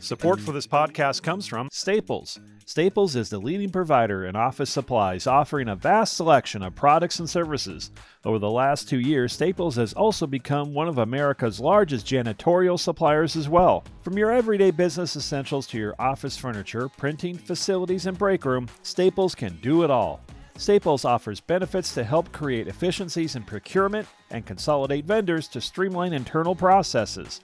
Support 0.00 0.40
for 0.40 0.52
this 0.52 0.66
podcast 0.66 1.22
comes 1.22 1.46
from 1.46 1.68
Staples. 1.72 2.38
Staples 2.66 3.16
is 3.16 3.30
the 3.30 3.38
leading 3.38 3.70
provider 3.70 4.26
in 4.26 4.36
office 4.36 4.68
supplies, 4.68 5.26
offering 5.26 5.68
a 5.68 5.76
vast 5.76 6.18
selection 6.18 6.62
of 6.62 6.74
products 6.74 7.18
and 7.18 7.30
services. 7.30 7.92
Over 8.26 8.38
the 8.38 8.50
last 8.50 8.90
two 8.90 9.00
years, 9.00 9.32
Staples 9.32 9.76
has 9.76 9.94
also 9.94 10.26
become 10.26 10.74
one 10.74 10.86
of 10.86 10.98
America's 10.98 11.60
largest 11.60 12.06
janitorial 12.06 12.78
suppliers 12.78 13.36
as 13.36 13.48
well. 13.48 13.82
From 14.02 14.18
your 14.18 14.30
everyday 14.30 14.70
business 14.70 15.16
essentials 15.16 15.66
to 15.68 15.78
your 15.78 15.94
office 15.98 16.36
furniture, 16.36 16.90
printing, 16.90 17.38
facilities, 17.38 18.04
and 18.04 18.18
break 18.18 18.44
room, 18.44 18.68
Staples 18.82 19.34
can 19.34 19.58
do 19.62 19.82
it 19.82 19.90
all. 19.90 20.20
Staples 20.58 21.04
offers 21.04 21.40
benefits 21.40 21.92
to 21.92 22.02
help 22.02 22.32
create 22.32 22.66
efficiencies 22.66 23.36
in 23.36 23.42
procurement 23.42 24.08
and 24.30 24.46
consolidate 24.46 25.04
vendors 25.04 25.48
to 25.48 25.60
streamline 25.60 26.14
internal 26.14 26.54
processes. 26.54 27.42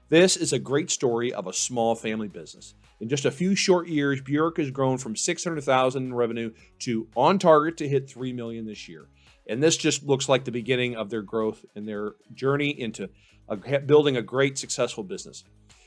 This 0.10 0.36
is 0.36 0.54
a 0.54 0.60
great 0.60 0.90
story 0.90 1.32
of 1.32 1.46
a 1.46 1.54
small 1.54 1.94
family 1.94 2.28
business. 2.28 2.74
In 3.00 3.10
just 3.10 3.26
a 3.26 3.32
few 3.32 3.56
short 3.56 3.88
years, 3.88 4.22
Buric 4.22 4.58
has 4.58 4.72
grown 4.72 4.98
from 4.98 5.16
600,000 5.16 6.04
in 6.04 6.14
revenue 6.14 6.52
to 6.80 7.08
on 7.16 7.38
target 7.38 7.78
to 7.78 7.88
hit 7.88 8.10
3 8.10 8.34
million 8.34 8.66
this 8.66 8.90
year. 8.90 9.08
And 9.48 9.62
this 9.62 9.78
just 9.78 10.04
looks 10.04 10.28
like 10.28 10.46
the 10.46 10.52
beginning 10.52 10.96
of 10.96 11.12
their 11.12 11.22
growth 11.22 11.64
and 11.76 11.88
their 11.88 12.14
journey 12.34 12.70
into 12.70 13.10
a, 13.48 13.80
building 13.80 14.18
a 14.18 14.22
great, 14.22 14.58
successful 14.58 15.04
business. 15.04 15.44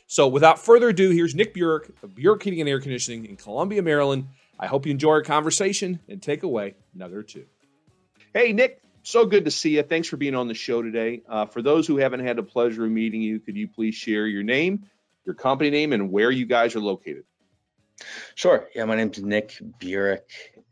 So, 0.07 0.29
without 0.29 0.59
further 0.59 0.91
ado, 0.91 1.11
here's 1.11 1.35
Nick 1.35 1.55
Buric 1.55 1.91
of 2.03 2.11
Buric 2.11 2.43
Heating 2.43 2.61
and 2.61 2.69
Air 2.69 2.81
Conditioning 2.81 3.25
in 3.25 3.37
Columbia, 3.37 3.83
Maryland. 3.83 4.29
I 4.59 4.67
hope 4.67 4.87
you 4.87 4.93
enjoy 4.93 5.11
our 5.11 5.23
conversation 5.23 6.01
and 6.09 6.23
take 6.23 6.43
away 6.43 6.75
another 6.95 7.23
two. 7.23 7.47
Hey, 8.35 8.53
Nick, 8.53 8.83
so 9.03 9.27
good 9.27 9.45
to 9.45 9.51
see 9.51 9.77
you. 9.77 9.83
Thanks 9.83 10.09
for 10.09 10.17
being 10.17 10.35
on 10.35 10.49
the 10.49 10.55
show 10.55 10.83
today. 10.83 11.23
Uh, 11.29 11.47
for 11.47 11.63
those 11.63 11.87
who 11.87 11.97
haven't 11.97 12.21
had 12.21 12.37
the 12.37 12.43
pleasure 12.43 12.85
of 12.85 12.91
meeting 12.91 13.23
you, 13.23 13.41
could 13.41 13.57
you 13.57 13.69
please 13.69 13.95
share 13.95 14.27
your 14.27 14.43
name, 14.43 14.87
your 15.25 15.35
company 15.35 15.71
name, 15.71 15.93
and 15.93 16.11
where 16.11 16.31
you 16.31 16.47
guys 16.47 16.77
are 16.77 16.81
located? 16.81 17.25
Sure. 18.35 18.69
Yeah, 18.75 18.85
my 18.85 18.97
name's 18.97 19.23
Nick 19.23 19.59
Buric, 19.81 20.31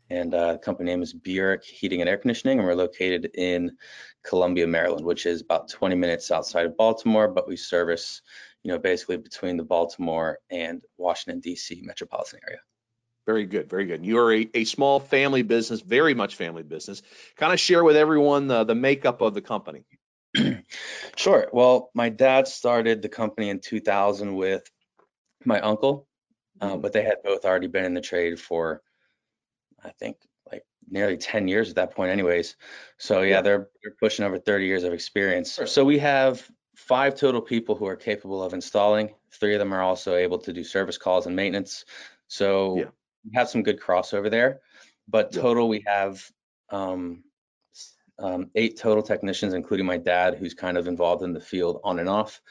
and 0.09 0.33
uh, 0.33 0.57
company 0.57 0.89
name 0.89 1.01
is 1.01 1.13
Buric 1.13 1.63
Heating 1.63 2.01
and 2.01 2.09
Air 2.09 2.17
Conditioning, 2.17 2.59
and 2.59 2.67
we're 2.67 2.75
located 2.75 3.31
in 3.35 3.77
Columbia, 4.23 4.67
Maryland, 4.67 5.05
which 5.05 5.25
is 5.25 5.41
about 5.41 5.69
20 5.69 5.95
minutes 5.95 6.31
outside 6.31 6.65
of 6.65 6.77
Baltimore, 6.77 7.27
but 7.27 7.47
we 7.47 7.55
service, 7.55 8.21
you 8.63 8.71
know, 8.71 8.77
basically 8.77 9.17
between 9.17 9.57
the 9.57 9.63
Baltimore 9.63 10.39
and 10.49 10.81
Washington 10.97 11.39
D.C. 11.39 11.81
metropolitan 11.83 12.39
area. 12.47 12.59
Very 13.25 13.45
good, 13.45 13.69
very 13.69 13.85
good. 13.85 14.05
You 14.05 14.17
are 14.17 14.33
a, 14.33 14.49
a 14.53 14.63
small 14.63 14.99
family 14.99 15.43
business, 15.43 15.81
very 15.81 16.13
much 16.13 16.35
family 16.35 16.63
business. 16.63 17.03
Kind 17.37 17.53
of 17.53 17.59
share 17.59 17.83
with 17.83 17.95
everyone 17.95 18.47
the, 18.47 18.63
the 18.63 18.75
makeup 18.75 19.21
of 19.21 19.33
the 19.33 19.41
company. 19.41 19.85
sure. 21.15 21.47
Well, 21.53 21.91
my 21.93 22.09
dad 22.09 22.47
started 22.47 23.01
the 23.01 23.09
company 23.09 23.49
in 23.49 23.59
2000 23.59 24.35
with 24.35 24.63
my 25.45 25.59
uncle, 25.59 26.07
uh, 26.59 26.71
mm-hmm. 26.71 26.81
but 26.81 26.93
they 26.93 27.03
had 27.03 27.17
both 27.23 27.45
already 27.45 27.67
been 27.67 27.85
in 27.85 27.93
the 27.93 28.01
trade 28.01 28.39
for, 28.39 28.81
I 29.83 29.91
think, 29.91 30.17
like 30.51 30.63
nearly 30.89 31.17
10 31.17 31.47
years 31.47 31.69
at 31.69 31.75
that 31.75 31.95
point 31.95 32.11
anyways 32.11 32.55
so 32.97 33.21
yeah 33.21 33.41
they're, 33.41 33.69
they're 33.81 33.95
pushing 33.99 34.25
over 34.25 34.37
30 34.37 34.65
years 34.65 34.83
of 34.83 34.93
experience 34.93 35.59
so 35.65 35.85
we 35.85 35.99
have 35.99 36.45
five 36.75 37.15
total 37.15 37.41
people 37.41 37.75
who 37.75 37.85
are 37.85 37.95
capable 37.95 38.43
of 38.43 38.53
installing 38.53 39.13
three 39.31 39.53
of 39.53 39.59
them 39.59 39.73
are 39.73 39.81
also 39.81 40.15
able 40.15 40.39
to 40.39 40.51
do 40.51 40.63
service 40.63 40.97
calls 40.97 41.27
and 41.27 41.35
maintenance 41.35 41.85
so 42.27 42.77
yeah. 42.77 42.85
We 43.25 43.31
have 43.35 43.49
some 43.49 43.63
good 43.63 43.79
crossover 43.79 44.29
there 44.29 44.59
but 45.07 45.31
total 45.31 45.67
we 45.67 45.83
have 45.85 46.23
um, 46.69 47.23
um, 48.19 48.49
eight 48.55 48.77
total 48.77 49.03
technicians 49.03 49.53
including 49.53 49.85
my 49.85 49.97
dad 49.97 50.35
who's 50.35 50.53
kind 50.53 50.77
of 50.77 50.87
involved 50.87 51.23
in 51.23 51.33
the 51.33 51.39
field 51.39 51.79
on 51.83 51.99
and 51.99 52.09
off 52.09 52.41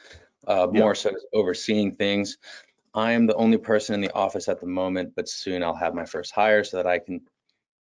uh, 0.47 0.67
yeah. 0.71 0.79
more 0.79 0.95
so 0.95 1.11
overseeing 1.33 1.95
things. 1.95 2.37
I 2.93 3.11
am 3.11 3.25
the 3.25 3.35
only 3.35 3.57
person 3.57 3.95
in 3.95 4.01
the 4.01 4.13
office 4.13 4.47
at 4.47 4.59
the 4.59 4.67
moment, 4.67 5.13
but 5.15 5.29
soon 5.29 5.63
I'll 5.63 5.75
have 5.75 5.93
my 5.93 6.05
first 6.05 6.33
hire 6.33 6.63
so 6.63 6.77
that 6.77 6.87
I 6.87 6.99
can 6.99 7.21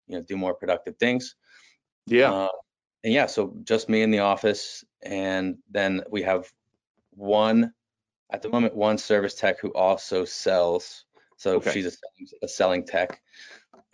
you 0.07 0.17
know 0.17 0.21
do 0.21 0.37
more 0.37 0.53
productive 0.53 0.97
things. 0.97 1.35
Yeah. 2.05 2.31
Uh, 2.31 2.49
and 3.03 3.13
yeah 3.13 3.27
so 3.27 3.55
just 3.63 3.89
me 3.89 4.01
in 4.01 4.11
the 4.11 4.19
office 4.19 4.83
and 5.01 5.57
then 5.69 6.03
we 6.09 6.23
have 6.23 6.51
one 7.11 7.71
at 8.29 8.41
the 8.41 8.49
moment 8.49 8.75
one 8.75 8.97
service 8.97 9.35
tech 9.35 9.59
who 9.59 9.69
also 9.69 10.25
sells 10.25 11.05
so 11.39 11.55
okay. 11.55 11.71
she's 11.71 11.85
a, 11.85 12.45
a, 12.45 12.47
selling 12.47 12.85
tech 12.85 13.21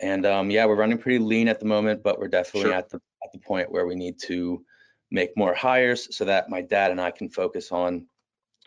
and 0.00 0.26
um, 0.26 0.50
yeah 0.50 0.66
we're 0.66 0.76
running 0.76 0.98
pretty 0.98 1.18
lean 1.18 1.48
at 1.48 1.58
the 1.58 1.66
moment 1.66 2.02
but 2.02 2.18
we're 2.18 2.28
definitely 2.28 2.70
sure. 2.70 2.78
at 2.78 2.90
the 2.90 3.00
at 3.24 3.32
the 3.32 3.38
point 3.38 3.70
where 3.70 3.86
we 3.86 3.94
need 3.94 4.18
to 4.18 4.62
make 5.10 5.36
more 5.36 5.54
hires 5.54 6.14
so 6.14 6.24
that 6.24 6.50
my 6.50 6.60
dad 6.60 6.90
and 6.90 7.00
i 7.00 7.10
can 7.10 7.28
focus 7.28 7.72
on 7.72 8.06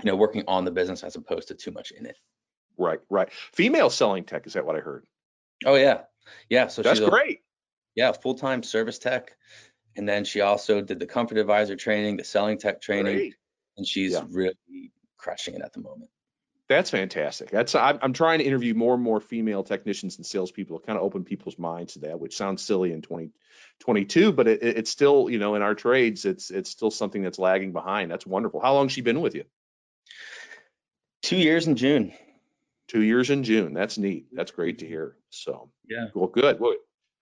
you 0.01 0.06
know 0.06 0.16
working 0.16 0.44
on 0.47 0.66
the 0.66 0.72
business 0.72 1.03
as 1.03 1.16
opposed 1.16 1.50
to 1.50 1.53
too 1.53 1.72
much 1.72 1.91
in 1.91 2.06
it 2.06 2.18
right 2.78 3.00
right 3.09 3.31
female 3.53 3.89
selling 3.89 4.23
tech 4.23 4.47
is 4.47 4.53
that 4.53 4.66
what 4.66 4.75
i 4.75 4.79
heard 4.79 5.06
oh 5.66 5.75
yeah 5.75 6.01
yeah, 6.50 6.68
so 6.68 6.81
that's 6.81 7.00
she's 7.00 7.09
great. 7.09 7.41
yeah, 7.95 8.12
full 8.12 8.35
time 8.35 8.63
service 8.63 9.00
tech, 9.00 9.35
and 9.95 10.07
then 10.07 10.25
she 10.25 10.41
also 10.41 10.81
did 10.81 11.00
the 11.00 11.06
comfort 11.06 11.38
advisor 11.38 11.75
training, 11.75 12.18
the 12.18 12.23
selling 12.23 12.57
tech 12.57 12.81
training, 12.81 13.16
great. 13.16 13.35
and 13.78 13.88
she's 13.88 14.13
yeah. 14.13 14.23
really 14.29 14.91
crushing 15.18 15.56
it 15.56 15.62
at 15.62 15.73
the 15.73 15.81
moment. 15.81 16.09
That's 16.69 16.91
fantastic. 16.91 17.50
That's 17.50 17.74
I'm, 17.75 18.00
I'm 18.02 18.13
trying 18.13 18.40
to 18.40 18.46
interview 18.46 18.75
more 18.75 18.94
and 18.94 19.03
more 19.03 19.19
female 19.19 19.63
technicians 19.63 20.18
and 20.18 20.25
salespeople, 20.25 20.80
to 20.80 20.85
kind 20.85 20.97
of 20.97 21.03
open 21.03 21.24
people's 21.24 21.57
minds 21.57 21.94
to 21.94 22.00
that, 22.00 22.19
which 22.19 22.38
sounds 22.38 22.62
silly 22.62 22.94
in 22.94 23.02
2022, 23.02 24.31
but 24.31 24.47
it, 24.47 24.62
it's 24.62 24.91
still, 24.91 25.30
you 25.30 25.40
know, 25.40 25.56
in 25.56 25.63
our 25.63 25.74
trades, 25.74 26.25
it's 26.25 26.52
it's 26.52 26.69
still 26.69 26.91
something 26.91 27.24
that's 27.24 27.40
lagging 27.40 27.74
behind. 27.74 28.12
That's 28.12 28.25
wonderful. 28.25 28.62
How 28.62 28.75
long 28.75 28.88
she 28.88 29.02
been 29.02 29.22
with 29.22 29.34
you? 29.35 29.46
Two 31.24 31.38
years 31.38 31.68
in 31.68 31.75
June 31.75 32.13
two 32.89 33.04
years 33.04 33.30
in 33.30 33.44
June. 33.44 33.74
That's 33.74 33.98
neat. 33.98 34.25
That's 34.33 34.51
great 34.51 34.80
to 34.80 34.88
hear. 34.88 35.16
So 35.30 35.69
yeah. 35.88 36.07
Well, 36.13 36.27
good. 36.27 36.60
Well, 36.60 36.75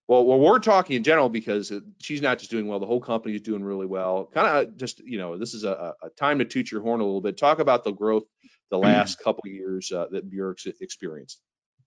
well, 0.08 0.26
well, 0.26 0.40
we're 0.40 0.60
talking 0.60 0.96
in 0.96 1.04
general 1.04 1.28
because 1.28 1.70
uh, 1.72 1.82
she's 2.00 2.22
not 2.22 2.40
just 2.40 2.50
doing 2.50 2.68
well; 2.68 2.80
the 2.80 2.86
whole 2.86 3.02
company 3.02 3.36
is 3.36 3.42
doing 3.42 3.64
really 3.64 3.86
well. 3.86 4.30
Kind 4.34 4.48
of 4.48 4.56
uh, 4.56 4.72
just 4.78 5.00
you 5.02 5.18
know, 5.20 5.38
this 5.38 5.54
is 5.54 5.66
a, 5.66 5.94
a, 6.02 6.10
time 6.12 6.40
to 6.40 6.46
toot 6.46 6.72
your 6.72 6.82
horn 6.82 7.02
a 7.02 7.04
little 7.04 7.22
bit. 7.22 7.38
Talk 7.38 7.60
about 7.60 7.84
the 7.84 7.92
growth 7.92 8.24
the 8.70 8.78
last 8.78 9.20
couple 9.24 9.48
years 9.48 9.92
uh, 9.92 10.08
that 10.12 10.30
Buric's 10.30 10.68
experienced. 10.82 11.42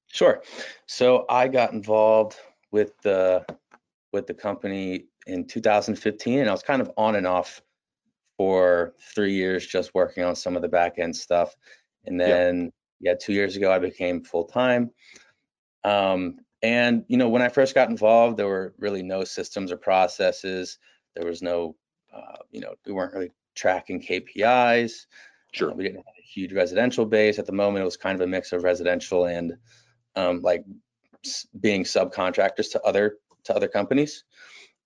Sure. 0.09 0.43
So 0.87 1.25
I 1.29 1.49
got 1.49 1.73
involved 1.73 2.37
with 2.73 2.93
the 3.03 3.44
with 4.12 4.27
the 4.27 4.35
company 4.35 5.05
in 5.27 5.47
2015, 5.47 6.41
and 6.41 6.49
I 6.49 6.53
was 6.53 6.62
kind 6.62 6.82
of 6.82 6.91
on 6.97 7.15
and 7.15 7.27
off 7.27 7.62
for 8.37 8.94
three 9.15 9.35
years, 9.35 9.67
just 9.67 9.94
working 9.94 10.25
on 10.25 10.35
some 10.35 10.56
of 10.56 10.62
the 10.62 10.69
back 10.69 10.99
end 10.99 11.15
stuff, 11.15 11.55
and 12.06 12.21
then 12.21 12.73
yeah, 13.00 13.15
two 13.21 13.33
years 13.33 13.56
ago 13.56 13.73
I 13.73 13.79
became 13.79 14.23
full 14.23 14.44
time. 14.44 14.91
Um, 15.85 16.38
and 16.62 17.05
you 17.09 17.17
know, 17.17 17.29
when 17.29 17.43
I 17.43 17.49
first 17.49 17.75
got 17.75 17.88
involved, 17.88 18.37
there 18.37 18.49
were 18.49 18.75
really 18.79 19.03
no 19.03 19.25
systems 19.25 19.73
or 19.73 19.76
processes. 19.76 20.79
There 21.17 21.26
was 21.26 21.43
no, 21.43 21.76
uh, 22.15 22.37
you 22.50 22.61
know, 22.61 22.75
we 22.87 22.93
weren't 22.93 23.15
really 23.15 23.33
tracking 23.55 24.03
KPIs. 24.03 25.06
Sure. 25.52 25.70
Uh, 25.70 25.75
we 25.75 25.85
didn't 25.85 25.99
have 25.99 26.14
a 26.19 26.23
huge 26.23 26.52
residential 26.52 27.05
base 27.05 27.38
at 27.38 27.47
the 27.47 27.52
moment. 27.52 27.82
It 27.82 27.85
was 27.85 27.97
kind 27.97 28.20
of 28.20 28.26
a 28.26 28.31
mix 28.31 28.52
of 28.52 28.62
residential 28.62 29.26
and 29.26 29.56
um, 30.17 30.43
like 30.43 30.64
being 31.61 31.85
subcontractors 31.85 32.73
to 32.73 32.82
other 32.82 33.19
to 33.44 33.55
other 33.55 33.69
companies. 33.69 34.25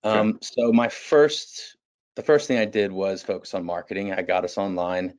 Um, 0.03 0.37
so 0.41 0.71
my 0.71 0.87
first, 0.87 1.77
the 2.15 2.21
first 2.21 2.47
thing 2.47 2.59
I 2.59 2.65
did 2.65 2.91
was 2.91 3.23
focus 3.23 3.53
on 3.53 3.65
marketing. 3.65 4.13
I 4.13 4.21
got 4.21 4.45
us 4.45 4.57
online 4.57 5.15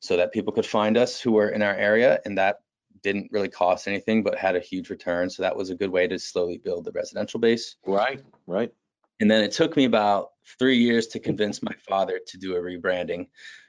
so 0.00 0.16
that 0.16 0.32
people 0.32 0.52
could 0.52 0.66
find 0.66 0.96
us 0.96 1.20
who 1.20 1.32
were 1.32 1.48
in 1.48 1.60
our 1.60 1.74
area, 1.74 2.20
and 2.24 2.38
that 2.38 2.60
didn't 3.02 3.30
really 3.32 3.48
cost 3.48 3.88
anything, 3.88 4.22
but 4.22 4.36
had 4.36 4.56
a 4.56 4.60
huge 4.60 4.90
return. 4.90 5.28
So 5.28 5.42
that 5.42 5.56
was 5.56 5.70
a 5.70 5.74
good 5.74 5.90
way 5.90 6.06
to 6.06 6.18
slowly 6.18 6.58
build 6.58 6.84
the 6.84 6.92
residential 6.92 7.40
base. 7.40 7.76
Right. 7.84 8.22
Right. 8.46 8.72
And 9.20 9.30
then 9.30 9.42
it 9.42 9.50
took 9.50 9.76
me 9.76 9.84
about 9.84 10.30
three 10.58 10.78
years 10.78 11.08
to 11.08 11.18
convince 11.18 11.62
my 11.62 11.74
father 11.88 12.20
to 12.24 12.38
do 12.38 12.54
a 12.54 12.60
rebranding 12.60 13.26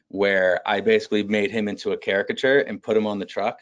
where 0.09 0.59
I 0.67 0.81
basically 0.81 1.23
made 1.23 1.51
him 1.51 1.67
into 1.67 1.91
a 1.91 1.97
caricature 1.97 2.59
and 2.61 2.81
put 2.81 2.97
him 2.97 3.07
on 3.07 3.19
the 3.19 3.25
truck. 3.25 3.59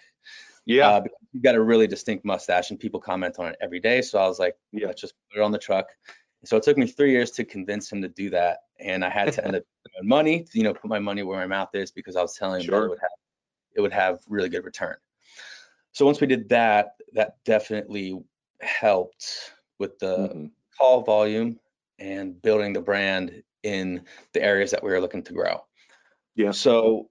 Yeah. 0.66 0.88
Uh, 0.90 1.02
because 1.02 1.18
he's 1.32 1.42
got 1.42 1.56
a 1.56 1.62
really 1.62 1.88
distinct 1.88 2.26
mustache 2.26 2.72
and 2.72 2.80
people 2.80 3.00
comment 3.00 3.36
on 3.40 3.48
it 3.48 3.58
every 3.62 3.80
day. 3.80 4.02
So 4.02 4.20
I 4.20 4.28
was 4.28 4.40
like, 4.40 4.58
Yeah. 4.74 4.88
let's 4.88 5.00
just 5.02 5.14
put 5.32 5.40
it 5.40 5.44
on 5.44 5.52
the 5.52 5.58
truck. 5.58 5.88
So 6.44 6.58
it 6.58 6.64
took 6.64 6.78
me 6.78 6.86
three 6.88 7.12
years 7.12 7.32
to 7.32 7.46
convince 7.46 7.92
him 7.92 8.02
to 8.02 8.08
do 8.10 8.30
that. 8.32 8.60
And 8.80 9.04
I 9.04 9.10
had 9.10 9.32
to 9.34 9.46
end 9.46 9.56
up 9.56 9.64
money, 10.04 10.44
to, 10.44 10.58
you 10.58 10.64
know, 10.64 10.74
put 10.74 10.90
my 10.90 11.00
money 11.00 11.24
where 11.24 11.38
my 11.38 11.48
mouth 11.48 11.70
is 11.74 11.92
because 11.92 12.16
I 12.16 12.22
was 12.22 12.36
telling 12.36 12.62
him 12.62 12.66
Sure. 12.68 12.86
it 12.86 12.90
would 12.90 13.00
have 13.00 13.10
it 13.76 13.82
would 13.82 13.94
have 13.94 14.20
really 14.28 14.50
good 14.50 14.66
return. 14.66 14.96
So 15.92 16.06
once 16.06 16.20
we 16.20 16.28
did 16.28 16.50
that, 16.50 16.96
that 17.14 17.36
definitely 17.46 18.20
helped 18.62 19.54
with 19.80 20.00
the 20.00 20.30
Mhm. 20.30 20.52
call 20.78 21.02
volume 21.02 21.60
and 22.00 22.42
building 22.42 22.74
the 22.74 22.82
brand 22.82 23.44
in 23.64 24.04
the 24.34 24.42
areas 24.42 24.72
that 24.72 24.84
we 24.84 24.90
were 24.92 25.00
looking 25.02 25.24
to 25.24 25.34
grow. 25.34 25.64
Yeah. 26.38 26.52
So 26.52 27.10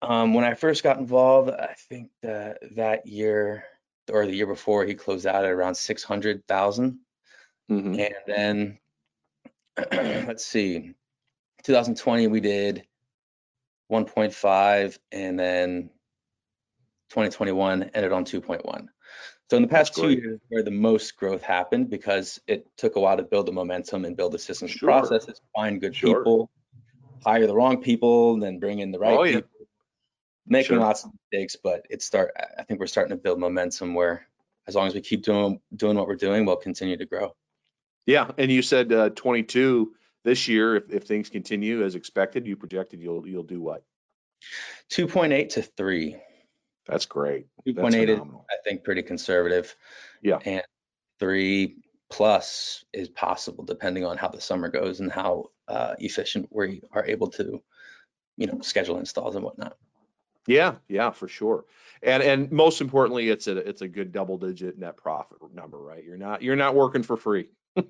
um, 0.00 0.32
when 0.32 0.44
I 0.44 0.54
first 0.54 0.82
got 0.82 0.98
involved, 0.98 1.50
I 1.50 1.74
think 1.88 2.10
that 2.22 2.58
that 2.76 3.06
year 3.06 3.64
or 4.10 4.24
the 4.26 4.34
year 4.34 4.46
before, 4.46 4.84
he 4.84 4.94
closed 4.94 5.26
out 5.26 5.44
at 5.44 5.50
around 5.50 5.74
600,000. 5.74 7.00
Mhm. 7.70 8.00
And 8.00 8.14
then 8.26 8.78
let's 10.26 10.46
see, 10.46 10.94
2020 11.64 12.28
we 12.28 12.40
did 12.40 12.86
1.5, 13.92 14.98
and 15.12 15.38
then 15.38 15.90
2021 17.10 17.82
ended 17.94 18.12
on 18.12 18.24
2.1. 18.24 18.88
So 19.50 19.56
in 19.56 19.62
the 19.62 19.68
past 19.68 19.94
two 19.96 20.10
years, 20.10 20.38
where 20.48 20.62
the 20.62 20.70
most 20.70 21.16
growth 21.16 21.42
happened, 21.42 21.90
because 21.90 22.40
it 22.46 22.68
took 22.76 22.94
a 22.94 23.00
while 23.00 23.16
to 23.16 23.24
build 23.24 23.46
the 23.46 23.52
momentum 23.52 24.04
and 24.04 24.16
build 24.16 24.30
the 24.32 24.38
systems 24.38 24.70
Sure. 24.70 24.90
processes, 24.90 25.40
find 25.56 25.80
good 25.80 25.94
Sure. 25.96 26.18
people, 26.18 26.50
hire 27.24 27.46
the 27.46 27.54
wrong 27.54 27.82
people, 27.82 28.34
and 28.34 28.42
then 28.42 28.58
bring 28.58 28.78
in 28.80 28.90
the 28.90 28.98
right 28.98 29.18
Oh, 29.18 29.22
yeah. 29.24 29.36
people. 29.36 29.50
Making 30.46 30.76
Sure. 30.76 30.80
lots 30.80 31.04
of 31.04 31.10
mistakes, 31.12 31.56
but 31.62 31.86
it 31.90 32.02
start. 32.02 32.32
I- 32.36 32.64
think 32.64 32.80
we're 32.80 32.86
starting 32.86 33.16
to 33.16 33.22
build 33.22 33.38
momentum 33.38 33.94
where, 33.94 34.26
as 34.66 34.74
long 34.74 34.86
as 34.86 34.94
we 34.94 35.00
keep 35.00 35.22
doing 35.22 35.60
doing 35.74 35.96
what 35.96 36.06
we're 36.06 36.16
doing, 36.16 36.44
we'll 36.44 36.56
continue 36.56 36.96
to 36.96 37.06
grow. 37.06 37.34
Yeah. 38.06 38.30
And 38.38 38.50
you 38.50 38.62
said 38.62 38.92
uh, 38.92 39.10
22 39.10 39.94
this 40.24 40.48
year. 40.48 40.76
If, 40.76 40.90
if 40.90 41.02
things 41.04 41.28
continue 41.28 41.84
as 41.84 41.94
expected, 41.94 42.46
you 42.46 42.56
projected 42.56 43.00
you'll 43.00 43.26
you'll 43.28 43.42
do 43.44 43.60
what? 43.60 43.84
2.8 44.90 45.50
to 45.50 45.62
3. 45.62 46.16
That's 46.86 47.06
great. 47.06 47.46
That's 47.64 47.78
2.8 47.94 48.08
is. 48.08 48.18
I 48.18 48.56
think, 48.64 48.82
pretty 48.82 49.02
conservative. 49.02 49.76
Yeah. 50.22 50.38
And 50.44 50.62
three 51.20 51.76
plus 52.08 52.84
is 52.92 53.08
possible 53.08 53.62
depending 53.64 54.04
on 54.04 54.16
how 54.16 54.28
the 54.28 54.40
summer 54.40 54.68
goes 54.68 54.98
and 55.00 55.12
how 55.12 55.50
uh, 55.70 55.94
efficient 55.98 56.48
we 56.50 56.82
are 56.92 57.06
able 57.06 57.28
to, 57.28 57.62
you 58.36 58.46
know, 58.46 58.60
schedule 58.60 58.98
installs 58.98 59.36
and 59.36 59.44
whatnot. 59.44 59.76
Yeah, 60.46 60.76
yeah, 60.88 61.10
for 61.10 61.28
sure. 61.28 61.64
And 62.02 62.22
and 62.22 62.50
most 62.50 62.80
importantly, 62.80 63.28
it's 63.28 63.46
a 63.46 63.56
it's 63.56 63.82
a 63.82 63.88
good 63.88 64.10
double 64.12 64.38
digit 64.38 64.78
net 64.78 64.96
profit 64.96 65.38
number, 65.54 65.78
right? 65.78 66.02
You're 66.02 66.16
not 66.16 66.42
you're 66.42 66.56
not 66.56 66.74
working 66.74 67.02
for 67.02 67.16
free. 67.16 67.50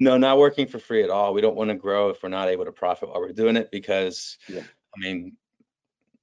No, 0.00 0.16
not 0.16 0.38
working 0.38 0.66
for 0.66 0.78
free 0.78 1.02
at 1.04 1.10
all. 1.10 1.34
We 1.34 1.40
don't 1.40 1.56
want 1.56 1.70
to 1.70 1.76
grow 1.76 2.10
if 2.10 2.22
we're 2.22 2.28
not 2.28 2.48
able 2.48 2.64
to 2.64 2.72
profit 2.72 3.08
while 3.08 3.20
we're 3.20 3.32
doing 3.32 3.56
it 3.56 3.70
because, 3.70 4.38
Yeah. 4.48 4.62
I 4.96 5.00
mean, 5.00 5.36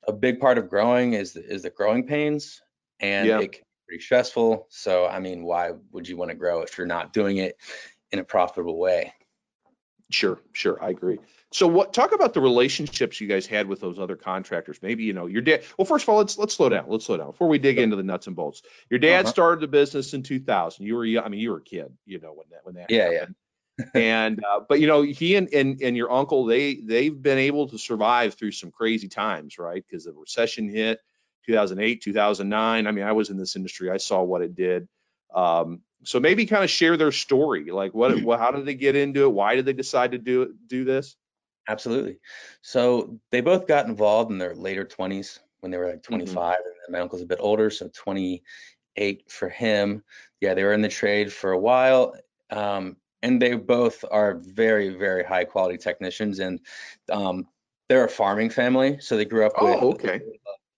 a 0.08 0.14
big 0.14 0.40
part 0.40 0.58
of 0.58 0.70
growing 0.70 1.14
is 1.14 1.34
the, 1.34 1.44
is 1.44 1.64
the 1.64 1.70
growing 1.70 2.06
pains, 2.06 2.62
and 3.00 3.28
Yeah. 3.28 3.40
it 3.40 3.52
can 3.54 3.62
be 3.62 3.68
pretty 3.88 4.04
stressful. 4.04 4.68
So, 4.70 5.08
I 5.08 5.20
mean, 5.20 5.44
why 5.44 5.72
would 5.92 6.08
you 6.08 6.18
want 6.18 6.30
to 6.32 6.36
grow 6.36 6.62
if 6.62 6.78
you're 6.78 6.88
not 6.88 7.14
doing 7.14 7.38
it 7.38 7.56
in 8.12 8.20
a 8.20 8.24
profitable 8.24 8.78
way? 8.78 9.14
Sure, 10.12 10.40
sure, 10.52 10.84
I 10.84 10.90
agree. 10.90 11.20
So 11.52 11.68
what 11.68 11.94
talk 11.94 12.14
about 12.14 12.34
the 12.34 12.42
relationships 12.42 13.22
you 13.22 13.28
guys 13.28 13.46
had 13.46 13.68
with 13.68 13.80
those 13.80 13.98
other 14.00 14.16
contractors. 14.16 14.80
Maybe, 14.82 15.04
you 15.04 15.14
know, 15.14 15.26
your 15.26 15.42
dad 15.42 15.64
well, 15.78 15.86
first 15.86 16.04
of 16.04 16.10
all, 16.10 16.18
let's 16.18 16.38
let's 16.38 16.54
slow 16.54 16.70
down. 16.70 16.86
Let's 16.88 17.06
slow 17.06 17.18
down 17.18 17.28
before 17.32 17.48
we 17.48 17.60
dig 17.60 17.80
into 17.80 17.96
the 17.96 18.04
nuts 18.04 18.28
and 18.28 18.36
bolts. 18.36 18.62
Your 18.90 19.00
dad 19.00 19.28
Uh-huh. 19.28 19.30
started 19.30 19.62
the 19.62 19.68
business 19.68 20.14
in 20.14 20.24
2000. 20.24 20.86
You 20.86 20.96
were 20.96 21.06
I 21.24 21.30
mean, 21.30 21.40
you 21.40 21.52
were 21.52 21.58
a 21.58 21.64
kid, 21.64 21.94
you 22.06 22.20
know, 22.20 22.34
when 22.34 22.48
that 22.52 22.66
when 22.66 22.76
that 22.76 22.90
Yeah, 22.90 23.10
yeah. 23.10 23.26
and 23.94 24.40
uh, 24.44 24.62
but 24.68 24.80
you 24.80 24.88
know, 24.88 25.02
he 25.02 25.36
and, 25.36 25.50
and 25.54 25.82
and 25.82 25.98
your 25.98 26.12
uncle, 26.12 26.46
they 26.46 26.76
they've 26.76 27.20
been 27.22 27.38
able 27.38 27.70
to 27.70 27.78
survive 27.78 28.36
through 28.36 28.52
some 28.52 28.72
crazy 28.72 29.10
times, 29.10 29.58
right? 29.58 29.84
Because 29.88 30.06
the 30.06 30.14
recession 30.14 30.70
hit 30.70 31.00
2008, 31.46 32.02
2009. 32.04 32.88
I 32.88 32.92
mean, 32.92 33.06
I 33.06 33.14
was 33.14 33.30
in 33.30 33.38
this 33.38 33.56
industry. 33.56 33.90
I 33.90 33.98
saw 33.98 34.24
what 34.24 34.42
it 34.42 34.56
did. 34.56 34.88
Um, 35.34 35.82
so 36.04 36.20
maybe 36.20 36.46
kind 36.46 36.64
of 36.64 36.70
share 36.70 36.98
their 36.98 37.12
story. 37.12 37.72
Like 37.72 37.94
what, 37.94 38.22
what 38.22 38.40
how 38.40 38.52
did 38.52 38.66
they 38.66 38.76
get 38.76 38.96
into 38.96 39.24
it? 39.24 39.34
Why 39.34 39.56
did 39.56 39.66
they 39.66 39.74
decide 39.74 40.12
to 40.12 40.18
do 40.18 40.44
it, 40.44 40.68
do 40.68 40.84
this? 40.84 41.16
Absolutely. 41.68 42.20
So 42.62 43.20
they 43.32 43.42
both 43.42 43.68
got 43.68 43.88
involved 43.88 44.32
in 44.32 44.38
their 44.38 44.56
later 44.56 44.84
20s 44.86 45.40
when 45.62 45.72
they 45.72 45.78
were 45.78 45.88
Mm-hmm. 45.88 45.92
like 45.92 46.04
25, 46.04 46.58
and 46.86 46.94
my 46.94 47.00
uncle's 47.00 47.22
a 47.22 47.26
bit 47.26 47.38
older, 47.40 47.70
so 47.70 47.90
28 47.94 49.32
for 49.32 49.50
him. 49.50 50.04
Yeah, 50.42 50.54
they 50.54 50.64
were 50.64 50.74
in 50.74 50.82
the 50.82 50.90
trade 50.90 51.32
for 51.32 51.52
a 51.52 51.60
while, 51.60 52.16
um, 52.50 52.98
and 53.22 53.42
they 53.42 53.54
both 53.54 54.04
are 54.10 54.36
very, 54.36 54.90
very 54.90 55.24
high 55.24 55.46
quality 55.46 55.78
technicians, 55.78 56.40
and 56.40 56.60
um, 57.12 57.48
they're 57.90 58.06
a 58.06 58.10
farming 58.10 58.50
family, 58.50 59.00
so 59.00 59.16
they 59.16 59.26
grew 59.26 59.46
up 59.46 59.62
with 59.62 59.80
Oh, 59.82 59.92
okay. 59.94 60.22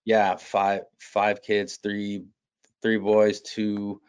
yeah 0.06 0.36
five 0.36 0.82
five 1.00 1.42
kids, 1.42 1.78
three 1.78 2.26
three 2.82 2.98
boys, 2.98 3.42
two 3.42 4.02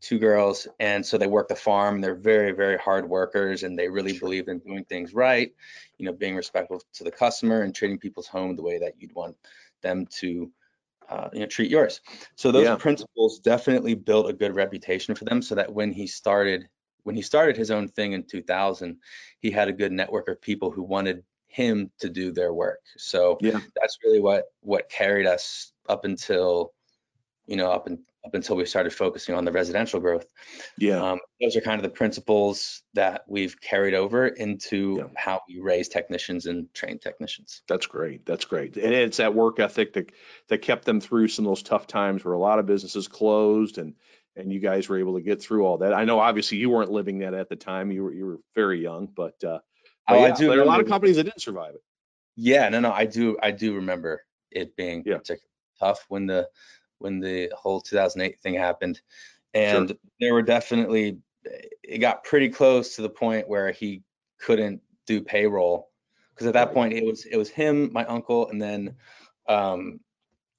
two 0.00 0.18
girls 0.18 0.66
and 0.78 1.04
so 1.04 1.18
they 1.18 1.26
work 1.26 1.48
the 1.48 1.54
farm 1.54 2.00
they're 2.00 2.14
very 2.14 2.52
very 2.52 2.78
hard 2.78 3.08
workers 3.08 3.62
and 3.62 3.78
they 3.78 3.88
really 3.88 4.18
believe 4.18 4.48
in 4.48 4.58
doing 4.60 4.84
things 4.84 5.12
right 5.12 5.52
you 5.98 6.06
know 6.06 6.12
being 6.12 6.34
respectful 6.34 6.82
to 6.92 7.04
the 7.04 7.10
customer 7.10 7.62
and 7.62 7.74
treating 7.74 7.98
people's 7.98 8.26
home 8.26 8.56
the 8.56 8.62
way 8.62 8.78
that 8.78 8.94
you'd 8.98 9.14
want 9.14 9.36
them 9.82 10.06
to 10.06 10.50
uh, 11.10 11.28
you 11.32 11.40
know 11.40 11.46
treat 11.46 11.70
yours 11.70 12.00
so 12.34 12.50
those 12.50 12.66
Yeah. 12.66 12.76
principles 12.76 13.40
definitely 13.40 13.94
built 13.94 14.30
a 14.30 14.32
good 14.32 14.54
reputation 14.54 15.14
for 15.14 15.24
them 15.24 15.42
so 15.42 15.54
that 15.54 15.72
when 15.72 15.92
he 15.92 16.06
started 16.06 16.66
when 17.02 17.14
he 17.14 17.22
started 17.22 17.56
his 17.56 17.70
own 17.70 17.88
thing 17.88 18.12
in 18.12 18.22
2000 18.22 18.96
he 19.40 19.50
had 19.50 19.68
a 19.68 19.72
good 19.72 19.92
network 19.92 20.28
of 20.28 20.40
people 20.40 20.70
who 20.70 20.82
wanted 20.82 21.22
him 21.48 21.90
to 21.98 22.08
do 22.08 22.32
their 22.32 22.54
work 22.54 22.80
so 22.96 23.36
Yeah. 23.40 23.60
that's 23.78 23.98
really 24.04 24.20
what 24.20 24.44
what 24.60 24.88
carried 24.88 25.26
us 25.26 25.72
up 25.88 26.04
until 26.04 26.72
you 27.46 27.56
know 27.56 27.70
up 27.70 27.86
and 27.86 27.98
up 28.24 28.34
until 28.34 28.56
we 28.56 28.66
started 28.66 28.92
focusing 28.92 29.34
on 29.34 29.44
the 29.44 29.52
residential 29.52 29.98
growth 30.00 30.26
Yeah. 30.78 31.02
um, 31.02 31.20
those 31.40 31.56
are 31.56 31.60
kind 31.62 31.78
of 31.78 31.82
the 31.82 31.96
principles 31.96 32.82
that 32.94 33.24
we've 33.28 33.58
carried 33.60 33.94
over 33.94 34.28
into 34.28 34.96
Yeah. 34.98 35.08
how 35.16 35.40
we 35.48 35.58
raise 35.60 35.88
technicians 35.88 36.46
and 36.46 36.72
train 36.74 36.98
technicians. 36.98 37.62
That's 37.66 37.86
great. 37.86 38.26
That's 38.26 38.44
great. 38.44 38.76
And 38.76 38.92
it's 38.92 39.16
that 39.16 39.34
work 39.34 39.58
ethic 39.58 39.94
that 39.94 40.12
that 40.48 40.58
kept 40.58 40.84
them 40.84 41.00
through 41.00 41.28
some 41.28 41.46
of 41.46 41.50
those 41.50 41.62
tough 41.62 41.86
times 41.86 42.24
where 42.24 42.34
a 42.34 42.38
lot 42.38 42.58
of 42.58 42.66
businesses 42.66 43.08
closed 43.08 43.78
and 43.78 43.94
and 44.36 44.52
you 44.52 44.60
guys 44.60 44.88
were 44.88 44.98
able 44.98 45.14
to 45.14 45.22
get 45.22 45.40
through 45.42 45.64
all 45.64 45.78
that. 45.78 45.92
I 45.94 46.04
know 46.04 46.20
obviously 46.20 46.58
you 46.58 46.70
weren't 46.70 46.90
living 46.92 47.18
that 47.20 47.34
at 47.34 47.48
the 47.48 47.56
time. 47.56 47.90
You 47.90 48.04
were 48.04 48.12
you 48.12 48.26
were 48.26 48.38
very 48.54 48.80
young, 48.82 49.06
but 49.06 49.42
uh 49.42 49.60
but 50.06 50.18
Oh, 50.18 50.24
I 50.24 50.30
do 50.32 50.48
there 50.50 50.58
are 50.58 50.62
a 50.62 50.66
lot 50.66 50.80
of 50.80 50.86
companies 50.88 51.16
that 51.16 51.24
didn't 51.24 51.40
survive 51.40 51.74
it. 51.74 51.82
Yeah, 52.36 52.68
no, 52.68 52.80
no, 52.80 52.92
I 52.92 53.06
do, 53.06 53.36
I 53.42 53.50
do 53.50 53.74
remember 53.74 54.22
it 54.50 54.76
being 54.76 55.02
Yeah. 55.06 55.16
particularly 55.18 55.48
tough 55.78 56.04
when 56.08 56.26
the 56.26 56.48
when 57.00 57.20
the 57.20 57.50
whole 57.56 57.80
2008 57.80 58.40
thing 58.40 58.54
happened, 58.54 59.00
and 59.54 59.96
there 60.20 60.34
were 60.34 60.42
definitely 60.42 61.18
it 61.82 61.98
got 61.98 62.24
pretty 62.24 62.48
close 62.48 62.94
to 62.96 63.02
the 63.02 63.08
point 63.08 63.48
where 63.48 63.72
he 63.72 64.02
couldn't 64.38 64.80
do 65.06 65.20
payroll 65.20 65.90
because 66.34 66.46
at 66.46 66.54
that 66.54 66.72
point 66.72 66.92
it 66.92 67.04
was 67.04 67.24
it 67.26 67.36
was 67.36 67.50
him, 67.50 67.92
my 67.92 68.04
uncle, 68.06 68.48
and 68.48 68.60
then 68.60 68.94
um, 69.48 70.00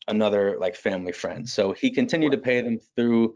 another 0.07 0.57
like 0.59 0.75
family 0.75 1.11
friend. 1.11 1.47
So 1.47 1.71
he 1.71 1.89
continued 1.89 2.31
to 2.33 2.37
pay 2.37 2.61
them 2.61 2.79
through 2.95 3.35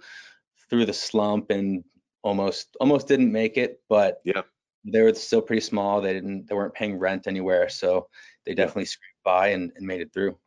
through 0.69 0.85
the 0.85 0.93
slump 0.93 1.49
and 1.49 1.83
almost 2.23 2.75
almost 2.79 3.07
didn't 3.07 3.31
make 3.31 3.57
it, 3.57 3.81
but 3.89 4.21
Yeah. 4.23 4.41
they 4.83 5.01
were 5.01 5.13
still 5.13 5.41
pretty 5.41 5.61
small. 5.61 6.01
They 6.01 6.13
didn't 6.13 6.47
they 6.47 6.55
weren't 6.55 6.73
paying 6.73 6.97
rent 6.97 7.27
anywhere, 7.27 7.69
so 7.69 8.09
they 8.45 8.53
definitely 8.53 8.85
scraped 8.85 9.23
by 9.23 9.49
and, 9.49 9.71
and 9.75 9.85
made 9.87 10.01
it 10.01 10.13
through. 10.13 10.37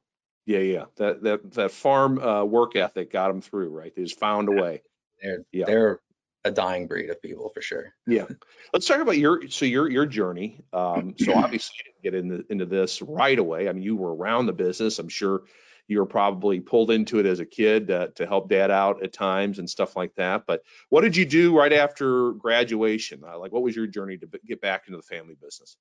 Yeah, 0.48 0.60
yeah. 0.60 0.84
That 0.96 1.22
that 1.24 1.52
that 1.52 1.70
farm 1.72 2.18
uh, 2.18 2.42
work 2.42 2.74
ethic 2.74 3.12
got 3.12 3.28
them 3.28 3.42
through, 3.42 3.68
right? 3.68 3.94
They 3.94 4.02
just 4.04 4.18
found 4.18 4.48
a 4.48 4.52
way. 4.52 4.80
They're 5.22 5.44
Yeah. 5.52 5.66
they're 5.66 6.00
a 6.42 6.50
dying 6.50 6.86
breed 6.86 7.10
of 7.10 7.20
people 7.20 7.50
for 7.52 7.60
sure. 7.60 7.92
Yeah. 8.06 8.24
Let's 8.72 8.86
talk 8.86 9.00
about 9.00 9.18
your 9.18 9.46
so 9.50 9.66
your 9.66 9.90
your 9.90 10.06
journey. 10.06 10.64
Um, 10.72 11.14
so 11.18 11.34
obviously 11.36 11.74
you 11.84 11.92
didn't 11.92 12.02
get 12.02 12.14
into 12.14 12.50
into 12.50 12.64
this 12.64 13.02
right 13.02 13.38
away. 13.38 13.68
I 13.68 13.72
mean, 13.74 13.82
you 13.82 13.94
were 13.94 14.14
around 14.14 14.46
the 14.46 14.54
business. 14.54 14.98
I'm 14.98 15.10
sure 15.10 15.42
you 15.86 15.98
were 15.98 16.06
probably 16.06 16.60
pulled 16.60 16.90
into 16.92 17.18
it 17.18 17.26
as 17.26 17.40
a 17.40 17.46
kid 17.46 17.90
uh, 17.90 18.08
to 18.14 18.26
help 18.26 18.48
dad 18.48 18.70
out 18.70 19.02
at 19.02 19.12
times 19.12 19.58
and 19.58 19.68
stuff 19.68 19.96
like 19.96 20.14
that. 20.14 20.44
But 20.46 20.62
what 20.88 21.02
did 21.02 21.14
you 21.14 21.26
do 21.26 21.54
right 21.58 21.74
after 21.74 22.32
graduation? 22.32 23.20
Uh, 23.22 23.38
like, 23.38 23.52
what 23.52 23.62
was 23.62 23.76
your 23.76 23.86
journey 23.86 24.16
to 24.16 24.26
b- 24.26 24.38
get 24.46 24.62
back 24.62 24.84
into 24.86 24.96
the 24.96 25.02
family 25.02 25.34
business? 25.34 25.76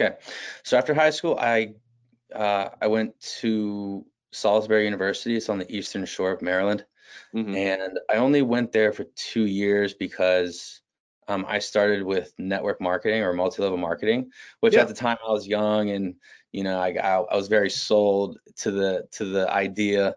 Okay, 0.00 0.16
so 0.64 0.78
after 0.78 0.94
high 0.94 1.10
school, 1.10 1.36
I 1.38 1.74
uh, 2.34 2.70
I 2.80 2.86
went 2.86 3.18
to 3.40 4.04
Salisbury 4.32 4.84
University. 4.84 5.36
It's 5.36 5.48
on 5.48 5.58
the 5.58 5.74
eastern 5.74 6.04
shore 6.04 6.32
of 6.32 6.42
Maryland. 6.42 6.84
Mm-hmm. 7.34 7.54
And 7.54 7.98
I 8.10 8.16
only 8.16 8.42
went 8.42 8.72
there 8.72 8.92
for 8.92 9.04
two 9.14 9.46
years 9.46 9.94
because 9.94 10.80
um, 11.28 11.44
I 11.48 11.58
started 11.58 12.02
with 12.02 12.32
network 12.38 12.80
marketing 12.80 13.22
or 13.22 13.32
multi-level 13.32 13.78
marketing, 13.78 14.30
which 14.60 14.74
yeah. 14.74 14.80
at 14.80 14.88
the 14.88 14.94
time 14.94 15.18
I 15.26 15.30
was 15.30 15.46
young 15.46 15.90
and 15.90 16.14
you 16.52 16.64
know 16.64 16.78
I, 16.78 16.88
I, 16.88 17.20
I 17.20 17.36
was 17.36 17.48
very 17.48 17.70
sold 17.70 18.38
to 18.56 18.70
the 18.70 19.06
to 19.12 19.24
the 19.24 19.50
idea, 19.50 20.14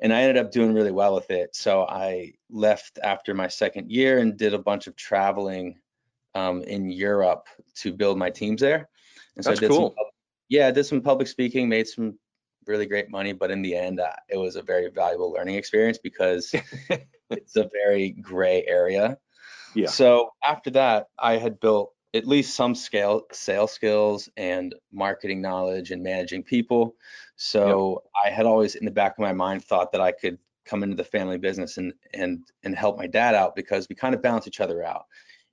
and 0.00 0.12
I 0.12 0.22
ended 0.22 0.44
up 0.44 0.52
doing 0.52 0.74
really 0.74 0.90
well 0.90 1.14
with 1.14 1.30
it. 1.30 1.54
So 1.54 1.84
I 1.84 2.34
left 2.50 2.98
after 3.02 3.34
my 3.34 3.48
second 3.48 3.90
year 3.90 4.18
and 4.18 4.36
did 4.36 4.52
a 4.52 4.58
bunch 4.58 4.86
of 4.86 4.96
traveling 4.96 5.78
um, 6.34 6.62
in 6.62 6.90
Europe 6.90 7.46
to 7.76 7.92
build 7.92 8.18
my 8.18 8.30
teams 8.30 8.60
there. 8.60 8.88
And 9.36 9.44
so 9.44 9.50
That's 9.50 9.60
I 9.60 9.62
did 9.62 9.70
cool. 9.70 9.94
Some, 9.96 10.07
yeah, 10.48 10.68
I 10.68 10.70
did 10.70 10.84
some 10.84 11.00
public 11.00 11.28
speaking, 11.28 11.68
made 11.68 11.88
some 11.88 12.18
really 12.66 12.86
great 12.86 13.10
money, 13.10 13.32
but 13.32 13.50
in 13.50 13.62
the 13.62 13.74
end, 13.74 14.00
uh, 14.00 14.12
it 14.28 14.36
was 14.36 14.56
a 14.56 14.62
very 14.62 14.90
valuable 14.90 15.32
learning 15.32 15.56
experience 15.56 15.98
because 15.98 16.54
it's 17.30 17.56
a 17.56 17.68
very 17.72 18.10
gray 18.10 18.64
area. 18.66 19.18
Yeah. 19.74 19.88
So 19.88 20.30
after 20.44 20.70
that, 20.70 21.08
I 21.18 21.36
had 21.36 21.60
built 21.60 21.92
at 22.14 22.26
least 22.26 22.54
some 22.54 22.74
scale 22.74 23.22
sales 23.32 23.72
skills 23.72 24.28
and 24.36 24.74
marketing 24.92 25.42
knowledge 25.42 25.90
and 25.90 26.02
managing 26.02 26.42
people. 26.42 26.94
So 27.36 28.02
yep. 28.02 28.26
I 28.26 28.34
had 28.34 28.46
always 28.46 28.74
in 28.76 28.84
the 28.84 28.90
back 28.90 29.12
of 29.12 29.18
my 29.18 29.32
mind 29.32 29.64
thought 29.64 29.92
that 29.92 30.00
I 30.00 30.12
could 30.12 30.38
come 30.64 30.82
into 30.82 30.96
the 30.96 31.04
family 31.04 31.38
business 31.38 31.76
and 31.76 31.92
and 32.14 32.40
and 32.62 32.74
help 32.74 32.98
my 32.98 33.06
dad 33.06 33.34
out 33.34 33.56
because 33.56 33.88
we 33.88 33.94
kind 33.94 34.14
of 34.14 34.22
balance 34.22 34.46
each 34.46 34.60
other 34.60 34.82
out. 34.82 35.06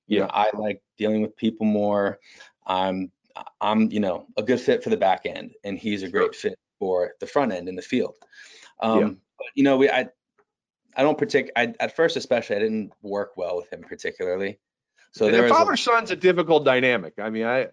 You 0.08 0.20
yeah. 0.20 0.26
know, 0.26 0.32
I 0.34 0.50
like 0.54 0.82
dealing 0.98 1.22
with 1.22 1.36
people 1.36 1.66
more. 1.66 2.20
I'm 2.68 3.12
I'm, 3.60 3.92
you 3.92 4.00
know, 4.00 4.28
a 4.38 4.44
good 4.44 4.60
fit 4.60 4.84
for 4.84 4.90
the 4.90 4.98
back 4.98 5.26
end 5.26 5.54
and 5.64 5.78
he's 5.78 6.04
a 6.04 6.10
great 6.10 6.36
fit 6.36 6.58
for 6.80 7.14
the 7.20 7.28
front 7.28 7.52
end 7.52 7.68
in 7.68 7.76
the 7.76 7.82
field. 7.82 8.16
Um, 8.80 9.00
yeah. 9.00 9.08
but, 9.38 9.48
you 9.56 9.64
know, 9.64 9.78
we 9.78 9.90
I 9.90 10.10
I 10.96 11.04
don't 11.04 11.18
particular 11.18 11.54
I 11.56 11.74
at 11.80 11.96
first 11.96 12.18
especially 12.18 12.58
I 12.58 12.60
didn't 12.60 12.94
work 13.02 13.38
well 13.38 13.58
with 13.58 13.72
him 13.72 13.82
particularly. 13.82 14.60
So 15.12 15.32
there 15.32 15.48
father 15.48 15.78
son's 15.78 16.12
a 16.12 16.16
difficult 16.16 16.66
dynamic. 16.66 17.14
I 17.20 17.30
mean, 17.30 17.46
I 17.46 17.68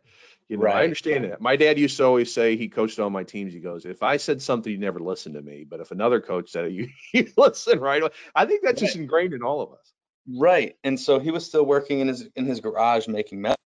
you 0.48 0.58
know, 0.58 0.64
right. 0.64 0.76
I 0.76 0.84
understand 0.84 1.24
that. 1.24 1.40
My 1.40 1.56
dad 1.56 1.78
used 1.78 1.96
to 1.96 2.04
always 2.04 2.32
say 2.32 2.56
he 2.56 2.68
coached 2.68 2.98
all 2.98 3.10
my 3.10 3.24
teams. 3.24 3.54
He 3.54 3.60
goes, 3.60 3.86
if 3.86 4.02
I 4.02 4.18
said 4.18 4.42
something, 4.42 4.70
you 4.70 4.78
never 4.78 5.00
listen 5.00 5.32
to 5.32 5.40
me. 5.42 5.64
But 5.64 5.80
if 5.80 5.92
another 5.92 6.20
coach 6.20 6.50
said 6.50 6.66
it, 6.66 6.72
you, 6.74 6.88
you 7.12 7.28
listen 7.36 7.80
right. 7.80 8.02
I 8.34 8.46
think 8.46 8.62
that's 8.62 8.82
right. 8.82 8.86
just 8.86 8.96
ingrained 8.96 9.32
in 9.32 9.42
all 9.42 9.62
of 9.62 9.72
us. 9.72 9.92
Right. 10.28 10.76
And 10.84 11.00
so 11.00 11.18
he 11.18 11.30
was 11.30 11.46
still 11.46 11.64
working 11.64 12.00
in 12.00 12.08
his 12.08 12.28
in 12.36 12.44
his 12.44 12.60
garage 12.60 13.08
making 13.08 13.40
metal. 13.40 13.56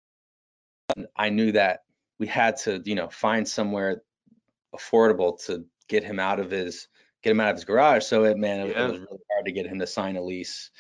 I 1.17 1.31
knew 1.31 1.53
that 1.53 1.81
we 2.19 2.27
had 2.27 2.57
to, 2.59 2.83
you 2.85 2.95
know, 2.95 3.09
find 3.09 3.47
somewhere 3.47 4.03
affordable 4.75 5.43
to 5.47 5.65
get 5.89 6.05
him 6.05 6.19
out 6.19 6.41
of 6.41 6.51
his 6.51 6.89
get 7.23 7.31
him 7.31 7.41
out 7.41 7.51
of 7.51 7.57
his 7.57 7.65
garage. 7.65 8.05
So 8.05 8.25
it 8.25 8.37
man, 8.37 8.61
it, 8.61 8.77
yeah. 8.77 8.85
it 8.85 8.91
was 8.93 9.01
really 9.01 9.23
hard 9.33 9.47
to 9.47 9.53
get 9.53 9.67
him 9.67 9.79
to 9.79 9.87
sign 9.87 10.17
a 10.17 10.23
lease. 10.23 10.71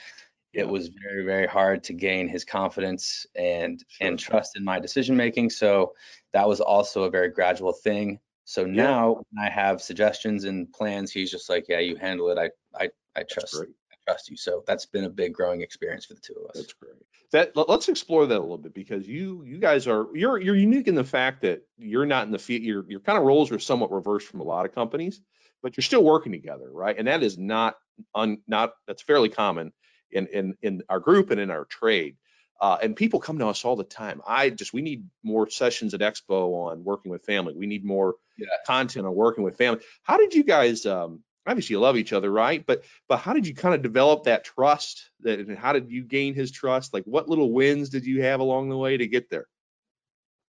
Yeah. 0.53 0.63
It 0.63 0.69
was 0.69 0.89
very 0.89 1.25
very 1.25 1.47
hard 1.47 1.85
to 1.85 1.93
gain 1.93 2.29
his 2.29 2.45
confidence 2.45 3.27
and 3.35 3.83
sure. 3.89 4.09
and 4.09 4.19
trust 4.19 4.57
in 4.57 4.65
my 4.65 4.79
decision 4.79 5.17
making. 5.17 5.51
So 5.51 5.95
that 6.33 6.49
was 6.49 6.61
also 6.61 7.05
a 7.05 7.11
very 7.11 7.29
gradual 7.29 7.73
thing. 7.73 8.19
So 8.45 8.65
yeah. 8.65 8.73
now 8.73 9.15
when 9.15 9.45
I 9.45 9.51
have 9.51 9.83
suggestions 9.83 10.45
and 10.45 10.73
plans, 10.73 11.11
he's 11.11 11.31
just 11.31 11.49
like, 11.51 11.67
yeah, 11.69 11.81
you 11.81 11.97
handle 11.97 12.31
it. 12.31 12.39
I 12.39 12.51
I 12.81 12.91
I 13.17 13.23
trust 13.25 13.65
trust 14.07 14.31
you. 14.31 14.37
So 14.37 14.63
that's 14.67 14.87
been 14.87 15.05
a 15.05 15.11
big 15.11 15.35
growing 15.35 15.63
experience 15.63 16.07
for 16.07 16.15
the 16.15 16.21
two 16.21 16.35
of 16.35 16.51
us. 16.51 16.57
That's 16.57 16.73
great 16.75 16.97
that 17.33 17.57
let's 17.57 17.89
explore 17.89 18.27
that 18.27 18.39
a 18.39 18.41
little 18.41 18.59
bit 18.59 18.75
because 18.75 19.07
you 19.07 19.43
you 19.45 19.59
guys 19.59 19.87
are 19.87 20.07
you're 20.15 20.39
you're 20.39 20.55
unique 20.55 20.89
in 20.89 20.95
the 20.95 21.05
fact 21.05 21.43
that 21.43 21.63
you're 21.77 22.07
not 22.07 22.27
in 22.27 22.33
the 22.33 22.39
field 22.39 22.63
your 22.63 22.85
your 22.89 23.01
kind 23.01 23.19
of 23.19 23.25
roles 23.25 23.51
are 23.51 23.59
somewhat 23.59 23.91
reversed 23.91 24.29
from 24.29 24.41
a 24.41 24.45
lot 24.45 24.65
of 24.65 24.75
companies 24.75 25.21
but 25.63 25.77
you're 25.77 25.83
still 25.83 26.05
working 26.05 26.33
together 26.33 26.71
right 26.71 26.97
and 26.99 27.09
that 27.09 27.23
is 27.23 27.37
not 27.37 27.77
un, 28.15 28.39
not 28.47 28.73
that's 28.87 29.03
fairly 29.03 29.29
common 29.29 29.73
in 30.11 30.27
in 30.29 30.55
in 30.63 30.83
our 30.89 31.01
group 31.01 31.31
and 31.31 31.41
in 31.41 31.51
our 31.51 31.65
trade 31.65 32.17
uh, 32.59 32.79
and 32.83 32.97
people 32.97 33.21
come 33.21 33.39
to 33.39 33.47
us 33.47 33.65
all 33.65 33.77
the 33.77 33.85
time 33.85 34.23
i 34.27 34.49
just 34.49 34.73
we 34.73 34.83
need 34.83 35.05
more 35.23 35.51
sessions 35.51 35.95
at 35.95 36.01
expo 36.01 36.69
on 36.69 36.85
working 36.85 37.11
with 37.11 37.25
family 37.25 37.55
we 37.55 37.67
need 37.67 37.85
more 37.85 38.15
yeah. 38.39 38.47
content 38.67 39.05
on 39.05 39.15
working 39.15 39.43
with 39.43 39.59
family 39.59 39.81
how 40.05 40.17
did 40.17 40.33
you 40.33 40.45
guys 40.45 40.87
um, 40.87 41.23
obviously 41.47 41.75
you 41.75 41.81
love 41.81 41.97
each 41.97 42.13
other, 42.13 42.31
right? 42.31 42.65
But 42.67 42.85
but 43.09 43.19
how 43.19 43.33
did 43.33 43.47
you 43.47 43.55
kind 43.55 43.75
of 43.75 43.83
develop 43.83 44.25
that 44.25 44.45
trust? 44.45 45.11
That 45.21 45.41
and 45.41 45.57
how 45.57 45.73
did 45.73 45.91
you 45.91 46.03
gain 46.03 46.35
his 46.35 46.51
trust? 46.51 46.93
Like 46.93 47.05
what 47.05 47.29
little 47.29 47.53
wins 47.53 47.89
did 47.89 48.05
you 48.05 48.23
have 48.23 48.41
along 48.41 48.69
the 48.69 48.77
way 48.77 48.97
to 48.97 49.07
get 49.07 49.31
there? 49.31 49.47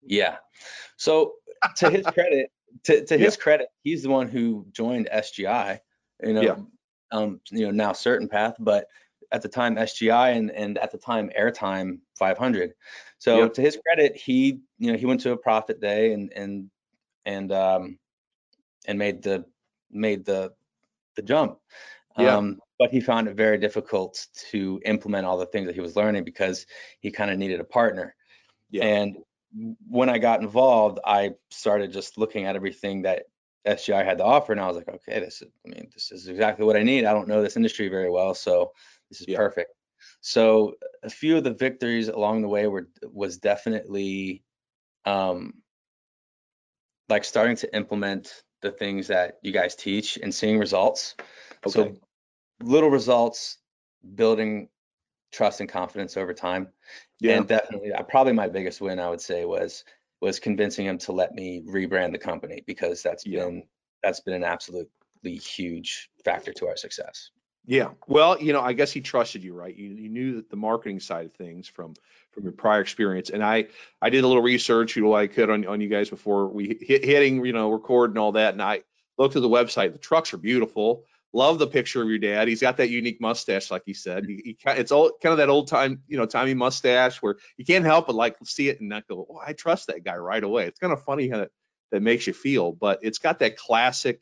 Yeah. 0.02 0.36
So 0.96 1.34
to 1.76 1.90
his 1.90 2.06
credit, 2.06 2.50
to, 2.84 3.04
to 3.04 3.18
his 3.18 3.36
yeah. 3.36 3.42
credit, 3.42 3.68
he's 3.82 4.02
the 4.02 4.10
one 4.10 4.28
who 4.28 4.66
joined 4.72 5.08
SGI. 5.12 5.80
You 6.22 6.32
know, 6.32 6.42
yeah. 6.42 6.56
um, 7.10 7.40
you 7.50 7.66
know 7.66 7.70
now 7.70 7.92
CertainPath, 7.92 8.54
but 8.58 8.86
at 9.32 9.42
the 9.42 9.48
time 9.48 9.76
SGI 9.76 10.36
and 10.36 10.50
and 10.50 10.78
at 10.78 10.92
the 10.92 10.98
time 10.98 11.30
Airtime 11.38 11.98
500. 12.18 12.74
So 13.18 13.42
yeah. 13.42 13.48
to 13.48 13.60
his 13.60 13.78
credit, 13.86 14.16
he 14.16 14.60
you 14.78 14.92
know 14.92 14.98
he 14.98 15.06
went 15.06 15.20
to 15.22 15.32
a 15.32 15.36
profit 15.36 15.80
day 15.80 16.12
and 16.12 16.32
and 16.32 16.70
and 17.24 17.52
um 17.52 17.98
and 18.86 18.98
made 18.98 19.22
the 19.22 19.44
made 19.90 20.24
the 20.24 20.52
the 21.16 21.22
jump. 21.22 21.58
Yeah. 22.18 22.36
Um, 22.36 22.60
but 22.78 22.90
he 22.90 23.00
found 23.00 23.28
it 23.28 23.36
very 23.36 23.58
difficult 23.58 24.26
to 24.50 24.80
implement 24.84 25.26
all 25.26 25.38
the 25.38 25.46
things 25.46 25.66
that 25.66 25.74
he 25.74 25.80
was 25.80 25.96
learning 25.96 26.24
because 26.24 26.66
he 27.00 27.10
kind 27.10 27.30
of 27.30 27.38
needed 27.38 27.60
a 27.60 27.64
partner. 27.64 28.14
Yeah. 28.70 28.84
And 28.84 29.16
when 29.88 30.08
I 30.08 30.18
got 30.18 30.40
involved, 30.40 30.98
I 31.04 31.32
started 31.50 31.92
just 31.92 32.18
looking 32.18 32.44
at 32.44 32.56
everything 32.56 33.02
that 33.02 33.24
SGI 33.66 34.04
had 34.04 34.18
to 34.18 34.24
offer, 34.24 34.52
and 34.52 34.60
I 34.60 34.66
was 34.66 34.76
like, 34.76 34.88
okay, 34.88 35.20
this 35.20 35.40
is, 35.40 35.48
I 35.64 35.70
mean, 35.70 35.88
this 35.94 36.12
is 36.12 36.28
exactly 36.28 36.66
what 36.66 36.76
I 36.76 36.82
need. 36.82 37.04
I 37.04 37.12
don't 37.12 37.28
know 37.28 37.42
this 37.42 37.56
industry 37.56 37.88
very 37.88 38.10
well, 38.10 38.34
so 38.34 38.72
this 39.10 39.20
is 39.20 39.28
yeah. 39.28 39.38
perfect. 39.38 39.70
So 40.20 40.74
a 41.02 41.10
few 41.10 41.36
of 41.36 41.44
the 41.44 41.54
victories 41.54 42.08
along 42.08 42.42
the 42.42 42.48
way 42.48 42.66
were 42.66 42.88
was 43.10 43.38
definitely 43.38 44.42
um, 45.06 45.54
like 47.08 47.24
starting 47.24 47.56
to 47.56 47.74
implement 47.74 48.42
the 48.64 48.72
things 48.72 49.06
that 49.06 49.38
you 49.42 49.52
guys 49.52 49.76
teach 49.76 50.16
and 50.16 50.34
seeing 50.34 50.58
results. 50.58 51.14
Okay. 51.66 51.70
So 51.70 51.94
little 52.62 52.90
results, 52.90 53.58
building 54.14 54.68
trust 55.32 55.60
and 55.60 55.68
confidence 55.68 56.16
over 56.16 56.32
time. 56.32 56.68
Yeah. 57.20 57.36
And 57.36 57.46
definitely, 57.46 57.92
uh, 57.92 58.02
probably 58.02 58.32
my 58.32 58.48
biggest 58.48 58.80
win, 58.80 58.98
I 58.98 59.10
would 59.10 59.20
say, 59.20 59.44
was 59.44 59.84
was 60.20 60.40
convincing 60.40 60.86
him 60.86 60.96
to 60.98 61.12
let 61.12 61.34
me 61.34 61.62
rebrand 61.68 62.12
the 62.12 62.18
company 62.18 62.64
because 62.66 63.02
that's 63.02 63.26
yeah. 63.26 63.44
been 63.44 63.62
that's 64.02 64.20
been 64.20 64.34
an 64.34 64.44
absolutely 64.44 64.88
huge 65.24 66.10
factor 66.24 66.52
to 66.54 66.66
our 66.66 66.76
success. 66.76 67.30
Yeah. 67.66 67.90
Well, 68.06 68.40
you 68.42 68.52
know, 68.52 68.60
I 68.60 68.74
guess 68.74 68.92
he 68.92 69.00
trusted 69.00 69.42
you, 69.42 69.54
right? 69.54 69.74
You, 69.74 69.88
you 69.88 70.08
knew 70.08 70.36
that 70.36 70.50
the 70.50 70.56
marketing 70.56 71.00
side 71.00 71.26
of 71.26 71.34
things 71.34 71.66
from 71.66 71.94
from 72.32 72.42
your 72.42 72.52
prior 72.52 72.80
experience. 72.80 73.30
And 73.30 73.42
I 73.42 73.68
I 74.02 74.10
did 74.10 74.24
a 74.24 74.26
little 74.26 74.42
research, 74.42 74.96
you 74.96 75.02
know, 75.02 75.14
I 75.14 75.28
could 75.28 75.48
on, 75.48 75.66
on 75.66 75.80
you 75.80 75.88
guys 75.88 76.10
before 76.10 76.48
we 76.48 76.78
hit 76.80 77.04
hitting, 77.04 77.44
you 77.44 77.52
know, 77.52 77.70
record 77.70 78.10
and 78.10 78.18
all 78.18 78.32
that. 78.32 78.52
And 78.52 78.62
I 78.62 78.82
looked 79.16 79.36
at 79.36 79.42
the 79.42 79.48
website. 79.48 79.92
The 79.92 79.98
trucks 79.98 80.34
are 80.34 80.38
beautiful. 80.38 81.04
Love 81.32 81.58
the 81.58 81.66
picture 81.66 82.02
of 82.02 82.08
your 82.08 82.18
dad. 82.18 82.46
He's 82.46 82.60
got 82.60 82.76
that 82.76 82.90
unique 82.90 83.20
mustache, 83.20 83.70
like 83.70 83.82
you 83.86 83.94
said. 83.94 84.24
He, 84.26 84.36
he, 84.44 84.58
it's 84.66 84.92
all 84.92 85.10
kind 85.20 85.32
of 85.32 85.38
that 85.38 85.48
old 85.48 85.66
time, 85.66 86.02
you 86.06 86.16
know, 86.16 86.26
timey 86.26 86.54
mustache 86.54 87.20
where 87.22 87.36
you 87.56 87.64
can't 87.64 87.84
help 87.84 88.06
but 88.06 88.14
like 88.14 88.36
see 88.44 88.68
it 88.68 88.78
and 88.78 88.88
not 88.88 89.08
go, 89.08 89.26
oh, 89.28 89.40
I 89.44 89.52
trust 89.52 89.88
that 89.88 90.04
guy 90.04 90.16
right 90.16 90.44
away. 90.44 90.66
It's 90.66 90.78
kind 90.78 90.92
of 90.92 91.02
funny 91.04 91.28
how 91.28 91.38
that, 91.38 91.50
that 91.90 92.02
makes 92.02 92.26
you 92.28 92.34
feel, 92.34 92.70
but 92.72 93.00
it's 93.02 93.18
got 93.18 93.40
that 93.40 93.56
classic 93.56 94.20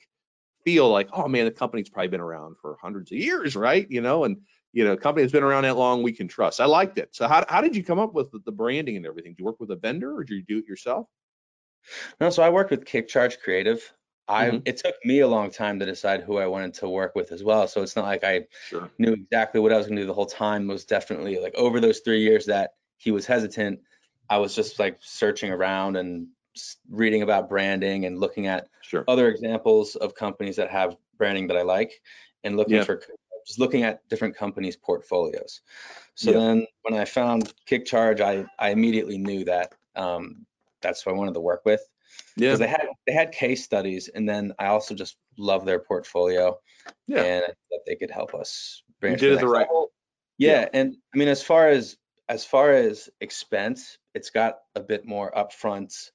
feel 0.65 0.91
like, 0.91 1.09
oh 1.13 1.29
man, 1.29 1.45
the 1.45 1.51
company's 1.51 1.89
probably 1.89 2.09
been 2.09 2.21
around 2.21 2.57
for 2.61 2.77
hundreds 2.81 3.13
of 3.13 3.19
years, 3.19 3.57
right? 3.57 3.87
You 3.91 4.01
know, 4.01 4.25
and 4.25 4.39
you 4.73 4.85
know, 4.85 4.97
company 4.97 5.23
that's 5.23 5.33
been 5.33 5.43
around 5.43 5.65
that 5.65 5.77
long, 5.77 6.03
we 6.03 6.13
can 6.13 6.29
trust. 6.29 6.61
I 6.61 6.65
liked 6.65 6.99
it. 6.99 7.11
So 7.13 7.29
how 7.29 7.45
how 7.49 7.61
did 7.61 7.77
you 7.77 7.85
come 7.85 7.99
up 7.99 8.15
with 8.15 8.33
the, 8.45 8.53
branding 8.53 8.97
and 8.97 9.07
everything? 9.07 9.33
Do 9.33 9.41
you 9.41 9.45
work 9.45 9.61
with 9.61 9.71
a 9.71 9.77
vendor 9.77 10.15
or 10.15 10.25
do 10.25 10.35
you 10.35 10.43
do 10.43 10.59
it 10.59 10.67
yourself? 10.67 11.07
No, 12.21 12.31
so 12.31 12.43
I 12.43 12.51
worked 12.51 12.71
with 12.71 12.85
KickCharge 12.85 13.41
Creative. 13.41 13.83
I 14.29 14.47
mm-hmm. 14.47 14.59
it 14.65 14.79
took 14.79 14.95
me 15.05 15.21
a 15.21 15.29
long 15.29 15.51
time 15.51 15.79
to 15.81 15.87
decide 15.87 16.23
who 16.23 16.39
I 16.39 16.47
wanted 16.47 16.75
to 16.75 16.89
work 16.89 17.15
with 17.15 17.33
as 17.33 17.43
well. 17.43 17.67
So 17.67 17.83
it's 17.83 17.97
not 17.97 18.05
like 18.05 18.25
I 18.25 18.47
sure. 18.69 18.89
knew 18.99 19.13
exactly 19.13 19.61
what 19.61 19.73
I 19.73 19.77
was 19.77 19.87
going 19.87 19.97
to 19.97 20.03
do 20.03 20.07
the 20.07 20.15
whole 20.15 20.27
time. 20.27 20.71
It 20.71 20.73
was 20.73 20.85
definitely 20.85 21.39
like 21.39 21.55
over 21.55 21.81
those 21.81 21.99
three 22.01 22.21
years 22.21 22.47
that 22.47 22.75
he 22.99 23.11
was 23.11 23.27
hesitant, 23.27 23.81
I 24.31 24.39
was 24.39 24.55
just 24.55 24.79
like 24.79 24.99
searching 25.01 25.51
around 25.51 25.97
and 25.97 26.29
reading 26.91 27.23
about 27.23 27.49
branding 27.49 28.07
and 28.07 28.19
looking 28.19 28.47
at 28.47 28.69
sure. 28.83 29.05
other 29.09 29.29
examples 29.29 29.97
of 29.97 30.15
companies 30.15 30.57
that 30.57 30.71
have 30.71 30.97
branding 31.17 31.47
that 31.49 31.57
I 31.57 31.63
like 31.63 32.01
and 32.45 32.57
looking 32.57 32.85
for 32.85 33.01
just 33.47 33.59
looking 33.59 33.83
at 33.83 34.07
different 34.09 34.37
companies' 34.37 34.77
portfolios. 34.77 35.63
So 36.15 36.31
Yeah. 36.31 36.39
then 36.39 36.67
when 36.83 36.95
I 36.95 37.05
found 37.05 37.53
KickCharge, 37.67 38.21
I, 38.21 38.45
I 38.59 38.71
immediately 38.71 39.19
knew 39.19 39.45
that 39.45 39.75
um, 39.97 40.47
that's 40.81 41.03
who 41.03 41.11
I 41.11 41.15
wanted 41.15 41.35
to 41.35 41.41
work 41.41 41.63
with 41.65 41.83
Yeah. 42.37 42.49
because 42.49 42.59
they 42.61 42.69
had 42.69 42.89
they 43.07 43.13
had 43.13 43.33
case 43.33 43.65
studies, 43.65 44.09
and 44.09 44.29
then 44.29 44.53
I 44.59 44.67
also 44.67 44.95
just 44.95 45.17
love 45.37 45.65
their 45.65 45.81
portfolio, 45.81 46.59
Yeah. 47.07 47.23
and 47.23 47.45
that 47.71 47.81
they 47.87 47.97
could 47.97 48.11
help 48.11 48.35
us. 48.35 48.83
You 48.89 48.95
branch 49.01 49.21
did 49.21 49.33
it 49.33 49.35
the 49.37 49.41
the 49.41 49.49
right 49.49 49.67
level. 49.67 49.93
Yeah. 50.39 50.63
Yeah, 50.63 50.69
and 50.73 50.97
I 51.15 51.19
mean, 51.19 51.29
as 51.29 51.43
far 51.43 51.69
as 51.69 51.97
as 52.29 52.45
far 52.45 52.73
as 52.73 53.11
expense, 53.21 53.99
it's 54.15 54.31
got 54.31 54.61
a 54.75 54.81
bit 54.81 55.05
more 55.05 55.33
upfront, 55.33 56.11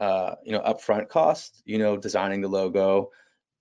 uh, 0.00 0.34
you 0.44 0.52
know, 0.52 0.60
upfront 0.60 1.08
cost. 1.08 1.62
You 1.64 1.78
know, 1.78 1.96
designing 1.96 2.40
the 2.40 2.48
logo, 2.48 3.10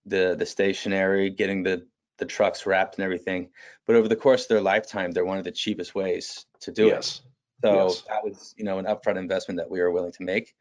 the 0.06 0.36
the 0.38 0.46
stationery, 0.46 1.30
getting 1.30 1.63
the 1.63 1.86
the 2.18 2.25
trucks 2.25 2.66
wrapped 2.66 2.96
and 2.98 3.04
everything. 3.04 3.50
But 3.86 3.96
over 3.96 4.08
the 4.08 4.16
course 4.16 4.44
of 4.44 4.50
their 4.50 4.62
lifetime, 4.62 5.12
they're 5.12 5.25
one 5.25 5.40
of 5.40 5.44
the 5.44 5.52
cheapest 5.52 5.96
ways 5.96 6.46
to 6.62 6.72
do 6.72 6.90
it. 6.90 7.22
So 7.63 7.88
yes. 7.88 8.02
that 8.10 8.24
was, 8.24 8.54
you 8.58 8.66
know, 8.66 8.78
an 8.78 8.86
upfront 8.86 9.18
investment 9.18 9.58
that 9.58 9.70
we 9.72 9.80
were 9.80 9.92
willing 9.92 10.12
to 10.13 10.24
make. 10.24 10.54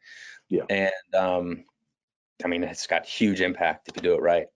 Yeah. 0.49 0.63
And 0.69 1.15
um, 1.15 1.65
I 2.43 2.47
mean, 2.47 2.63
it's 2.63 2.87
got 2.87 3.05
huge 3.05 3.41
impact 3.41 3.89
if 3.89 3.95
you 3.97 4.01
do 4.01 4.15
it 4.15 4.21
right. 4.21 4.47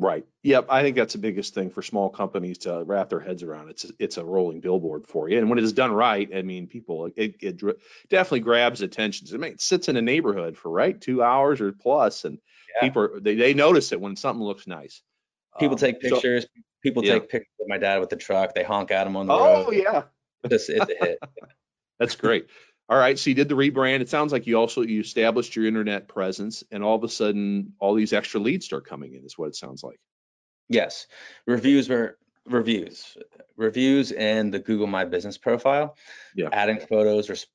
Right. 0.00 0.24
Yep. 0.44 0.66
I 0.70 0.82
think 0.82 0.94
that's 0.96 1.14
the 1.14 1.18
biggest 1.18 1.54
thing 1.54 1.70
for 1.70 1.82
small 1.82 2.08
companies 2.08 2.58
to 2.58 2.84
wrap 2.84 3.08
their 3.08 3.18
heads 3.18 3.42
around. 3.42 3.68
It's 3.68 3.84
it's 3.98 4.16
a 4.16 4.24
rolling 4.24 4.60
billboard 4.60 5.06
for 5.08 5.28
you, 5.28 5.38
and 5.38 5.50
when 5.50 5.58
it 5.58 5.64
is 5.64 5.72
done 5.72 5.92
right, 5.92 6.28
I 6.34 6.42
mean, 6.42 6.68
people 6.68 7.06
it, 7.16 7.34
it 7.40 7.60
definitely 8.08 8.40
grabs 8.40 8.80
attention. 8.80 9.26
I 9.34 9.38
mean, 9.38 9.52
it 9.54 9.60
sits 9.60 9.88
in 9.88 9.96
a 9.96 10.02
neighborhood 10.02 10.56
for 10.56 10.70
right 10.70 10.98
two 11.00 11.22
hours 11.22 11.60
or 11.60 11.72
plus, 11.72 12.24
and 12.24 12.38
Yeah. 12.76 12.86
people 12.86 13.02
are, 13.02 13.20
they 13.20 13.34
they 13.34 13.54
notice 13.54 13.90
it 13.90 14.00
when 14.00 14.14
something 14.14 14.44
looks 14.44 14.68
nice. 14.68 15.02
People 15.58 15.74
Um, 15.74 15.78
take 15.80 16.00
so- 16.00 16.10
pictures. 16.10 16.46
people 16.82 17.04
yeah. 17.04 17.14
take 17.14 17.28
pictures 17.28 17.54
of 17.60 17.66
my 17.68 17.78
dad 17.78 17.98
with 17.98 18.10
the 18.10 18.16
truck. 18.16 18.54
They 18.54 18.62
honk 18.62 18.92
at 18.92 19.04
him 19.06 19.16
on 19.16 19.26
the 19.26 19.34
oh 19.34 19.38
road. 19.44 19.64
Oh 19.66 19.72
yeah, 19.72 20.02
Just 20.48 20.70
it's 20.70 20.88
a 20.92 21.04
hit. 21.04 21.18
That's 21.98 22.14
great. 22.14 22.46
All 22.90 22.96
right, 22.96 23.18
so 23.18 23.28
you 23.30 23.34
did 23.34 23.48
the 23.48 23.54
rebrand. 23.54 24.00
It 24.00 24.08
sounds 24.08 24.32
like 24.32 24.46
you 24.46 24.56
also 24.56 24.80
you 24.82 25.00
established 25.00 25.54
your 25.56 25.66
internet 25.66 26.08
presence, 26.08 26.64
and 26.70 26.82
all 26.82 26.94
of 26.96 27.04
a 27.04 27.08
sudden, 27.08 27.74
all 27.80 27.94
these 27.94 28.14
extra 28.14 28.40
leads 28.40 28.64
start 28.64 28.86
coming 28.86 29.14
in. 29.14 29.24
Is 29.24 29.36
what 29.36 29.48
it 29.48 29.56
sounds 29.56 29.84
like. 29.84 30.00
Yes, 30.68 31.06
reviews 31.46 31.88
were 31.88 32.18
reviews, 32.46 33.16
reviews, 33.56 34.12
and 34.12 34.52
the 34.54 34.58
Google 34.58 34.86
My 34.86 35.04
Business 35.04 35.36
profile. 35.36 35.96
Yeah. 36.34 36.48
Adding 36.50 36.80
photos, 36.80 37.28
res- 37.28 37.46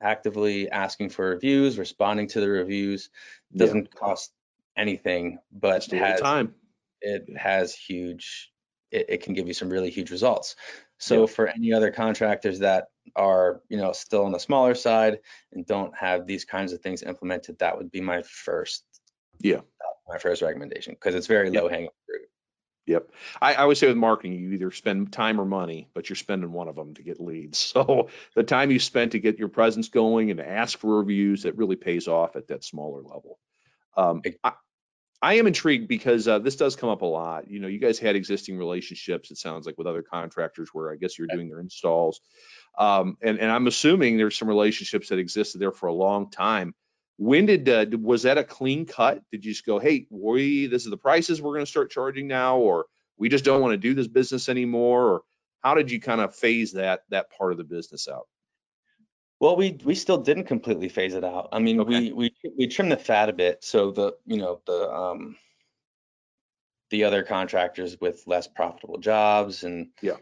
actively 0.00 0.70
asking 0.70 1.10
for 1.10 1.30
reviews, 1.30 1.78
responding 1.78 2.28
to 2.28 2.40
the 2.40 2.48
reviews 2.48 3.10
Yeah. 3.50 3.66
doesn't 3.66 3.94
cost 3.94 4.32
anything, 4.76 5.38
but 5.50 5.78
Just 5.80 5.90
has 5.92 6.20
time. 6.20 6.54
it 7.00 7.36
has 7.36 7.74
huge. 7.74 8.52
It, 8.92 9.06
it 9.08 9.22
can 9.22 9.34
give 9.34 9.48
you 9.48 9.54
some 9.54 9.68
really 9.68 9.90
huge 9.90 10.10
results. 10.12 10.54
So 10.98 11.22
Yeah. 11.22 11.26
for 11.26 11.48
any 11.48 11.72
other 11.72 11.90
contractors 11.90 12.60
that 12.60 12.88
are 13.16 13.60
you 13.68 13.76
know 13.76 13.92
still 13.92 14.24
on 14.24 14.32
the 14.32 14.38
smaller 14.38 14.74
side 14.74 15.18
and 15.52 15.66
don't 15.66 15.96
have 15.96 16.26
these 16.26 16.44
kinds 16.44 16.72
of 16.72 16.80
things 16.80 17.02
implemented, 17.02 17.58
that 17.58 17.76
would 17.76 17.90
be 17.90 18.00
my 18.00 18.22
first. 18.22 18.84
Yeah. 19.40 19.60
My 20.08 20.18
first 20.18 20.42
recommendation 20.42 20.94
because 20.94 21.14
it's 21.14 21.26
very 21.26 21.50
Yeah. 21.50 21.60
low 21.60 21.68
hanging 21.68 21.90
fruit. 22.06 22.22
Yep. 22.86 23.10
I, 23.42 23.52
I 23.52 23.56
always 23.58 23.78
say 23.78 23.86
with 23.86 23.98
marketing, 23.98 24.32
you 24.32 24.52
either 24.52 24.70
spend 24.70 25.12
time 25.12 25.38
or 25.38 25.44
money, 25.44 25.90
but 25.92 26.08
you're 26.08 26.16
spending 26.16 26.50
one 26.52 26.68
of 26.68 26.76
them 26.76 26.94
to 26.94 27.02
get 27.02 27.20
leads. 27.20 27.58
So 27.74 28.08
the 28.34 28.42
time 28.42 28.70
you 28.70 28.78
spend 28.78 29.12
to 29.12 29.18
get 29.18 29.38
your 29.38 29.48
presence 29.48 29.90
going 29.90 30.30
and 30.30 30.38
to 30.38 30.48
ask 30.48 30.78
for 30.78 30.96
reviews, 30.98 31.42
that 31.42 31.58
really 31.58 31.76
pays 31.76 32.08
off 32.08 32.34
at 32.34 32.48
that 32.48 32.64
smaller 32.64 33.02
level. 33.02 33.38
Um, 33.96 34.22
I, 34.42 34.52
I 35.20 35.34
am 35.34 35.48
intrigued 35.48 35.88
because 35.88 36.28
uh, 36.28 36.38
this 36.38 36.54
does 36.54 36.76
come 36.76 36.90
up 36.90 37.02
a 37.02 37.06
lot. 37.06 37.50
You 37.50 37.58
know, 37.58 37.66
you 37.66 37.80
guys 37.80 37.98
had 37.98 38.14
existing 38.14 38.56
relationships, 38.56 39.30
it 39.30 39.38
sounds 39.38 39.66
like, 39.66 39.76
with 39.76 39.88
other 39.88 40.02
contractors 40.02 40.68
where 40.72 40.92
I 40.92 40.96
guess 40.96 41.18
you're 41.18 41.26
doing 41.26 41.48
their 41.48 41.60
installs. 41.60 42.20
Um, 42.78 43.16
and, 43.20 43.40
and 43.40 43.50
I'm 43.50 43.66
assuming 43.66 44.16
there's 44.16 44.36
some 44.36 44.48
relationships 44.48 45.08
that 45.08 45.18
existed 45.18 45.60
there 45.60 45.72
for 45.72 45.88
a 45.88 45.92
long 45.92 46.30
time. 46.30 46.72
When 47.16 47.46
did, 47.46 47.68
uh, 47.68 47.86
was 47.98 48.22
that 48.22 48.38
a 48.38 48.44
clean 48.44 48.86
cut? 48.86 49.20
Did 49.32 49.44
you 49.44 49.52
just 49.52 49.66
go, 49.66 49.80
hey, 49.80 50.06
we, 50.08 50.66
this 50.68 50.84
is 50.84 50.90
the 50.90 50.96
prices 50.96 51.42
we're 51.42 51.54
going 51.54 51.64
to 51.64 51.70
start 51.70 51.90
charging 51.90 52.28
now, 52.28 52.58
or 52.58 52.86
we 53.16 53.28
just 53.28 53.44
don't 53.44 53.60
want 53.60 53.72
to 53.72 53.76
do 53.78 53.94
this 53.94 54.06
business 54.06 54.48
anymore? 54.48 55.04
Or 55.04 55.22
how 55.60 55.74
did 55.74 55.90
you 55.90 56.00
kind 56.00 56.20
of 56.20 56.36
phase 56.36 56.74
that, 56.74 57.00
that 57.10 57.32
part 57.36 57.50
of 57.50 57.58
the 57.58 57.64
business 57.64 58.06
out? 58.06 58.28
Well, 59.40 59.56
we 59.56 59.78
we 59.84 59.94
still 59.94 60.18
didn't 60.18 60.44
completely 60.44 60.88
phase 60.88 61.14
it 61.14 61.24
out. 61.24 61.48
I 61.52 61.60
mean, 61.60 61.80
Okay. 61.80 62.10
we 62.10 62.12
we 62.12 62.34
we 62.56 62.66
trimmed 62.66 62.90
the 62.92 62.96
fat 62.96 63.28
a 63.28 63.32
bit, 63.32 63.62
so 63.62 63.90
the 63.92 64.16
you 64.26 64.36
know 64.36 64.60
the 64.66 64.90
um 64.92 65.36
the 66.90 67.04
other 67.04 67.22
contractors 67.22 68.00
with 68.00 68.26
less 68.26 68.48
profitable 68.48 68.98
jobs 68.98 69.62
and 69.62 69.90
Yeah. 70.02 70.16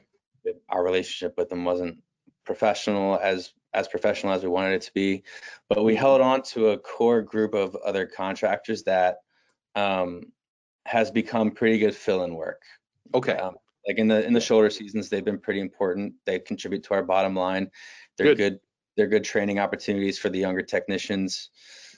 that 0.45 0.61
our 0.69 0.85
relationship 0.85 1.37
with 1.39 1.49
them 1.49 1.65
wasn't 1.65 2.03
professional 2.45 3.19
as 3.19 3.55
as 3.73 3.89
professional 3.89 4.33
as 4.33 4.43
we 4.43 4.49
wanted 4.49 4.75
it 4.75 4.83
to 4.83 4.93
be. 4.93 5.23
But 5.69 5.85
we 5.85 5.95
held 5.95 6.21
on 6.21 6.43
to 6.45 6.71
a 6.71 6.79
core 6.79 7.23
group 7.23 7.55
of 7.55 7.75
other 7.77 8.07
contractors 8.07 8.83
that 8.85 9.19
um 9.75 10.33
has 10.85 11.11
become 11.11 11.51
pretty 11.51 11.79
good 11.79 11.97
fill-in 11.97 12.35
work. 12.35 12.63
Okay. 13.15 13.33
Um, 13.35 13.57
like 13.89 13.99
in 13.99 14.09
the 14.09 14.25
in 14.27 14.35
the 14.35 14.41
shoulder 14.41 14.69
seasons, 14.69 15.09
they've 15.09 15.25
been 15.25 15.39
pretty 15.41 15.61
important. 15.61 16.15
They 16.27 16.39
contribute 16.39 16.83
to 16.85 16.95
our 16.95 17.03
bottom 17.03 17.35
line. 17.35 17.71
They're 18.19 18.35
Good. 18.35 18.37
good. 18.39 18.61
They're 18.97 19.07
good 19.07 19.25
training 19.25 19.59
opportunities 19.59 20.19
for 20.19 20.29
the 20.29 20.39
younger 20.39 20.63
technicians. 20.63 21.51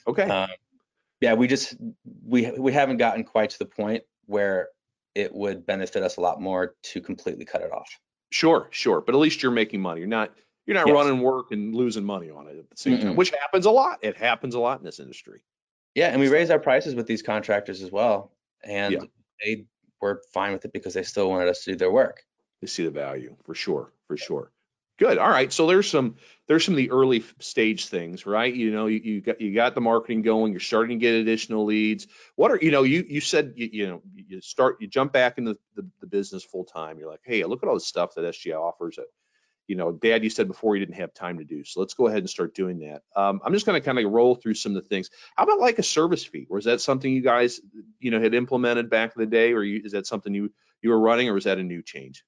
Okay. 0.07 0.23
Um, 0.23 0.49
yeah, 1.21 1.33
we 1.33 1.47
just 1.47 1.75
we 2.25 2.51
we 2.51 2.71
haven't 2.71 2.97
gotten 2.97 3.23
quite 3.23 3.49
to 3.51 3.59
the 3.59 3.65
point 3.65 4.03
where 4.25 4.69
it 5.15 5.33
would 5.33 5.65
benefit 5.65 6.03
us 6.03 6.17
a 6.17 6.21
lot 6.21 6.41
more 6.41 6.75
to 6.83 7.01
completely 7.01 7.45
cut 7.45 7.61
it 7.61 7.71
off. 7.71 7.89
Sure, 8.31 8.67
sure. 8.71 9.01
But 9.01 9.15
at 9.15 9.17
least 9.17 9.41
you're 9.41 9.51
making 9.51 9.81
money. 9.81 9.99
You're 9.99 10.09
not 10.09 10.33
you're 10.65 10.75
not 10.75 10.87
Yes. 10.87 10.93
running 10.93 11.21
work 11.21 11.51
and 11.51 11.73
losing 11.73 12.03
money 12.03 12.29
on 12.29 12.47
it 12.47 12.57
at 12.57 12.69
the 12.69 12.77
same 12.77 12.97
time, 12.99 13.13
Mm-mm. 13.13 13.15
which 13.15 13.31
happens 13.31 13.65
a 13.65 13.71
lot. 13.71 13.99
It 14.01 14.15
happens 14.17 14.55
a 14.55 14.59
lot 14.59 14.79
in 14.79 14.85
this 14.85 14.99
industry. 14.99 15.41
Yeah, 15.95 16.09
and 16.09 16.19
we 16.19 16.29
raised 16.29 16.51
our 16.51 16.59
prices 16.59 16.93
with 16.95 17.07
these 17.07 17.23
contractors 17.23 17.81
as 17.81 17.91
well, 17.91 18.31
and 18.63 18.93
Yeah. 18.93 18.99
they 19.43 19.65
were 19.99 20.21
fine 20.31 20.53
with 20.53 20.63
it 20.63 20.71
because 20.71 20.93
they 20.93 21.03
still 21.03 21.29
wanted 21.29 21.47
us 21.49 21.63
to 21.63 21.71
do 21.71 21.77
their 21.77 21.91
work. 21.91 22.23
They 22.61 22.67
see 22.67 22.83
the 22.83 22.91
value 22.91 23.35
for 23.45 23.55
sure, 23.55 23.91
for 24.07 24.15
sure. 24.15 24.51
Good. 24.99 25.17
All 25.17 25.29
right. 25.29 25.51
So 25.51 25.65
there's 25.65 25.89
some 25.89 26.17
there's 26.47 26.65
some 26.65 26.73
of 26.73 26.77
the 26.77 26.91
early 26.91 27.23
stage 27.39 27.87
things, 27.87 28.25
right? 28.25 28.53
You 28.53 28.71
know, 28.71 28.87
you, 28.87 28.99
you 28.99 29.21
got 29.21 29.39
you 29.39 29.55
got 29.55 29.73
the 29.73 29.79
marketing 29.79 30.23
going. 30.23 30.51
You're 30.51 30.59
starting 30.59 30.99
to 30.99 31.01
get 31.01 31.15
additional 31.15 31.63
leads. 31.63 32.05
What 32.35 32.51
are 32.51 32.59
you 32.61 32.71
know? 32.71 32.83
You 32.83 33.05
you 33.07 33.21
said 33.21 33.53
you, 33.55 33.69
you 33.71 33.87
know 33.87 34.01
you 34.13 34.41
start 34.41 34.81
you 34.81 34.87
jump 34.87 35.13
back 35.13 35.37
into 35.37 35.57
the, 35.75 35.87
the 36.01 36.07
business 36.07 36.43
full 36.43 36.65
time. 36.65 36.99
You're 36.99 37.09
like, 37.09 37.21
hey, 37.23 37.45
look 37.45 37.63
at 37.63 37.69
all 37.69 37.75
the 37.75 37.79
stuff 37.79 38.15
that 38.15 38.25
SGI 38.25 38.59
offers. 38.59 38.97
That 38.97 39.05
you 39.67 39.77
know, 39.77 39.93
Dad, 39.93 40.25
you 40.25 40.29
said 40.29 40.49
before 40.49 40.75
you 40.75 40.85
didn't 40.85 40.99
have 40.99 41.13
time 41.13 41.37
to 41.37 41.45
do. 41.45 41.63
So 41.63 41.79
let's 41.79 41.93
go 41.93 42.07
ahead 42.07 42.19
and 42.19 42.29
start 42.29 42.53
doing 42.53 42.79
that. 42.79 43.03
Um, 43.15 43.39
I'm 43.45 43.53
just 43.53 43.65
going 43.65 43.79
to 43.79 43.85
kind 43.85 43.99
of 43.99 44.11
roll 44.11 44.35
through 44.35 44.55
some 44.55 44.75
of 44.75 44.83
the 44.83 44.89
things. 44.89 45.11
How 45.37 45.43
about 45.43 45.59
like 45.59 45.79
a 45.79 45.83
service 45.83 46.25
fee? 46.25 46.47
Or 46.49 46.57
is 46.57 46.65
that 46.65 46.81
something 46.81 47.09
you 47.09 47.21
guys 47.21 47.61
you 48.01 48.11
know 48.11 48.19
had 48.19 48.33
implemented 48.33 48.89
back 48.89 49.13
in 49.15 49.21
the 49.21 49.27
day, 49.27 49.53
or 49.53 49.63
you, 49.63 49.81
is 49.85 49.93
that 49.93 50.07
something 50.07 50.33
you 50.33 50.51
you 50.81 50.89
were 50.89 50.99
running, 50.99 51.29
or 51.29 51.37
is 51.37 51.45
that 51.45 51.57
a 51.57 51.63
new 51.63 51.81
change? 51.81 52.25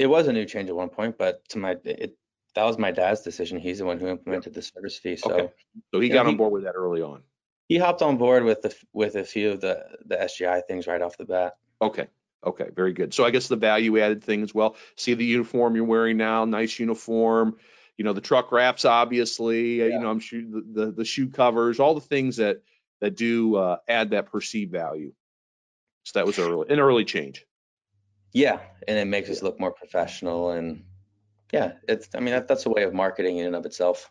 It 0.00 0.06
was 0.08 0.26
a 0.28 0.32
new 0.32 0.46
change 0.46 0.70
at 0.70 0.74
one 0.74 0.88
point, 0.88 1.18
but 1.18 1.46
to 1.50 1.58
my 1.58 1.76
it 1.84 2.16
that 2.54 2.64
was 2.64 2.78
my 2.78 2.90
dad's 2.90 3.20
decision. 3.20 3.58
He's 3.60 3.78
the 3.78 3.84
one 3.84 4.00
who 4.00 4.08
implemented 4.08 4.54
the 4.54 4.62
service 4.62 4.98
fee, 4.98 5.16
so. 5.16 5.30
Okay. 5.30 5.52
So 5.92 6.00
he 6.00 6.08
Yeah, 6.08 6.14
got 6.14 6.26
on 6.26 6.32
he- 6.32 6.38
board 6.38 6.52
with 6.52 6.64
that 6.64 6.74
early 6.74 7.02
on. 7.02 7.22
he 7.68 7.76
hopped 7.76 8.00
on 8.02 8.16
board 8.16 8.42
with 8.44 8.62
the 8.62 8.74
with 8.94 9.14
a 9.16 9.24
few 9.24 9.50
of 9.50 9.60
the 9.60 9.84
the 10.06 10.16
SGI 10.16 10.62
things 10.66 10.86
right 10.86 11.02
off 11.02 11.18
the 11.18 11.26
bat. 11.26 11.52
Okay. 11.82 12.08
Okay. 12.44 12.68
Very 12.74 12.94
good. 12.94 13.12
So 13.12 13.24
I 13.26 13.30
guess 13.30 13.48
the 13.48 13.56
value 13.56 13.98
added 14.00 14.24
thing 14.24 14.42
as 14.42 14.54
well. 14.54 14.76
See 14.96 15.12
the 15.12 15.24
uniform 15.26 15.76
you're 15.76 15.84
wearing 15.84 16.16
now, 16.16 16.46
nice 16.46 16.78
uniform. 16.78 17.58
You 17.98 18.04
know 18.04 18.14
the 18.14 18.22
truck 18.22 18.50
wraps, 18.52 18.86
obviously. 18.86 19.82
uh, 19.82 19.86
You 19.86 19.98
know 20.00 20.10
I'm 20.10 20.20
sure 20.20 20.40
the, 20.40 20.64
the 20.72 20.92
the 20.92 21.04
shoe 21.04 21.28
covers, 21.28 21.78
all 21.78 21.94
the 21.94 22.00
things 22.00 22.36
that 22.38 22.62
that 23.02 23.16
do 23.16 23.56
uh, 23.56 23.76
add 23.86 24.10
that 24.10 24.32
perceived 24.32 24.72
value. 24.72 25.12
So 26.06 26.18
that 26.18 26.26
was 26.26 26.38
early 26.38 26.70
an 26.70 26.80
early 26.80 27.04
change. 27.04 27.44
Yeah, 28.32 28.60
and 28.86 28.98
it 28.98 29.06
makes 29.06 29.28
us 29.30 29.42
look 29.42 29.58
more 29.58 29.72
professional 29.72 30.50
and 30.50 30.84
yeah, 31.52 31.72
it's 31.88 32.08
I 32.14 32.20
mean 32.20 32.34
that, 32.34 32.48
that's 32.48 32.66
a 32.66 32.70
way 32.70 32.84
of 32.84 32.94
marketing 32.94 33.38
in 33.38 33.46
and 33.46 33.56
of 33.56 33.66
itself. 33.66 34.10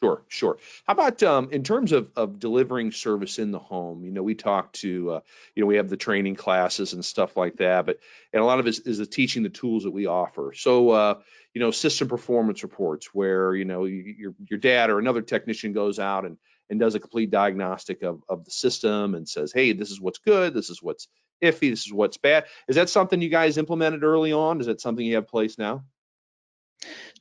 Sure, 0.00 0.22
sure. 0.28 0.58
How 0.86 0.92
about 0.92 1.22
um, 1.24 1.48
in 1.50 1.64
terms 1.64 1.90
of, 1.90 2.10
of 2.14 2.38
delivering 2.38 2.92
service 2.92 3.40
in 3.40 3.50
the 3.50 3.58
home? 3.58 4.04
You 4.04 4.12
know, 4.12 4.22
we 4.22 4.36
talk 4.36 4.72
to, 4.74 5.10
uh, 5.10 5.20
you 5.56 5.62
know, 5.62 5.66
we 5.66 5.76
have 5.76 5.88
the 5.88 5.96
training 5.96 6.36
classes 6.36 6.92
and 6.92 7.04
stuff 7.04 7.36
like 7.36 7.56
that, 7.56 7.86
but 7.86 7.98
and 8.32 8.40
a 8.40 8.44
lot 8.44 8.60
of 8.60 8.66
it 8.66 8.70
is, 8.70 8.80
is 8.80 8.98
the 8.98 9.06
teaching 9.06 9.42
the 9.42 9.48
tools 9.48 9.84
that 9.84 9.90
we 9.90 10.06
offer. 10.06 10.52
So, 10.54 10.90
uh, 10.90 11.14
you 11.52 11.60
know, 11.60 11.72
system 11.72 12.06
performance 12.06 12.62
reports 12.62 13.08
where 13.12 13.54
you 13.56 13.64
know 13.64 13.86
your 13.86 14.34
your 14.48 14.60
dad 14.60 14.90
or 14.90 15.00
another 15.00 15.22
technician 15.22 15.72
goes 15.72 15.98
out 15.98 16.24
and 16.24 16.36
and 16.70 16.78
does 16.78 16.94
a 16.94 17.00
complete 17.00 17.30
diagnostic 17.30 18.02
of 18.02 18.22
of 18.28 18.44
the 18.44 18.52
system 18.52 19.16
and 19.16 19.28
says, 19.28 19.52
hey, 19.52 19.72
this 19.72 19.90
is 19.90 20.00
what's 20.00 20.18
good, 20.18 20.54
this 20.54 20.70
is 20.70 20.80
what's 20.80 21.08
iffy, 21.42 21.70
this 21.70 21.86
is 21.86 21.92
what's 21.92 22.16
bad. 22.16 22.46
Is 22.68 22.76
that 22.76 22.88
something 22.88 23.20
you 23.22 23.28
guys 23.28 23.58
implemented 23.58 24.04
early 24.04 24.32
on? 24.32 24.60
Is 24.60 24.66
that 24.66 24.80
something 24.80 25.04
you 25.04 25.16
have 25.16 25.26
place 25.28 25.58
now? 25.58 25.84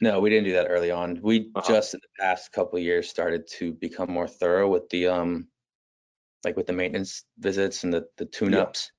No, 0.01 0.19
we 0.19 0.29
didn't 0.29 0.45
do 0.45 0.53
that 0.53 0.67
early 0.69 0.91
on. 0.91 1.19
We 1.21 1.51
Uh-huh. 1.55 1.67
just 1.67 1.93
in 1.93 1.99
the 2.01 2.23
past 2.23 2.51
couple 2.51 2.77
of 2.77 2.83
years 2.83 3.09
started 3.09 3.47
to 3.57 3.73
become 3.73 4.11
more 4.11 4.27
thorough 4.27 4.69
with 4.69 4.89
the 4.89 5.07
um 5.07 5.47
like 6.43 6.55
with 6.55 6.67
the 6.67 6.73
maintenance 6.73 7.25
visits 7.37 7.83
and 7.83 7.93
the 7.93 8.07
the 8.17 8.25
tune-ups. 8.25 8.91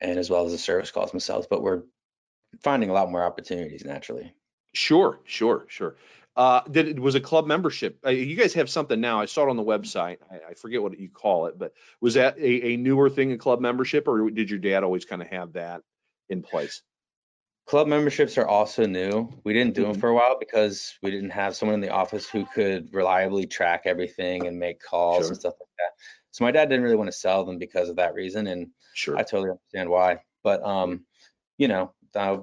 and 0.00 0.18
as 0.18 0.28
well 0.28 0.44
as 0.44 0.52
the 0.52 0.58
service 0.58 0.90
calls 0.90 1.10
themselves. 1.10 1.46
But 1.48 1.62
we're 1.62 1.84
finding 2.62 2.90
a 2.90 2.92
lot 2.92 3.10
more 3.10 3.24
opportunities 3.24 3.84
naturally. 3.84 4.34
Sure, 4.74 5.20
sure, 5.24 5.64
sure. 5.68 5.96
Uh, 6.34 6.62
did 6.70 6.88
it 6.88 6.98
was 6.98 7.14
a 7.14 7.20
club 7.20 7.46
membership? 7.46 7.98
Uh, 8.06 8.10
you 8.10 8.36
guys 8.36 8.54
have 8.54 8.70
something 8.70 9.00
now. 9.00 9.20
I 9.20 9.26
saw 9.26 9.46
it 9.46 9.50
on 9.50 9.56
the 9.56 9.62
website. 9.62 10.18
I, 10.30 10.50
I 10.50 10.54
forget 10.54 10.82
what 10.82 10.98
you 10.98 11.10
call 11.10 11.46
it, 11.46 11.58
but 11.58 11.74
was 12.00 12.14
that 12.14 12.38
a, 12.38 12.72
a 12.72 12.76
newer 12.76 13.10
thing, 13.10 13.32
a 13.32 13.38
club 13.38 13.60
membership, 13.60 14.08
or 14.08 14.30
did 14.30 14.48
your 14.48 14.58
dad 14.58 14.82
always 14.82 15.04
kind 15.04 15.20
of 15.20 15.28
have 15.28 15.52
that 15.54 15.82
in 16.30 16.42
place? 16.42 16.82
Club 17.66 17.86
memberships 17.86 18.38
are 18.38 18.48
also 18.48 18.86
new. 18.86 19.28
We 19.44 19.52
didn't 19.52 19.74
do 19.74 19.82
them 19.82 19.94
Mhm. 19.94 20.00
for 20.00 20.08
a 20.08 20.14
while 20.14 20.38
because 20.38 20.94
we 21.02 21.10
didn't 21.10 21.30
have 21.30 21.54
someone 21.54 21.74
in 21.74 21.80
the 21.80 21.90
office 21.90 22.28
who 22.28 22.44
could 22.46 22.92
reliably 22.92 23.46
track 23.46 23.82
everything 23.84 24.46
and 24.46 24.58
make 24.58 24.80
calls 24.80 25.18
Sure. 25.18 25.28
and 25.28 25.36
stuff 25.36 25.54
like 25.60 25.68
that. 25.78 25.92
So 26.32 26.44
my 26.44 26.50
dad 26.50 26.70
didn't 26.70 26.82
really 26.82 26.96
want 26.96 27.08
to 27.08 27.16
sell 27.16 27.44
them 27.44 27.58
because 27.58 27.88
of 27.90 27.96
that 27.96 28.14
reason, 28.14 28.46
and 28.46 28.68
Sure. 28.94 29.16
I 29.18 29.22
totally 29.22 29.50
understand 29.50 29.90
why. 29.90 30.22
But 30.42 30.62
um, 30.64 31.04
you 31.58 31.68
know, 31.68 31.94
that, 32.14 32.40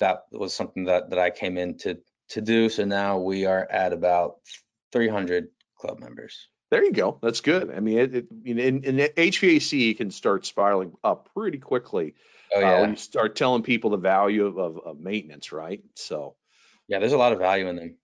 that 0.00 0.24
was 0.30 0.54
something 0.54 0.84
that 0.84 1.10
that 1.10 1.18
I 1.18 1.30
came 1.30 1.56
in 1.56 1.78
to 1.78 1.98
to 2.32 2.40
do. 2.40 2.68
So 2.68 2.84
now 2.84 3.18
we 3.18 3.46
are 3.46 3.66
at 3.70 3.92
about 3.92 4.36
300 4.92 5.48
club 5.78 5.98
members. 5.98 6.48
There 6.70 6.84
you 6.84 6.92
go. 6.92 7.18
That's 7.22 7.40
good. 7.40 7.70
I 7.70 7.80
mean, 7.80 7.98
it, 7.98 8.14
it, 8.14 8.26
in, 8.44 8.58
in 8.58 8.96
HVAC 8.96 9.96
can 9.96 10.10
start 10.10 10.46
spiraling 10.46 10.92
up 11.04 11.28
pretty 11.34 11.58
quickly 11.58 12.14
Oh 12.54 12.62
uh, 12.62 12.80
when 12.80 12.90
you 12.90 12.96
start 12.96 13.36
telling 13.36 13.62
people 13.62 13.90
the 13.90 13.96
value 13.98 14.46
of, 14.46 14.58
of, 14.58 14.78
of 14.78 15.00
maintenance, 15.00 15.52
right? 15.52 15.82
So, 15.96 16.36
yeah. 16.88 16.98
There's 16.98 17.12
a 17.12 17.18
lot 17.18 17.32
of 17.32 17.38
value 17.38 17.68
in 17.68 17.76
them. 17.76 17.96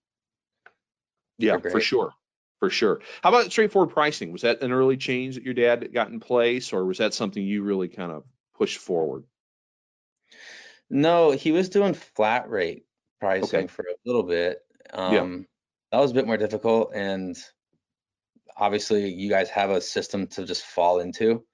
yeah, 1.39 1.59
for 1.59 1.81
sure. 1.81 2.13
For 2.61 2.71
sure. 2.71 3.01
How 3.23 3.29
about 3.29 3.53
straightforward 3.53 3.91
pricing? 3.91 4.33
Was 4.33 4.43
that 4.43 4.63
an 4.63 4.73
early 4.73 4.97
change 4.97 5.37
that 5.37 5.45
your 5.45 5.55
dad 5.55 5.93
got 5.93 6.09
in 6.09 6.19
place, 6.19 6.73
or 6.73 6.85
was 6.85 6.99
that 6.99 7.15
something 7.15 7.43
you 7.43 7.63
really 7.63 7.89
kind 7.89 8.11
of 8.11 8.25
pushed 8.57 8.79
forward? 8.79 9.25
No, 10.91 11.31
he 11.31 11.53
was 11.53 11.69
doing 11.69 11.95
flat 11.95 12.51
rate 12.51 12.85
pricing 13.21 13.61
Okay. 13.61 13.67
for 13.67 13.83
a 13.83 13.95
little 14.05 14.23
bit. 14.23 14.61
Yeah. 14.93 15.21
Um, 15.21 15.47
that 15.93 15.99
was 16.01 16.11
a 16.11 16.15
bit 16.15 16.27
more 16.27 16.37
difficult, 16.37 16.93
and 16.95 17.37
obviously, 18.57 19.09
you 19.09 19.29
guys 19.29 19.49
have 19.51 19.71
a 19.71 19.81
system 19.81 20.27
to 20.29 20.45
just 20.45 20.65
fall 20.65 21.01
into. 21.01 21.45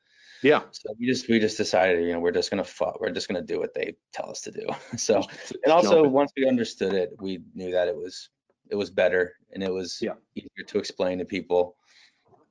Yeah. 0.42 0.62
So 0.72 0.94
we 0.98 1.06
just 1.06 1.28
we 1.28 1.38
just 1.38 1.56
decided, 1.56 2.04
you 2.04 2.12
know, 2.12 2.20
we're 2.20 2.32
just 2.32 2.50
gonna 2.50 2.64
fo- 2.64 2.96
we're 3.00 3.10
just 3.10 3.28
gonna 3.28 3.42
do 3.42 3.58
what 3.58 3.72
they 3.74 3.96
tell 4.12 4.28
us 4.30 4.40
to 4.42 4.50
do. 4.50 4.66
So 4.98 5.22
and 5.62 5.72
also 5.72 6.02
once 6.06 6.32
we 6.36 6.46
understood 6.46 6.92
it, 6.92 7.10
we 7.20 7.42
knew 7.54 7.72
that 7.72 7.88
it 7.88 7.96
was 7.96 8.28
it 8.70 8.74
was 8.74 8.90
better 8.90 9.34
and 9.52 9.62
it 9.62 9.72
was 9.72 9.98
Yeah. 10.02 10.14
easier 10.34 10.64
to 10.66 10.78
explain 10.78 11.18
to 11.18 11.24
people, 11.24 11.76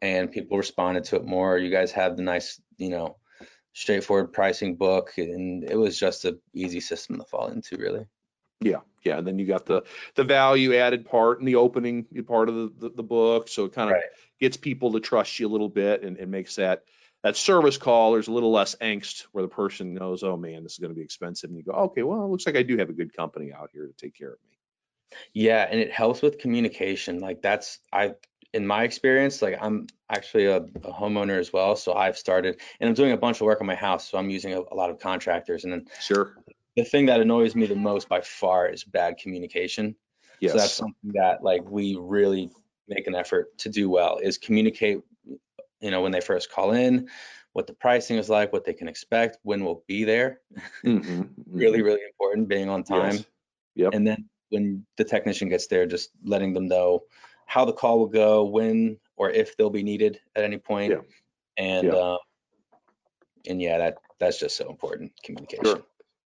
and 0.01 0.31
people 0.31 0.57
responded 0.57 1.03
to 1.05 1.17
it 1.17 1.25
more. 1.25 1.57
You 1.57 1.69
guys 1.69 1.91
have 1.91 2.17
the 2.17 2.23
nice, 2.23 2.59
you 2.77 2.89
know, 2.89 3.17
straightforward 3.73 4.31
pricing 4.33 4.75
book, 4.75 5.13
and 5.17 5.63
it 5.63 5.75
was 5.75 5.99
just 5.99 6.25
a 6.25 6.39
easy 6.53 6.79
system 6.79 7.17
to 7.17 7.25
fall 7.25 7.47
into, 7.47 7.75
really. 7.77 8.05
Yeah, 8.61 8.81
yeah, 9.03 9.17
and 9.17 9.27
then 9.27 9.39
you 9.39 9.45
got 9.45 9.65
the 9.65 9.83
the 10.15 10.23
value 10.23 10.73
added 10.75 11.05
part 11.05 11.39
and 11.39 11.47
the 11.47 11.55
opening 11.55 12.05
part 12.25 12.49
of 12.49 12.55
the 12.55 12.73
the, 12.77 12.89
the 12.95 13.03
book, 13.03 13.47
so 13.49 13.65
it 13.65 13.73
kind 13.73 13.89
of 13.89 13.95
Right. 13.95 14.03
gets 14.39 14.57
people 14.57 14.93
to 14.93 14.99
trust 14.99 15.39
you 15.39 15.47
a 15.47 15.51
little 15.51 15.69
bit 15.69 16.03
and, 16.03 16.17
and 16.17 16.31
makes 16.31 16.55
that 16.55 16.83
that 17.23 17.35
service 17.35 17.77
call 17.77 18.13
there's 18.13 18.27
a 18.27 18.31
little 18.33 18.51
less 18.51 18.75
angst 18.75 19.23
where 19.31 19.41
the 19.41 19.47
person 19.49 19.93
knows, 19.93 20.23
oh 20.23 20.37
man, 20.37 20.63
this 20.63 20.73
is 20.73 20.79
going 20.79 20.91
to 20.91 20.95
be 20.95 21.03
expensive, 21.03 21.49
and 21.49 21.57
you 21.57 21.63
go, 21.63 21.71
okay, 21.73 22.03
well, 22.03 22.23
it 22.23 22.27
looks 22.29 22.45
like 22.45 22.55
I 22.55 22.63
do 22.63 22.77
have 22.77 22.89
a 22.89 22.93
good 22.93 23.13
company 23.15 23.51
out 23.53 23.69
here 23.73 23.87
to 23.87 23.93
take 23.93 24.15
care 24.15 24.31
of 24.33 24.39
me. 24.43 24.57
Yeah, 25.33 25.67
and 25.69 25.79
it 25.79 25.91
helps 25.91 26.21
with 26.21 26.37
communication. 26.39 27.19
Like 27.19 27.41
that's 27.41 27.79
I 27.91 28.15
in 28.53 28.67
my 28.67 28.83
experience, 28.83 29.41
like 29.41 29.57
I'm 29.59 29.87
actually 30.09 30.45
a, 30.45 30.57
a 30.57 30.91
homeowner 30.93 31.39
as 31.39 31.51
well, 31.51 31.75
so 31.75 31.93
I've 31.93 32.17
started 32.17 32.61
and 32.79 32.87
I'm 32.87 32.93
doing 32.95 33.11
a 33.11 33.17
bunch 33.17 33.41
of 33.41 33.45
work 33.45 33.61
on 33.61 33.67
my 33.67 33.75
house, 33.75 34.09
so 34.09 34.17
I'm 34.17 34.29
using 34.29 34.53
a, 34.53 34.61
a 34.61 34.75
lot 34.75 34.89
of 34.89 34.99
contractors. 34.99 35.63
And 35.63 35.73
then 35.73 35.87
Sure. 35.99 36.35
The 36.75 36.83
thing 36.83 37.05
that 37.07 37.21
annoys 37.21 37.55
me 37.55 37.65
the 37.65 37.75
most 37.75 38.09
by 38.09 38.21
far 38.21 38.67
is 38.67 38.83
bad 38.83 39.17
communication. 39.17 39.95
Yes. 40.39 40.51
So 40.51 40.57
that's 40.57 40.73
something 40.73 41.11
that 41.13 41.43
like 41.43 41.69
we 41.69 41.97
really 41.99 42.49
make 42.87 43.07
an 43.07 43.15
effort 43.15 43.57
to 43.59 43.69
do 43.69 43.89
well 43.89 44.17
is 44.17 44.37
communicate, 44.37 45.01
you 45.79 45.91
know, 45.91 46.01
when 46.01 46.11
they 46.11 46.21
first 46.21 46.51
call 46.51 46.71
in, 46.71 47.09
what 47.53 47.67
the 47.67 47.73
pricing 47.73 48.17
is 48.17 48.29
like, 48.29 48.51
what 48.51 48.65
they 48.65 48.73
can 48.73 48.87
expect, 48.87 49.37
when 49.43 49.63
we'll 49.63 49.83
be 49.87 50.03
there. 50.03 50.41
Mm-hmm. 50.83 51.21
Really, 51.47 51.79
mhm. 51.79 51.83
really 51.83 52.01
important 52.05 52.47
being 52.49 52.69
on 52.69 52.83
time. 52.83 53.15
Yes. 53.15 53.25
Yep. 53.75 53.93
And 53.93 54.07
then 54.07 54.29
when 54.49 54.85
the 54.97 55.03
technician 55.03 55.49
gets 55.49 55.67
there, 55.67 55.85
just 55.85 56.09
letting 56.23 56.53
them 56.53 56.67
know 56.67 57.03
how 57.45 57.63
the 57.65 57.73
call 57.73 57.99
will 57.99 58.07
go, 58.07 58.43
when 58.43 58.97
or 59.15 59.29
if 59.29 59.55
they'll 59.55 59.69
be 59.69 59.83
needed 59.83 60.19
at 60.35 60.43
any 60.43 60.57
point. 60.57 60.91
Yeah. 60.91 61.01
And 61.57 61.87
Yeah. 61.87 61.93
um, 61.93 62.17
and 63.47 63.61
yeah, 63.61 63.77
that 63.77 63.97
that's 64.19 64.39
just 64.39 64.55
so 64.55 64.69
important 64.69 65.11
communication. 65.23 65.65
Sure. 65.65 65.83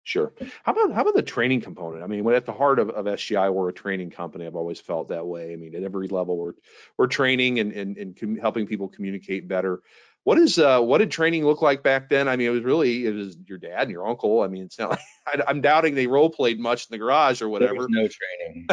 Sure. 0.09 0.33
How 0.63 0.73
about 0.73 0.93
how 0.93 1.03
about 1.03 1.17
the 1.17 1.23
training 1.23 1.61
component? 1.61 2.03
I 2.03 2.07
mean, 2.07 2.27
at 2.33 2.47
the 2.47 2.53
heart 2.53 2.79
of, 2.79 2.89
of 2.89 3.05
SGI, 3.05 3.53
we're 3.53 3.69
a 3.69 3.75
training 3.75 4.09
company. 4.09 4.47
I've 4.47 4.57
always 4.57 4.81
felt 4.81 5.11
that 5.11 5.27
way. 5.27 5.53
I 5.53 5.57
mean, 5.57 5.75
at 5.75 5.83
every 5.83 6.09
level, 6.09 6.39
we're 6.39 6.55
we're 6.97 7.09
training 7.09 7.59
and 7.59 7.73
and, 7.73 7.99
and 7.99 8.17
com- 8.19 8.39
helping 8.39 8.67
people 8.67 8.89
communicate 8.89 9.47
better. 9.47 9.83
What 10.25 10.39
is 10.39 10.59
uh 10.59 10.81
what 10.81 10.99
did 10.99 11.11
training 11.11 11.45
look 11.45 11.61
like 11.61 11.83
back 11.83 12.09
then? 12.09 12.27
I 12.27 12.37
mean, 12.37 12.47
it 12.47 12.53
was 12.53 12.63
really 12.63 13.05
it 13.05 13.15
was 13.15 13.37
your 13.47 13.59
dad 13.59 13.83
and 13.83 13.91
your 13.91 14.09
uncle. 14.09 14.41
I 14.41 14.49
mean, 14.49 14.65
it's 14.65 14.79
not 14.79 14.93
like 14.93 15.01
I, 15.27 15.43
I'm 15.47 15.61
doubting 15.61 15.95
they 15.95 16.07
role 16.07 16.31
played 16.31 16.59
much 16.59 16.87
in 16.89 16.95
the 16.95 16.99
garage 16.99 17.43
or 17.43 17.51
whatever. 17.51 17.87
no 17.91 18.09
training. 18.09 18.67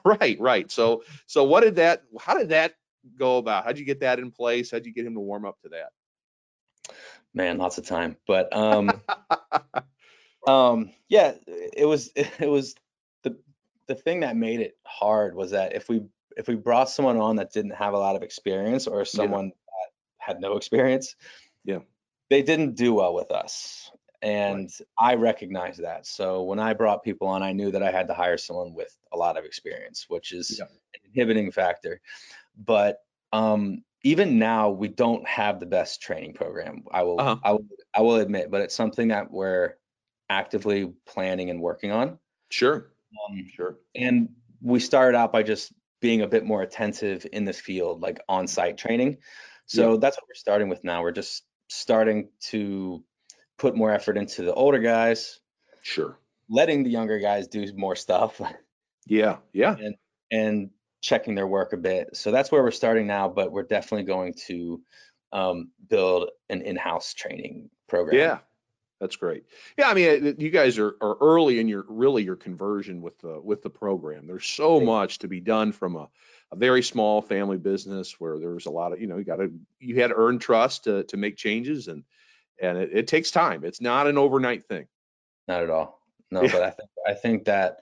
right, 0.04 0.40
right. 0.40 0.68
So 0.68 1.04
so 1.26 1.44
what 1.44 1.60
did 1.60 1.76
that? 1.76 2.02
How 2.18 2.36
did 2.36 2.48
that 2.48 2.74
go 3.16 3.38
about? 3.38 3.66
How'd 3.66 3.78
you 3.78 3.84
get 3.84 4.00
that 4.00 4.18
in 4.18 4.32
place? 4.32 4.72
How'd 4.72 4.84
you 4.84 4.92
get 4.92 5.06
him 5.06 5.14
to 5.14 5.20
warm 5.20 5.44
up 5.44 5.60
to 5.62 5.68
that? 5.68 5.90
Man, 7.32 7.58
lots 7.58 7.78
of 7.78 7.86
time. 7.86 8.16
But 8.26 8.52
um 8.52 8.90
um 10.46 10.92
yeah, 11.08 11.34
it 11.46 11.86
was 11.86 12.10
it 12.16 12.48
was 12.48 12.74
the 13.22 13.38
the 13.86 13.94
thing 13.94 14.20
that 14.20 14.36
made 14.36 14.60
it 14.60 14.78
hard 14.86 15.34
was 15.34 15.50
that 15.52 15.74
if 15.74 15.88
we 15.88 16.02
if 16.36 16.48
we 16.48 16.54
brought 16.56 16.88
someone 16.90 17.18
on 17.18 17.36
that 17.36 17.52
didn't 17.52 17.72
have 17.74 17.94
a 17.94 17.98
lot 17.98 18.16
of 18.16 18.22
experience 18.22 18.86
or 18.86 19.04
someone 19.04 19.48
that 19.48 19.90
had 20.18 20.40
no 20.40 20.56
experience, 20.56 21.14
Yeah. 21.64 21.80
they 22.30 22.42
didn't 22.42 22.74
do 22.74 22.94
well 22.94 23.14
with 23.14 23.30
us. 23.30 23.90
And 24.22 24.70
I 24.98 25.14
recognized 25.16 25.82
that. 25.82 26.06
So 26.06 26.44
when 26.44 26.60
I 26.60 26.74
brought 26.74 27.02
people 27.02 27.26
on, 27.26 27.42
I 27.42 27.52
knew 27.52 27.72
that 27.72 27.82
I 27.82 27.90
had 27.90 28.06
to 28.08 28.14
hire 28.14 28.38
someone 28.38 28.72
with 28.72 28.96
a 29.12 29.16
lot 29.16 29.36
of 29.36 29.44
experience, 29.44 30.06
which 30.08 30.32
is 30.32 30.60
Yeah. 30.60 30.66
an 30.94 31.00
inhibiting 31.04 31.50
factor. 31.50 32.00
But 32.56 32.98
um 33.32 33.84
even 34.04 34.38
now 34.38 34.70
we 34.70 34.88
don't 34.88 35.26
have 35.28 35.60
the 35.60 35.66
best 35.66 36.02
training 36.02 36.34
program. 36.34 36.84
I 36.92 37.02
will 37.04 37.18
Uh-huh. 37.18 37.36
I 37.42 37.52
will 37.52 37.66
I 37.94 38.02
will 38.02 38.16
admit, 38.16 38.50
but 38.50 38.60
it's 38.62 38.74
something 38.74 39.08
that 39.08 39.30
we're 39.30 39.76
actively 40.32 40.92
planning 41.06 41.50
and 41.50 41.60
working 41.60 41.90
on. 41.92 42.18
Sure, 42.50 42.90
Um, 43.28 43.46
sure. 43.54 43.78
and 43.94 44.28
we 44.60 44.80
started 44.80 45.16
out 45.16 45.32
by 45.32 45.42
just 45.42 45.72
being 46.00 46.22
a 46.22 46.26
bit 46.26 46.44
more 46.44 46.62
attentive 46.62 47.26
in 47.32 47.44
this 47.44 47.60
field, 47.60 48.00
like 48.00 48.20
on-site 48.28 48.76
training. 48.78 49.18
So 49.66 49.96
that's 49.96 50.16
what 50.16 50.24
we're 50.28 50.34
starting 50.34 50.68
with 50.68 50.82
now. 50.84 51.02
We're 51.02 51.12
just 51.12 51.44
starting 51.68 52.28
to 52.50 53.02
put 53.58 53.76
more 53.76 53.90
effort 53.92 54.16
into 54.18 54.42
the 54.42 54.52
older 54.52 54.80
guys, 54.80 55.40
Sure. 55.82 56.18
letting 56.48 56.82
the 56.82 56.90
younger 56.90 57.18
guys 57.18 57.46
do 57.48 57.64
more 57.76 57.96
stuff 57.96 58.40
Yeah, 59.06 59.38
yeah. 59.52 59.76
and 60.30 60.70
checking 61.00 61.34
their 61.34 61.46
work 61.46 61.72
a 61.72 61.76
bit. 61.76 62.16
So 62.16 62.30
that's 62.30 62.50
where 62.52 62.62
we're 62.62 62.70
starting 62.70 63.06
now, 63.06 63.28
but 63.28 63.50
we're 63.52 63.62
definitely 63.64 64.04
going 64.06 64.34
to 64.48 64.80
um, 65.32 65.70
build 65.88 66.30
an 66.50 66.62
in-house 66.62 67.14
training 67.14 67.70
program. 67.88 68.16
Yeah, 68.18 68.38
that's 69.02 69.16
great. 69.16 69.44
Yeah, 69.76 69.88
I 69.88 69.94
mean, 69.94 70.26
uh, 70.28 70.32
you 70.38 70.50
guys 70.50 70.78
are, 70.78 70.94
are 71.00 71.16
early 71.20 71.58
in 71.58 71.66
your 71.66 71.84
really 71.88 72.22
your 72.22 72.36
conversion 72.36 73.02
with 73.02 73.18
the 73.18 73.40
with 73.40 73.60
the 73.62 73.68
program. 73.70 74.28
There's 74.28 74.46
so 74.46 74.78
Yeah. 74.78 74.86
much 74.86 75.18
to 75.18 75.28
be 75.28 75.40
done 75.40 75.72
from 75.72 75.96
a, 75.96 76.08
a 76.52 76.56
very 76.56 76.82
small 76.84 77.20
family 77.20 77.58
business 77.58 78.20
where 78.20 78.38
there's 78.38 78.66
a 78.66 78.70
lot 78.70 78.92
of 78.92 79.00
you 79.00 79.08
know 79.08 79.16
you 79.16 79.24
got 79.24 79.36
to 79.36 79.52
you 79.80 80.00
had 80.00 80.08
to 80.10 80.16
earn 80.16 80.38
trust 80.38 80.84
to 80.84 81.02
to 81.04 81.16
make 81.16 81.36
changes 81.36 81.88
and 81.88 82.04
and 82.60 82.78
it, 82.78 82.90
it 82.92 83.06
takes 83.08 83.32
time. 83.32 83.64
It's 83.64 83.80
not 83.80 84.06
an 84.06 84.16
overnight 84.18 84.64
thing. 84.66 84.86
Not 85.48 85.64
at 85.64 85.70
all. 85.70 86.00
No, 86.30 86.42
Yeah. 86.44 86.52
but 86.52 86.62
I 86.62 86.70
think 86.70 86.90
I 87.08 87.14
think 87.14 87.44
that 87.46 87.80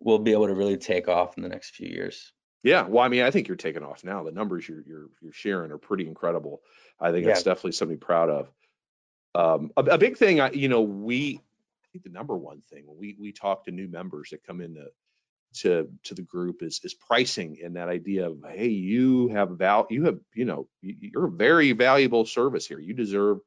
we'll 0.00 0.18
be 0.18 0.32
able 0.32 0.48
to 0.48 0.54
really 0.54 0.76
take 0.76 1.06
off 1.06 1.36
in 1.36 1.44
the 1.44 1.48
next 1.48 1.76
few 1.76 1.88
years. 1.88 2.32
Yeah, 2.64 2.86
well, 2.86 3.04
I 3.04 3.08
mean, 3.08 3.22
I 3.22 3.30
think 3.30 3.46
you're 3.48 3.56
taking 3.56 3.82
off 3.84 4.02
now. 4.04 4.24
The 4.24 4.32
numbers 4.32 4.68
you're 4.68 4.82
you're 4.86 5.06
you're 5.20 5.32
sharing 5.32 5.70
are 5.70 5.78
pretty 5.78 6.08
incredible. 6.08 6.62
I 7.00 7.12
think 7.12 7.26
that's 7.26 7.42
definitely 7.44 7.72
something 7.72 7.98
proud 7.98 8.28
of. 8.30 8.50
Um, 9.34 9.70
a, 9.76 9.82
a 9.82 9.98
big 9.98 10.16
thing, 10.18 10.40
I, 10.40 10.50
you 10.52 10.68
know, 10.68 10.82
we 10.82 11.36
I 11.38 11.88
think 11.92 12.04
the 12.04 12.10
number 12.10 12.36
one 12.36 12.62
thing 12.62 12.84
when 12.86 12.98
we 12.98 13.16
we 13.20 13.32
talk 13.32 13.64
to 13.64 13.70
new 13.72 13.88
members 13.88 14.30
that 14.30 14.44
come 14.44 14.60
into 14.60 14.86
to 15.56 15.88
to 16.04 16.14
the 16.14 16.22
group 16.22 16.62
is 16.62 16.80
is 16.84 16.94
pricing 16.94 17.58
and 17.64 17.76
that 17.76 17.88
idea 17.88 18.28
of 18.30 18.38
hey, 18.48 18.68
you 18.68 19.28
have 19.28 19.50
val, 19.50 19.86
you 19.90 20.04
have 20.06 20.18
you 20.34 20.44
know, 20.44 20.68
you- 20.82 20.96
you're 21.00 21.26
a 21.26 21.30
very 21.30 21.72
valuable 21.72 22.26
service 22.26 22.66
here. 22.66 22.80
You 22.80 22.94
deserve 22.94 23.38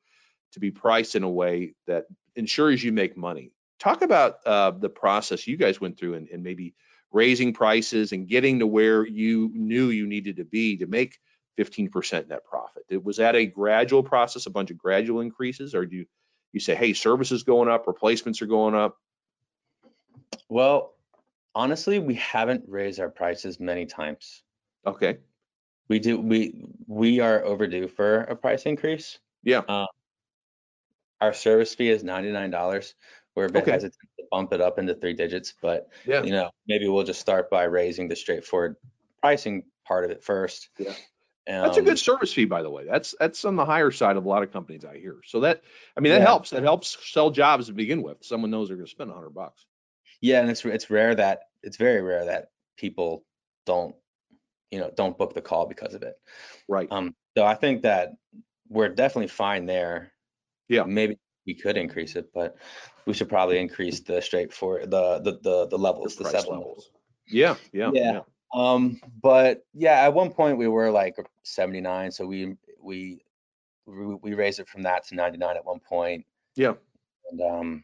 to 0.54 0.62
be 0.62 0.71
priced 0.71 1.15
in 1.15 1.24
a 1.24 1.30
way 1.30 1.76
that 1.88 2.06
ensures 2.36 2.84
you 2.84 2.91
make 2.93 3.17
money. 3.17 3.52
Talk 3.80 4.04
about 4.04 4.38
uh, 4.45 4.71
the 4.71 4.89
process 4.89 5.48
you 5.48 5.58
guys 5.58 5.82
went 5.82 6.00
through 6.00 6.15
and, 6.15 6.30
and 6.30 6.43
maybe 6.43 6.76
raising 7.13 7.54
prices 7.54 8.12
and 8.13 8.28
getting 8.28 8.60
to 8.60 8.67
where 8.67 9.06
you 9.08 9.52
knew 9.54 9.89
you 9.89 10.08
needed 10.08 10.38
to 10.38 10.45
be 10.45 10.78
to 10.78 10.88
make 10.88 11.17
15% 11.58 12.28
net 12.28 12.44
profit. 12.46 12.84
It- 12.89 13.04
Was 13.04 13.18
that 13.18 13.36
a 13.36 13.46
gradual 13.46 14.04
process, 14.04 14.46
a 14.46 14.50
bunch 14.50 14.72
of 14.72 14.78
gradual 14.78 15.22
increases, 15.22 15.74
or 15.76 15.86
do 15.86 15.98
you 15.98 16.06
you 16.52 16.62
say, 16.62 16.74
hey, 16.74 16.94
services 16.94 17.44
going 17.44 17.68
up, 17.68 17.86
replacements 17.86 18.41
are 18.41 18.46
going 18.46 18.76
up? 18.76 18.98
Well, 20.48 20.96
honestly, 21.54 22.00
we 22.00 22.13
haven't 22.15 22.63
raised 22.65 23.02
our 23.02 23.10
prices 23.10 23.60
many 23.60 23.86
times. 23.86 24.41
Okay. 24.88 25.18
We 25.89 26.00
do 26.00 26.18
we 26.20 26.63
we 26.88 27.20
are 27.20 27.44
overdue 27.44 27.88
for 27.89 28.22
a 28.22 28.36
price 28.38 28.63
increase. 28.65 29.20
Yeah. 29.44 29.63
Um, 29.68 29.88
our 31.22 31.34
service 31.34 31.76
fee 31.76 31.89
is 31.89 32.04
ninety 32.04 32.32
nine 32.32 32.52
dollars. 32.52 32.96
We're 33.36 33.46
a 33.46 33.52
bit 33.52 33.63
Okay. 33.63 33.72
hesitant 33.72 34.00
to 34.18 34.26
bump 34.32 34.54
it 34.54 34.62
up 34.62 34.80
into 34.80 34.96
three 34.96 35.13
digits, 35.13 35.54
but 35.62 35.89
Yeah. 36.06 36.24
you 36.24 36.32
know 36.32 36.52
maybe 36.68 36.88
we'll 36.88 37.04
just 37.04 37.20
start 37.20 37.50
by 37.50 37.65
raising 37.65 38.08
the 38.08 38.15
straightforward 38.15 38.78
pricing 39.20 39.63
part 39.86 40.06
of 40.06 40.12
it 40.12 40.24
first. 40.24 40.70
Yeah. 40.78 40.94
That's 41.47 41.77
a 41.77 41.79
Um, 41.81 41.86
good 41.86 41.99
service 41.99 42.34
fee, 42.34 42.45
by 42.45 42.63
the 42.63 42.69
way. 42.69 42.86
That's 42.86 43.13
that's 43.19 43.45
on 43.45 43.55
the 43.55 43.65
higher 43.65 43.91
side 43.91 44.17
of 44.17 44.25
a 44.25 44.27
lot 44.29 44.41
of 44.43 44.51
companies 44.51 44.84
I 44.84 44.97
hear. 44.97 45.17
So 45.25 45.41
that 45.41 45.62
I 45.95 45.99
mean 45.99 46.12
that 46.12 46.19
Yeah. 46.21 46.25
helps. 46.25 46.49
That 46.49 46.63
helps 46.63 46.97
sell 47.12 47.29
jobs 47.29 47.67
to 47.67 47.73
begin 47.73 48.01
with. 48.01 48.17
Someone 48.23 48.49
knows 48.51 48.67
they're 48.67 48.77
going 48.77 48.88
to 48.88 48.91
spend 48.91 49.12
a 49.12 49.13
hundred 49.13 49.31
bucks. 49.36 49.65
Yeah, 50.21 50.41
and 50.41 50.49
it's 50.49 50.65
it's 50.65 50.89
rare 50.89 51.13
that 51.15 51.41
it's 51.62 51.77
very 51.77 52.01
rare 52.01 52.25
that 52.25 52.49
people 52.77 53.25
don't 53.65 53.95
you 54.71 54.79
know 54.79 54.91
don't 54.95 55.17
book 55.17 55.34
the 55.36 55.41
call 55.41 55.67
because 55.67 55.93
of 55.93 56.01
it. 56.03 56.15
Right. 56.67 56.88
Um, 56.91 57.15
so 57.38 57.45
I 57.45 57.53
think 57.53 57.84
that 57.84 58.13
we're 58.69 58.89
definitely 58.89 59.27
fine 59.27 59.67
there. 59.67 60.13
Yeah. 60.67 60.84
Maybe 60.86 61.19
we 61.45 61.53
could 61.53 61.77
increase 61.77 62.15
it, 62.15 62.31
but 62.34 62.55
we 63.05 63.13
should 63.13 63.29
probably 63.29 63.60
increase 63.60 63.99
the 63.99 64.19
straight 64.19 64.51
for 64.51 64.79
the 64.79 65.19
the 65.19 65.39
the, 65.43 65.67
the 65.67 65.77
levels, 65.77 66.15
the, 66.15 66.23
price 66.23 66.34
seven 66.34 66.58
levels. 66.58 66.89
levels. 66.89 66.91
Yeah. 67.27 67.55
Yeah. 67.71 67.91
Yeah. 67.93 68.21
Um, 68.53 68.99
but 69.21 69.65
yeah, 69.73 70.01
at 70.01 70.13
one 70.13 70.31
point 70.31 70.58
we 70.58 70.67
were 70.67 70.91
like 70.91 71.15
79, 71.43 72.12
so 72.12 72.25
we 72.25 72.55
we 72.81 73.21
we 73.88 74.34
raised 74.34 74.60
it 74.60 74.67
from 74.67 74.81
that 74.84 75.05
to 75.08 75.15
99 75.15 75.58
at 75.58 75.65
one 75.65 75.79
point, 75.79 76.25
Yeah. 76.55 76.73
and 77.29 77.41
um, 77.41 77.84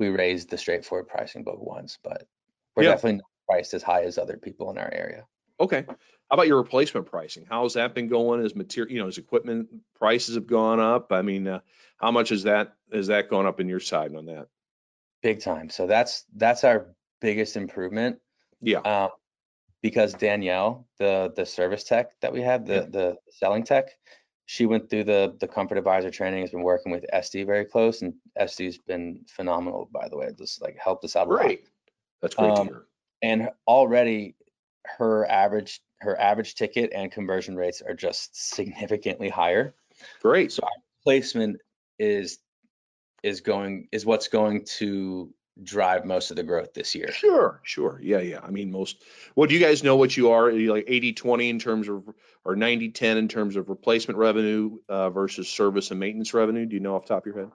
we 0.00 0.08
raised 0.08 0.50
the 0.50 0.58
straightforward 0.58 1.06
pricing 1.06 1.44
both 1.44 1.60
once, 1.60 1.98
but 2.02 2.26
we're 2.74 2.84
Yeah. 2.84 2.90
definitely 2.90 3.18
not 3.18 3.26
priced 3.48 3.74
as 3.74 3.82
high 3.82 4.02
as 4.04 4.18
other 4.18 4.36
people 4.36 4.70
in 4.70 4.78
our 4.78 4.92
area. 4.92 5.26
Okay. 5.60 5.84
How 5.86 5.94
about 6.30 6.48
your 6.48 6.56
replacement 6.56 7.06
pricing? 7.06 7.46
How's 7.48 7.74
that 7.74 7.94
been 7.94 8.08
going? 8.08 8.44
As 8.44 8.56
material, 8.56 8.92
you 8.92 9.00
know, 9.00 9.06
as 9.06 9.18
equipment 9.18 9.68
prices 9.94 10.34
have 10.34 10.46
gone 10.48 10.80
up. 10.80 11.12
I 11.12 11.22
mean, 11.22 11.46
uh, 11.46 11.60
how 11.98 12.10
much 12.10 12.32
is 12.32 12.42
that 12.44 12.74
is 12.90 13.06
that 13.08 13.28
gone 13.30 13.46
up 13.46 13.60
in 13.60 13.68
your 13.68 13.78
side 13.80 14.14
on 14.16 14.26
that? 14.26 14.48
Big 15.22 15.40
time. 15.40 15.70
So 15.70 15.86
that's 15.86 16.24
that's 16.34 16.64
our 16.64 16.88
biggest 17.20 17.56
improvement. 17.56 18.18
Yeah. 18.60 18.78
um, 18.80 19.10
because 19.84 20.14
Danielle, 20.14 20.86
the 20.98 21.30
the 21.36 21.44
service 21.44 21.84
tech 21.84 22.18
that 22.22 22.32
we 22.32 22.40
have, 22.40 22.64
the 22.66 22.88
the 22.90 23.18
selling 23.30 23.62
tech, 23.62 23.90
she 24.46 24.64
went 24.64 24.88
through 24.88 25.04
the 25.04 25.36
the 25.40 25.46
comfort 25.46 25.76
advisor 25.76 26.10
training, 26.10 26.40
has 26.40 26.50
been 26.50 26.62
working 26.62 26.90
with 26.90 27.04
SD 27.12 27.44
very 27.44 27.66
close, 27.66 28.00
and 28.00 28.14
SD's 28.40 28.78
been 28.78 29.20
phenomenal, 29.28 29.90
by 29.92 30.08
the 30.08 30.16
way. 30.16 30.30
Just 30.38 30.62
like 30.62 30.78
helped 30.82 31.04
us 31.04 31.16
out 31.16 31.26
a 31.26 31.30
lot. 31.30 31.36
Great. 31.36 31.68
That's 32.22 32.34
great 32.34 32.52
Um, 32.52 32.68
to 32.68 32.72
hear. 32.72 32.84
And 33.20 33.50
already 33.68 34.36
her 34.86 35.30
average 35.30 35.82
her 36.00 36.18
average 36.18 36.54
ticket 36.54 36.90
and 36.94 37.12
conversion 37.12 37.54
rates 37.54 37.82
are 37.82 37.94
just 37.94 38.34
significantly 38.54 39.28
higher. 39.28 39.74
Great. 40.22 40.50
So 40.50 40.62
our 40.62 40.82
placement 41.02 41.60
is 41.98 42.38
is 43.22 43.42
going 43.42 43.88
is 43.92 44.06
what's 44.06 44.28
going 44.28 44.64
to 44.78 45.28
drive 45.62 46.04
most 46.04 46.30
of 46.30 46.36
the 46.36 46.42
growth 46.42 46.74
this 46.74 46.94
year. 46.94 47.12
Sure, 47.12 47.60
sure. 47.62 48.00
Yeah, 48.02 48.18
yeah. 48.18 48.40
I 48.42 48.50
mean, 48.50 48.70
most, 48.70 49.02
well, 49.36 49.46
do 49.46 49.54
you 49.54 49.60
guys 49.60 49.84
know 49.84 49.96
what 49.96 50.16
you 50.16 50.30
are? 50.30 50.44
Are 50.44 50.50
you 50.50 50.72
like 50.72 50.84
80 50.86 51.12
20 51.12 51.48
in 51.48 51.58
terms 51.58 51.88
of, 51.88 52.02
or 52.44 52.56
90 52.56 52.90
10 52.90 53.16
in 53.16 53.28
terms 53.28 53.56
of 53.56 53.68
replacement 53.68 54.18
revenue 54.18 54.78
uh, 54.88 55.10
versus 55.10 55.48
service 55.48 55.90
and 55.90 56.00
maintenance 56.00 56.34
revenue? 56.34 56.66
Do 56.66 56.74
you 56.74 56.80
know 56.80 56.96
off 56.96 57.02
the 57.02 57.14
top 57.14 57.26
of 57.26 57.34
your 57.34 57.44
head? 57.44 57.52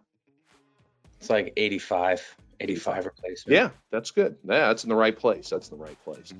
It's 1.20 1.30
like 1.30 1.52
85, 1.58 2.38
85 2.62 3.06
replacement. 3.06 3.56
Yeah, 3.56 3.70
that's 3.92 4.12
good. 4.12 4.38
Yeah, 4.46 4.68
that's 4.68 4.84
in 4.84 4.90
the 4.90 4.96
right 4.96 5.18
place. 5.18 5.50
That's 5.50 5.70
in 5.70 5.78
the 5.78 5.84
right 5.84 5.98
place. 6.06 6.34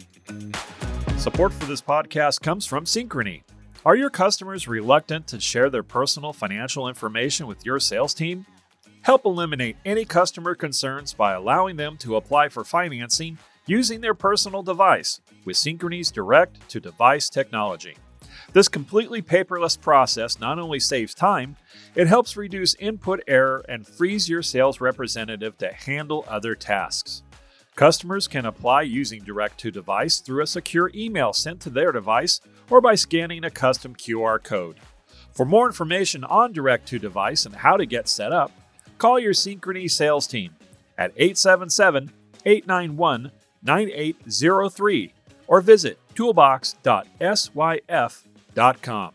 Support 1.18 1.52
for 1.54 1.66
this 1.66 1.82
podcast 1.82 2.42
comes 2.42 2.66
from 2.66 2.86
Synchrony. 2.86 3.44
Are 3.86 3.96
your 3.96 4.10
customers 4.10 4.68
reluctant 4.68 5.28
to 5.28 5.40
share 5.40 5.70
their 5.70 5.84
personal 5.84 6.32
financial 6.32 6.88
information 6.88 7.48
with 7.48 7.66
your 7.66 7.80
sales 7.80 8.14
team? 8.14 8.46
Help 9.02 9.26
eliminate 9.26 9.78
any 9.86 10.04
customer 10.04 10.56
concerns 10.56 11.14
by 11.14 11.34
allowing 11.34 11.78
them 11.78 11.98
to 11.98 12.18
apply 12.18 12.50
for 12.50 12.64
financing 12.64 13.38
using 13.66 14.02
their 14.02 14.14
personal 14.14 14.62
device 14.62 15.22
with 15.46 15.56
Synchrony's 15.56 16.12
direct 16.12 16.68
to 16.70 16.80
device 16.80 17.30
technology. 17.30 17.96
This 18.52 18.68
completely 18.68 19.22
paperless 19.22 19.80
process 19.80 20.40
not 20.40 20.60
only 20.60 20.80
saves 20.80 21.14
time, 21.14 21.56
it 21.96 22.08
helps 22.08 22.36
reduce 22.36 22.76
input 22.76 23.22
error 23.28 23.64
and 23.70 23.88
frees 23.88 24.28
your 24.28 24.42
sales 24.42 24.82
representative 24.82 25.58
to 25.60 25.72
handle 25.72 26.26
other 26.28 26.56
tasks. 26.56 27.24
Customers 27.76 28.28
can 28.28 28.46
apply 28.46 28.82
using 28.82 29.24
direct 29.24 29.58
to 29.60 29.72
device 29.72 30.20
through 30.20 30.44
a 30.44 30.48
secure 30.48 30.92
email 30.94 31.32
sent 31.32 31.62
to 31.62 31.70
their 31.70 31.94
device 31.94 32.42
or 32.70 32.82
by 32.82 32.96
scanning 32.96 33.46
a 33.46 33.52
custom 33.52 33.96
QR 33.96 34.44
code. 34.44 34.78
For 35.32 35.46
more 35.46 35.68
information 35.68 36.26
on 36.26 36.52
direct 36.52 36.88
to 36.90 37.00
device 37.00 37.46
and 37.46 37.56
how 37.56 37.78
to 37.78 37.86
get 37.86 38.10
set 38.10 38.34
up, 38.34 38.52
call 39.00 39.20
your 39.20 39.34
Synchrony 39.34 39.90
sales 39.90 40.28
team 40.28 40.56
at 40.98 41.12
877 41.16 42.12
891 42.46 43.32
9803 43.64 45.14
or 45.48 45.62
visit 45.62 45.98
toolbox.syf.com. 46.14 49.14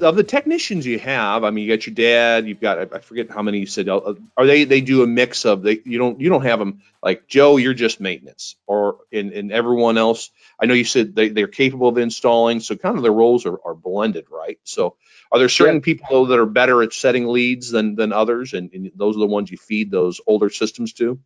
Of 0.00 0.16
the 0.16 0.24
technicians 0.24 0.86
you 0.86 0.98
have, 0.98 1.44
I 1.44 1.50
mean, 1.50 1.64
you 1.66 1.76
got 1.76 1.86
your 1.86 1.94
dad. 1.94 2.46
You've 2.48 2.60
got 2.60 2.94
I- 2.94 2.98
forget 3.00 3.30
how 3.30 3.42
many 3.42 3.58
you 3.60 3.66
said. 3.66 3.88
uh, 3.88 4.14
Are 4.36 4.46
they 4.46 4.64
they 4.64 4.80
do 4.80 5.02
a 5.02 5.06
mix 5.06 5.44
of 5.44 5.62
they 5.62 5.80
you 5.84 5.98
don't 5.98 6.20
you 6.20 6.28
don't 6.28 6.42
have 6.44 6.58
them 6.58 6.82
like 7.02 7.28
Joe. 7.28 7.56
You're 7.56 7.74
just 7.74 8.00
maintenance, 8.00 8.56
or 8.66 8.98
in 9.10 9.32
and 9.32 9.52
everyone 9.52 9.98
else. 9.98 10.30
I 10.60 10.66
know 10.66 10.74
you 10.74 10.84
said 10.84 11.14
they 11.14 11.28
they're 11.28 11.46
capable 11.46 11.88
of 11.88 11.98
installing, 11.98 12.60
so 12.60 12.76
kind 12.76 12.96
of 12.96 13.02
their 13.02 13.12
roles 13.12 13.46
are, 13.46 13.58
are 13.64 13.74
blended, 13.74 14.26
right? 14.30 14.58
So, 14.64 14.96
are 15.30 15.38
there 15.38 15.48
certain 15.48 15.80
people 15.82 16.06
though 16.10 16.26
that 16.26 16.38
are 16.38 16.46
better 16.46 16.82
at 16.82 16.92
setting 16.92 17.26
leads 17.28 17.70
than 17.70 17.94
than 17.94 18.12
others, 18.12 18.54
and, 18.54 18.70
and 18.72 18.90
those 18.96 19.16
are 19.16 19.20
the 19.20 19.26
ones 19.26 19.50
you 19.50 19.58
feed 19.58 19.90
those 19.90 20.20
older 20.26 20.50
systems 20.50 20.94
to? 20.94 21.18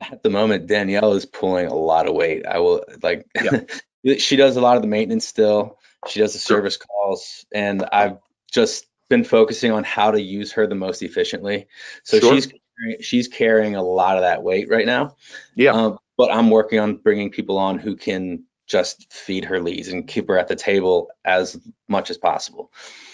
At 0.00 0.22
the 0.22 0.30
moment, 0.30 0.66
Danielle 0.66 1.14
is 1.14 1.24
pulling 1.24 1.66
a 1.66 1.74
lot 1.74 2.06
of 2.08 2.14
weight. 2.14 2.46
I 2.46 2.58
will 2.58 2.84
like 3.02 3.26
Yeah. 3.34 3.60
she 4.18 4.36
does 4.36 4.56
a 4.56 4.60
lot 4.60 4.76
of 4.76 4.82
the 4.82 4.88
maintenance 4.88 5.26
still. 5.26 5.78
She 6.06 6.20
does 6.20 6.32
the 6.32 6.38
service 6.38 6.76
calls, 6.76 7.46
and 7.52 7.84
I've 7.92 8.18
just 8.50 8.86
been 9.08 9.24
focusing 9.24 9.72
on 9.72 9.84
how 9.84 10.10
to 10.10 10.20
use 10.20 10.52
her 10.52 10.66
the 10.66 10.74
most 10.74 11.02
efficiently. 11.02 11.66
So 12.04 12.18
Sure. 12.20 12.34
she's 12.34 12.46
carrying- 12.46 13.02
she's 13.02 13.28
carrying 13.28 13.76
a 13.76 13.82
lot 13.82 14.16
of 14.16 14.22
that 14.22 14.42
weight 14.42 14.68
right 14.70 14.86
now. 14.86 15.16
Yeah. 15.54 15.72
Um, 15.72 15.98
but 16.16 16.30
I'm 16.32 16.50
working 16.50 16.78
on 16.80 16.96
bringing 16.96 17.30
people 17.30 17.58
on 17.58 17.78
who 17.78 17.96
can 17.96 18.44
just 18.66 19.12
feed 19.12 19.44
her 19.44 19.60
leads 19.60 19.88
and 19.88 20.08
keep 20.08 20.28
her 20.28 20.38
at 20.38 20.48
the 20.48 20.56
table 20.56 21.10
as 21.24 21.58
much 21.88 22.10
as 22.10 22.16
possible. 22.16 22.72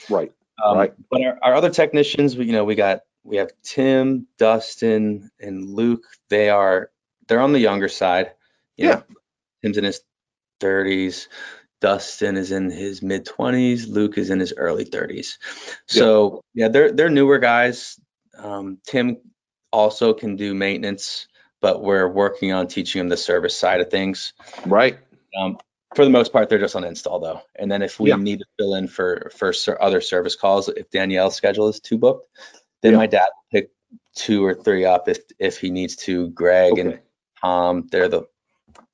Right. 0.09 0.33
Um, 0.65 0.77
Right. 0.77 0.93
But 1.11 1.23
our, 1.23 1.39
our 1.43 1.55
other 1.55 1.71
technicians, 1.71 2.37
we, 2.37 2.45
you 2.47 2.53
know, 2.53 2.65
we 2.65 2.75
got 2.75 3.01
we 3.25 3.37
have 3.37 3.51
Tim, 3.63 4.27
Dustin, 4.39 5.31
and 5.41 5.69
Luke. 5.75 6.05
They 6.29 6.49
are 6.51 6.91
they're 7.27 7.41
on 7.41 7.53
the 7.53 7.59
younger 7.59 7.89
side. 7.89 8.33
You 8.77 8.87
Yeah. 8.89 8.95
know, 8.95 9.03
Tim's 9.63 9.77
in 9.79 9.85
his 9.85 10.01
30s. 10.61 11.29
Dustin 11.81 12.37
is 12.37 12.53
in 12.53 12.71
his 12.71 13.03
mid 13.03 13.27
20s. 13.27 13.89
Luke 13.89 14.19
is 14.19 14.31
in 14.31 14.39
his 14.41 14.53
early 14.57 14.85
30s. 14.85 15.39
So 15.87 16.43
yeah, 16.55 16.69
they're 16.69 16.93
they're 16.93 17.09
newer 17.11 17.39
guys. 17.39 17.99
Um, 18.37 18.79
Tim 18.87 19.19
also 19.73 20.13
can 20.15 20.37
do 20.37 20.55
maintenance, 20.55 21.27
but 21.61 21.83
we're 21.83 22.09
working 22.09 22.53
on 22.53 22.67
teaching 22.69 23.01
him 23.01 23.09
the 23.09 23.17
service 23.17 23.57
side 23.57 23.81
of 23.81 23.91
things. 23.91 24.33
Right. 24.67 24.99
Um, 25.37 25.59
for 25.95 26.05
the 26.05 26.11
most 26.11 26.33
part, 26.33 26.49
they're 26.49 26.59
just 26.59 26.77
on 26.77 26.85
install 26.85 27.19
though. 27.21 27.43
And 27.57 27.71
then 27.71 27.83
if 27.83 27.99
we 27.99 28.11
Yeah. 28.11 28.17
need 28.17 28.41
to 28.41 28.47
fill 28.59 28.75
in 28.75 28.87
for 28.89 29.31
for 29.35 29.53
other 29.83 30.01
service 30.01 30.37
calls, 30.37 30.69
if 30.69 30.91
Danielle's 30.91 31.35
schedule 31.35 31.69
is 31.69 31.81
too 31.81 31.99
booked, 31.99 32.29
then 32.83 32.93
Yeah. 32.93 32.99
my 32.99 33.07
dad 33.07 33.27
will 33.27 33.61
pick 33.61 33.71
two 34.15 34.45
or 34.45 34.55
three 34.55 34.85
up 34.85 35.09
if 35.09 35.19
if 35.39 35.59
he 35.59 35.71
needs 35.71 35.97
to. 35.97 36.29
Greg 36.29 36.79
and 36.79 36.93
Okay. 36.95 37.03
Tom, 37.41 37.89
they're 37.91 38.09
the 38.09 38.25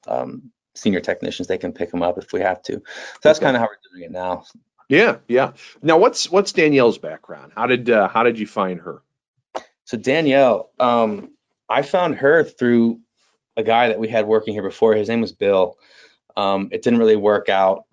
um, 0.07 0.53
senior 0.76 1.00
technicians. 1.00 1.48
They 1.48 1.58
can 1.58 1.72
pick 1.72 1.90
them 1.90 2.02
up 2.02 2.18
if 2.18 2.32
we 2.32 2.40
have 2.40 2.62
to. 2.62 2.74
So 2.74 2.82
that's 3.22 3.38
Okay. 3.38 3.46
kind 3.46 3.56
of 3.56 3.62
how 3.62 3.68
we're 3.68 3.90
doing 3.92 4.04
it 4.04 4.12
now. 4.12 4.44
Yeah. 4.88 5.16
Yeah. 5.26 5.52
Now, 5.82 5.98
what's 5.98 6.30
what's 6.30 6.52
Danielle's 6.52 6.98
background? 6.98 7.52
How 7.56 7.66
did 7.66 7.90
uh, 7.90 8.08
how 8.08 8.22
did 8.22 8.38
you 8.38 8.46
find 8.46 8.80
her? 8.80 9.02
So 9.84 9.96
Danielle, 9.96 10.70
um, 10.78 11.30
I 11.68 11.82
found 11.82 12.16
her 12.16 12.44
through 12.44 13.00
a 13.56 13.62
guy 13.62 13.88
that 13.88 13.98
we 13.98 14.08
had 14.08 14.26
working 14.26 14.52
here 14.54 14.62
before. 14.62 14.94
His 14.94 15.08
name 15.08 15.20
was 15.20 15.32
Bill. 15.32 15.78
Um, 16.36 16.68
it 16.72 16.82
didn't 16.82 16.98
really 16.98 17.16
work 17.16 17.48
out 17.48 17.84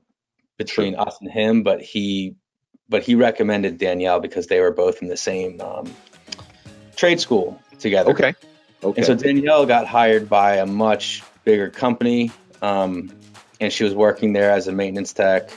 between 0.58 0.96
us 0.96 1.18
and 1.22 1.32
him, 1.32 1.64
but 1.64 1.82
he 1.82 2.36
but 2.90 3.04
he 3.04 3.16
recommended 3.16 3.78
Danielle 3.78 4.20
because 4.20 4.48
they 4.48 4.60
were 4.60 4.72
both 4.72 5.02
in 5.02 5.08
the 5.08 5.18
same 5.18 5.62
um, 5.62 5.92
trade 6.96 7.20
school 7.20 7.60
together. 7.80 8.12
Okay. 8.12 8.36
Okay. 8.84 8.98
And 8.98 9.06
so 9.06 9.16
Danielle 9.16 9.66
got 9.66 9.88
hired 9.88 10.30
by 10.30 10.58
a 10.58 10.66
much 10.66 11.24
bigger 11.46 11.70
company, 11.70 12.32
um, 12.64 13.12
and 13.60 13.72
she 13.72 13.84
was 13.84 13.94
working 13.94 14.34
there 14.34 14.50
as 14.50 14.68
a 14.68 14.72
maintenance 14.72 15.14
tech. 15.14 15.52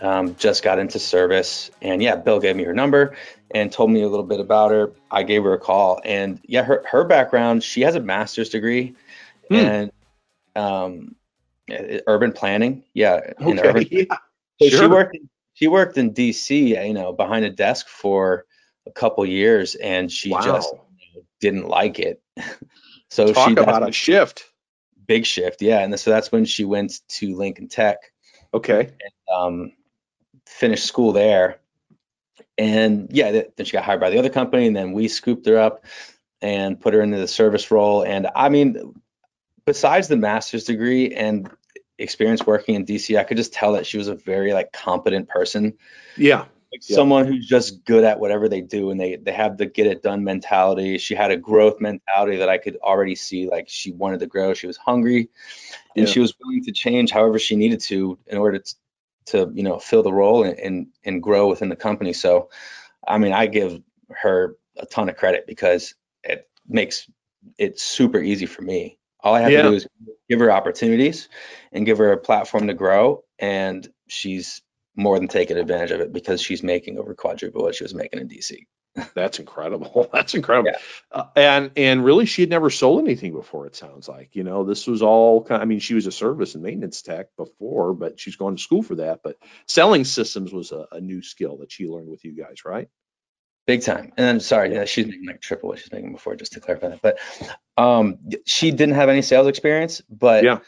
Um, 0.00 0.36
just 0.36 0.62
got 0.62 0.78
into 0.78 0.98
service, 0.98 1.70
and 1.82 2.02
yeah, 2.02 2.14
Bill 2.16 2.38
gave 2.38 2.54
me 2.54 2.64
her 2.64 2.74
number 2.74 3.16
and 3.50 3.72
told 3.72 3.90
me 3.90 4.02
a 4.02 4.08
little 4.08 4.26
bit 4.26 4.38
about 4.38 4.70
her. 4.70 4.92
I 5.10 5.22
gave 5.24 5.42
her 5.44 5.54
a 5.54 5.58
call, 5.58 6.00
and 6.04 6.40
yeah, 6.44 6.62
her 6.62 6.84
her 6.90 7.04
background, 7.04 7.64
she 7.64 7.80
has 7.80 7.94
a 7.96 8.00
master's 8.00 8.50
degree, 8.50 8.94
Hmm. 9.48 9.54
and 9.56 9.92
um, 10.54 11.16
urban 12.06 12.32
planning. 12.32 12.84
Yeah, 12.94 13.32
in 13.40 13.58
Okay, 13.58 13.68
urban. 13.68 13.86
yeah. 13.90 14.04
So 14.60 14.68
she 14.68 14.76
sure. 14.76 14.88
worked. 14.88 15.16
She 15.54 15.68
worked 15.68 15.98
in 15.98 16.12
D.C. 16.12 16.76
You 16.84 16.92
know, 16.92 17.12
behind 17.12 17.44
a 17.44 17.50
desk 17.50 17.86
for 17.88 18.44
a 18.86 18.90
couple 18.90 19.24
years, 19.24 19.76
and 19.76 20.10
she 20.10 20.30
just 20.30 20.74
didn't 21.40 21.68
like 21.68 22.00
it. 22.00 22.20
so 23.08 23.32
Talk 23.32 23.48
she 23.48 23.52
about 23.54 23.88
a 23.88 23.92
shift. 23.92 24.47
Big 25.08 25.26
shift, 25.26 25.60
yeah. 25.60 25.80
And 25.80 25.98
so 25.98 26.10
that's 26.10 26.30
when 26.30 26.44
she 26.44 26.64
went 26.64 27.00
to 27.08 27.34
Lincoln 27.34 27.66
Tech, 27.66 27.98
Okay. 28.54 28.80
And, 28.80 29.36
um, 29.36 29.72
finished 30.46 30.86
school 30.86 31.12
there, 31.12 31.58
and 32.56 33.08
yeah, 33.10 33.30
th- 33.30 33.50
then 33.56 33.66
she 33.66 33.72
got 33.72 33.84
hired 33.84 34.00
by 34.00 34.10
the 34.10 34.18
other 34.18 34.30
company, 34.30 34.66
and 34.66 34.76
then 34.76 34.92
we 34.92 35.08
scooped 35.08 35.46
her 35.46 35.58
up 35.58 35.84
and 36.40 36.80
put 36.80 36.94
her 36.94 37.02
into 37.02 37.18
the 37.18 37.28
service 37.28 37.70
role. 37.70 38.02
And 38.02 38.28
I 38.34 38.48
mean, 38.48 38.94
besides 39.66 40.08
the 40.08 40.16
master's 40.16 40.64
degree 40.64 41.14
and 41.14 41.50
experience 41.98 42.46
working 42.46 42.74
in 42.74 42.86
DC, 42.86 43.18
I 43.18 43.24
could 43.24 43.36
just 43.36 43.52
tell 43.52 43.72
that 43.72 43.86
she 43.86 43.98
was 43.98 44.08
a 44.08 44.14
very 44.14 44.52
like 44.52 44.72
competent 44.72 45.28
person 45.28 45.76
Yeah. 46.16 46.46
Like 46.72 46.82
Yeah. 46.86 46.96
someone 46.96 47.26
who's 47.26 47.46
just 47.46 47.84
good 47.84 48.04
at 48.04 48.20
whatever 48.20 48.48
they 48.48 48.60
do 48.60 48.90
and 48.90 49.00
they 49.00 49.16
they 49.16 49.32
have 49.32 49.56
the 49.56 49.66
get 49.66 49.86
it 49.86 50.02
done 50.02 50.24
mentality 50.24 50.98
she 50.98 51.14
had 51.14 51.30
a 51.30 51.36
growth 51.36 51.80
mentality 51.80 52.36
that 52.36 52.48
i 52.48 52.58
could 52.58 52.76
already 52.76 53.14
see 53.14 53.48
like 53.48 53.68
she 53.68 53.92
wanted 53.92 54.20
to 54.20 54.26
grow 54.26 54.54
she 54.54 54.66
was 54.66 54.76
hungry 54.76 55.28
and 55.96 56.06
Yeah. 56.06 56.12
she 56.12 56.20
was 56.20 56.34
willing 56.42 56.64
to 56.64 56.72
change 56.72 57.10
however 57.10 57.38
she 57.38 57.56
needed 57.56 57.80
to 57.80 58.18
in 58.26 58.38
order 58.38 58.58
to, 58.58 58.74
to 59.26 59.50
you 59.54 59.62
know 59.62 59.78
fill 59.78 60.02
the 60.02 60.12
role 60.12 60.44
and, 60.44 60.58
and 60.58 60.86
and 61.04 61.22
grow 61.22 61.48
within 61.48 61.68
the 61.68 61.76
company 61.76 62.12
so 62.12 62.50
i 63.06 63.16
mean 63.18 63.32
i 63.32 63.46
give 63.46 63.80
her 64.10 64.56
a 64.76 64.86
ton 64.86 65.08
of 65.08 65.16
credit 65.16 65.46
because 65.46 65.94
it 66.24 66.48
makes 66.68 67.08
it 67.56 67.78
super 67.78 68.18
easy 68.20 68.46
for 68.46 68.62
me 68.62 68.98
all 69.20 69.34
i 69.34 69.40
have 69.40 69.50
Yeah. 69.50 69.62
to 69.62 69.68
do 69.70 69.74
is 69.74 69.86
give 70.28 70.40
her 70.40 70.50
opportunities 70.52 71.28
and 71.72 71.86
give 71.86 71.96
her 71.98 72.12
a 72.12 72.18
platform 72.18 72.66
to 72.66 72.74
grow 72.74 73.24
and 73.38 73.88
she's 74.06 74.60
more 74.98 75.18
than 75.18 75.28
taking 75.28 75.56
advantage 75.56 75.92
of 75.92 76.00
it 76.00 76.12
because 76.12 76.42
she's 76.42 76.62
making 76.62 76.98
over 76.98 77.14
quadruple 77.14 77.62
what 77.62 77.74
she 77.76 77.84
was 77.84 77.94
making 77.94 78.20
in 78.20 78.28
DC. 78.28 78.66
That's 79.14 79.38
incredible. 79.38 80.10
That's 80.12 80.34
incredible. 80.34 80.72
Yeah. 80.72 80.78
Uh, 81.12 81.26
and 81.36 81.70
and 81.76 82.04
really, 82.04 82.26
she 82.26 82.42
had 82.42 82.50
never 82.50 82.68
sold 82.68 83.04
anything 83.04 83.32
before. 83.32 83.66
It 83.66 83.76
sounds 83.76 84.08
like 84.08 84.34
you 84.34 84.42
know 84.42 84.64
this 84.64 84.86
was 84.88 85.02
all. 85.02 85.44
Kind 85.44 85.62
I 85.62 85.66
mean, 85.66 85.78
she 85.78 85.94
was 85.94 86.06
a 86.06 86.12
service 86.12 86.54
and 86.54 86.64
maintenance 86.64 87.00
tech 87.02 87.28
before, 87.36 87.94
but 87.94 88.18
she's 88.18 88.36
going 88.36 88.56
to 88.56 88.62
school 88.62 88.82
for 88.82 88.96
that. 88.96 89.20
But 89.22 89.36
selling 89.68 90.04
systems 90.04 90.52
was 90.52 90.72
a, 90.72 90.86
a 90.90 91.00
new 91.00 91.22
skill 91.22 91.58
that 91.58 91.70
she 91.70 91.86
learned 91.86 92.08
with 92.08 92.24
you 92.24 92.32
guys, 92.32 92.64
right? 92.64 92.88
Big 93.68 93.82
time. 93.82 94.12
And 94.16 94.26
then 94.26 94.40
sorry, 94.40 94.72
yeah, 94.74 94.84
she's 94.86 95.06
making 95.06 95.26
like 95.26 95.40
triple 95.42 95.68
what 95.68 95.78
she's 95.78 95.92
making 95.92 96.12
before, 96.12 96.34
just 96.34 96.52
to 96.54 96.60
clarify 96.60 96.88
that. 96.88 97.02
But 97.02 97.18
um 97.76 98.18
she 98.46 98.72
didn't 98.72 98.94
have 98.96 99.10
any 99.10 99.22
sales 99.22 99.46
experience, 99.46 100.02
but 100.10 100.42
Yeah. 100.42 100.58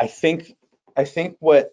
I 0.00 0.06
think 0.06 0.56
I 0.96 1.04
think 1.04 1.36
what 1.40 1.72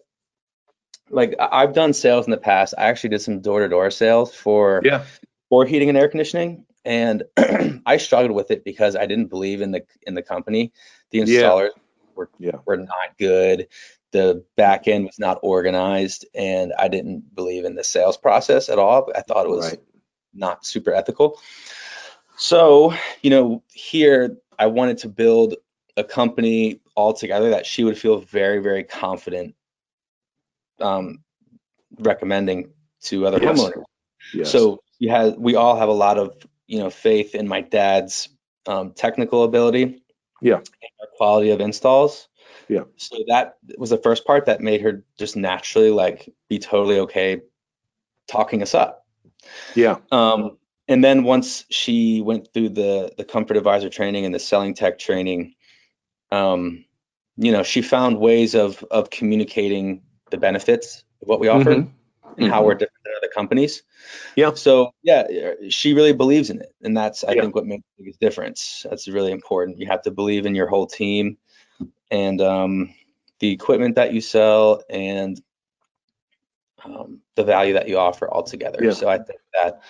like 1.12 1.34
I- 1.38 1.62
I've 1.62 1.72
done 1.74 1.92
sales 1.92 2.26
in 2.26 2.30
the 2.30 2.36
past. 2.38 2.74
I 2.76 2.84
actually 2.84 3.10
did 3.10 3.20
some 3.20 3.40
door-to-door 3.40 3.90
sales 3.90 4.34
for 4.34 4.80
Yeah. 4.84 5.04
for 5.48 5.64
heating 5.66 5.88
and 5.88 5.98
air 5.98 6.08
conditioning 6.08 6.64
and 6.84 7.22
I 7.86 7.98
struggled 7.98 8.32
with 8.34 8.50
it 8.50 8.64
because 8.64 8.96
I 8.96 9.06
didn't 9.06 9.26
believe 9.26 9.60
in 9.60 9.70
the 9.70 9.84
in 10.06 10.14
the 10.14 10.22
company. 10.22 10.72
The 11.10 11.18
Yeah. 11.18 11.24
installers 11.24 11.70
were 12.16 12.30
Yeah. 12.38 12.56
were 12.66 12.78
not 12.78 13.16
good. 13.18 13.68
The 14.12 14.44
back 14.56 14.88
end 14.88 15.06
was 15.06 15.18
not 15.18 15.38
organized 15.42 16.26
and 16.34 16.72
I 16.78 16.88
didn't 16.88 17.34
believe 17.34 17.64
in 17.64 17.74
the 17.76 17.84
sales 17.84 18.16
process 18.16 18.68
at 18.68 18.78
all. 18.78 19.10
I 19.14 19.22
thought 19.22 19.46
it 19.46 19.50
was 19.50 19.70
Right. 19.70 19.80
not 20.34 20.66
super 20.66 20.92
ethical. 20.92 21.38
So, 22.36 22.94
you 23.22 23.30
know, 23.30 23.62
here 23.72 24.36
I 24.58 24.66
wanted 24.66 24.98
to 24.98 25.08
build 25.08 25.56
a 25.96 26.04
company 26.04 26.80
altogether 26.96 27.50
that 27.50 27.66
she 27.66 27.84
would 27.84 27.98
feel 27.98 28.18
very, 28.18 28.58
very 28.60 28.84
confident 28.84 29.54
um, 30.82 31.18
recommending 31.98 32.72
to 33.02 33.26
other 33.26 33.38
Yes. 33.40 33.60
homeowners. 33.60 33.84
Yes. 34.34 34.50
So 34.50 34.82
you 34.98 35.10
have, 35.10 35.36
we 35.36 35.54
all 35.56 35.76
have 35.76 35.88
a 35.88 35.92
lot 35.92 36.18
of, 36.18 36.34
you 36.66 36.78
know, 36.78 36.90
faith 36.90 37.34
in 37.34 37.48
my 37.48 37.60
dad's 37.60 38.28
um, 38.66 38.92
technical 38.92 39.44
ability. 39.44 40.02
Yeah. 40.40 40.56
And 40.56 40.92
our 41.00 41.08
quality 41.16 41.50
of 41.50 41.60
installs. 41.60 42.28
Yeah. 42.68 42.84
So 42.96 43.16
that 43.28 43.56
was 43.78 43.90
the 43.90 43.98
first 43.98 44.24
part 44.24 44.46
that 44.46 44.60
made 44.60 44.80
her 44.82 45.04
just 45.18 45.36
naturally 45.36 45.90
like 45.90 46.28
be 46.48 46.58
totally 46.58 47.00
okay 47.00 47.40
talking 48.28 48.62
us 48.62 48.74
up. 48.74 49.06
yeah. 49.74 49.96
Um, 50.10 50.58
and 50.88 51.02
then 51.02 51.24
once 51.24 51.64
she 51.70 52.20
went 52.20 52.52
through 52.52 52.70
the 52.70 53.12
the 53.16 53.24
comfort 53.24 53.56
advisor 53.56 53.88
training 53.88 54.24
and 54.24 54.34
the 54.34 54.38
selling 54.38 54.74
tech 54.74 54.98
training, 54.98 55.54
um, 56.30 56.84
you 57.36 57.52
know, 57.52 57.62
she 57.62 57.82
found 57.82 58.18
ways 58.18 58.54
of 58.54 58.84
of 58.90 59.10
communicating 59.10 60.02
the 60.32 60.38
benefits 60.38 61.04
of 61.22 61.28
what 61.28 61.38
we 61.38 61.46
offer 61.46 61.76
Mhm. 61.76 61.90
and 62.38 62.50
how 62.50 62.64
we're 62.64 62.74
different 62.74 63.04
than 63.04 63.12
other 63.16 63.30
companies. 63.32 63.84
Yeah. 64.34 64.54
So 64.54 64.92
yeah, 65.02 65.28
she 65.68 65.94
really 65.94 66.12
believes 66.12 66.50
in 66.50 66.60
it, 66.60 66.74
and 66.82 66.96
that's 66.96 67.22
I 67.22 67.34
Yeah. 67.34 67.42
think 67.42 67.54
what 67.54 67.66
makes 67.66 67.84
the 67.84 68.02
biggest 68.02 68.18
difference. 68.18 68.84
That's 68.88 69.06
really 69.06 69.30
important. 69.30 69.78
You 69.78 69.86
have 69.86 70.02
to 70.02 70.10
believe 70.10 70.46
in 70.46 70.56
your 70.56 70.66
whole 70.66 70.88
team 70.88 71.38
and 72.10 72.40
um, 72.40 72.94
the 73.38 73.50
equipment 73.52 73.94
that 73.94 74.12
you 74.12 74.20
sell 74.20 74.82
and 74.90 75.40
um, 76.84 77.20
the 77.36 77.44
value 77.44 77.74
that 77.74 77.88
you 77.88 77.98
offer 77.98 78.28
altogether. 78.28 78.82
Yeah. 78.82 78.90
So 78.90 79.08
I 79.08 79.18
think 79.18 79.40
that 79.54 79.80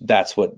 that's 0.00 0.36
what, 0.36 0.54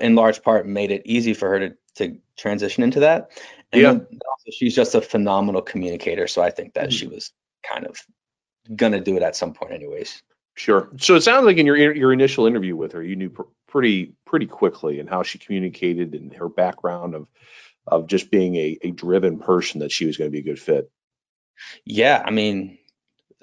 in 0.00 0.14
large 0.14 0.42
part, 0.42 0.66
made 0.66 0.90
it 0.90 1.02
easy 1.04 1.34
for 1.34 1.48
her 1.50 1.58
to 1.68 1.76
to 1.96 2.16
transition 2.36 2.84
into 2.84 3.00
that. 3.00 3.30
And 3.72 3.82
Yeah. 3.82 3.90
also 3.90 4.50
she's 4.52 4.74
just 4.74 4.94
a 4.94 5.00
phenomenal 5.00 5.60
communicator. 5.60 6.26
So 6.28 6.40
I 6.40 6.50
think 6.50 6.74
that 6.74 6.90
Mhm. 6.90 6.92
she 6.92 7.06
was 7.08 7.32
kind 7.62 7.86
of 7.86 7.96
gonna 8.74 9.00
do 9.00 9.16
it 9.16 9.22
at 9.22 9.36
some 9.36 9.52
point, 9.52 9.72
anyways. 9.72 10.22
Sure. 10.54 10.90
So 10.98 11.14
it 11.14 11.22
sounds 11.22 11.46
like 11.46 11.56
in 11.56 11.66
your 11.66 11.76
your 11.76 12.12
initial 12.12 12.46
interview 12.46 12.76
with 12.76 12.92
her, 12.92 13.02
you 13.02 13.16
knew 13.16 13.30
pr- 13.30 13.42
pretty 13.68 14.14
pretty 14.26 14.46
quickly 14.46 15.00
and 15.00 15.08
how 15.08 15.22
she 15.22 15.38
communicated 15.38 16.14
and 16.14 16.34
her 16.34 16.48
background 16.48 17.14
of 17.14 17.28
of 17.86 18.06
just 18.06 18.30
being 18.30 18.56
a, 18.56 18.78
a 18.82 18.90
driven 18.90 19.38
person 19.38 19.80
that 19.80 19.90
she 19.92 20.06
was 20.06 20.16
going 20.16 20.30
to 20.30 20.32
be 20.32 20.40
a 20.40 20.42
good 20.52 20.60
fit. 20.60 20.90
Yeah, 21.84 22.22
I 22.24 22.30
mean, 22.30 22.78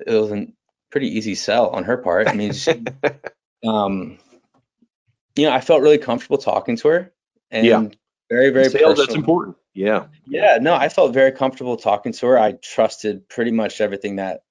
it 0.06 0.12
was 0.14 0.32
a 0.32 0.48
pretty 0.92 1.18
easy 1.18 1.36
sell 1.36 1.70
on 1.70 1.84
her 1.86 1.98
part. 1.98 2.28
I 2.28 2.34
mean, 2.34 2.54
she, 2.54 2.84
um, 3.66 4.20
you 5.36 5.46
know, 5.46 5.52
I 5.52 5.62
felt 5.62 5.82
really 5.82 5.98
comfortable 5.98 6.38
talking 6.38 6.78
to 6.78 6.88
her, 6.90 7.14
and 7.52 7.66
Yeah. 7.66 7.88
very, 8.30 8.52
very 8.52 8.70
Sales, 8.70 8.98
that's 9.00 9.16
important. 9.16 9.58
Yeah. 9.78 10.08
Yeah, 10.26 10.58
no, 10.60 10.74
I 10.74 10.90
felt 10.90 11.14
very 11.14 11.32
comfortable 11.32 11.78
talking 11.78 12.12
to 12.12 12.26
her. 12.26 12.40
I 12.40 12.54
trusted 12.54 13.30
pretty 13.30 13.52
much 13.52 13.80
everything 13.80 14.16
that 14.16 14.42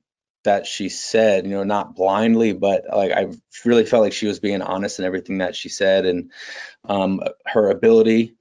that 0.44 0.66
she 0.66 0.88
said, 0.88 1.44
you 1.44 1.50
know, 1.50 1.64
not 1.64 1.96
blindly, 1.96 2.52
but 2.52 2.84
like 2.94 3.10
I 3.10 3.32
really 3.64 3.84
felt 3.84 4.04
like 4.04 4.12
she 4.12 4.28
was 4.28 4.38
being 4.38 4.62
honest 4.62 5.00
in 5.00 5.04
everything 5.04 5.38
that 5.38 5.56
she 5.56 5.68
said 5.68 6.06
and 6.06 6.30
um 6.84 7.20
her 7.44 7.70
ability. 7.70 8.36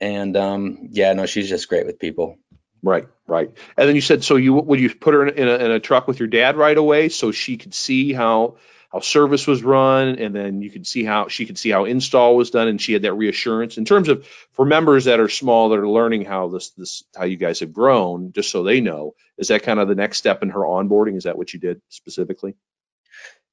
And 0.00 0.34
um 0.34 0.88
yeah, 0.92 1.12
no, 1.12 1.26
she's 1.26 1.50
just 1.50 1.68
great 1.68 1.84
with 1.84 1.98
people. 1.98 2.38
Right, 2.82 3.06
right. 3.26 3.50
And 3.76 3.86
then 3.86 3.94
you 3.94 4.00
said, 4.00 4.24
so 4.24 4.36
you 4.36 4.54
would 4.54 4.80
you 4.80 4.94
put 4.94 5.12
her 5.12 5.26
in, 5.26 5.34
in, 5.36 5.48
a, 5.48 5.56
in 5.56 5.70
a 5.72 5.80
truck 5.80 6.08
with 6.08 6.20
your 6.20 6.28
dad 6.28 6.56
right 6.56 6.76
away, 6.76 7.10
so 7.10 7.32
she 7.32 7.58
could 7.58 7.74
see 7.74 8.14
how 8.14 8.56
how 8.94 9.00
service 9.00 9.44
was 9.48 9.64
run, 9.64 10.20
and 10.20 10.32
then 10.32 10.62
you 10.62 10.70
could 10.70 10.86
see 10.86 11.02
how 11.02 11.26
she 11.26 11.46
could 11.46 11.58
see 11.58 11.70
how 11.70 11.84
install 11.84 12.36
was 12.36 12.50
done, 12.50 12.68
and 12.68 12.80
she 12.80 12.92
had 12.92 13.02
that 13.02 13.14
reassurance 13.14 13.76
in 13.76 13.84
terms 13.84 14.08
of 14.08 14.24
for 14.52 14.64
members 14.64 15.06
that 15.06 15.18
are 15.18 15.28
small 15.28 15.70
that 15.70 15.80
are 15.80 15.88
learning 15.88 16.24
how 16.24 16.46
this 16.46 16.70
this 16.70 17.02
how 17.16 17.24
you 17.24 17.36
guys 17.36 17.58
have 17.58 17.72
grown, 17.72 18.32
just 18.32 18.52
so 18.52 18.62
they 18.62 18.80
know. 18.80 19.16
Is 19.36 19.48
that 19.48 19.64
kind 19.64 19.80
of 19.80 19.88
the 19.88 19.96
next 19.96 20.18
step 20.18 20.44
in 20.44 20.50
her 20.50 20.60
onboarding? 20.60 21.16
Is 21.16 21.24
that 21.24 21.36
what 21.36 21.52
you 21.52 21.58
did 21.58 21.82
specifically? 21.88 22.54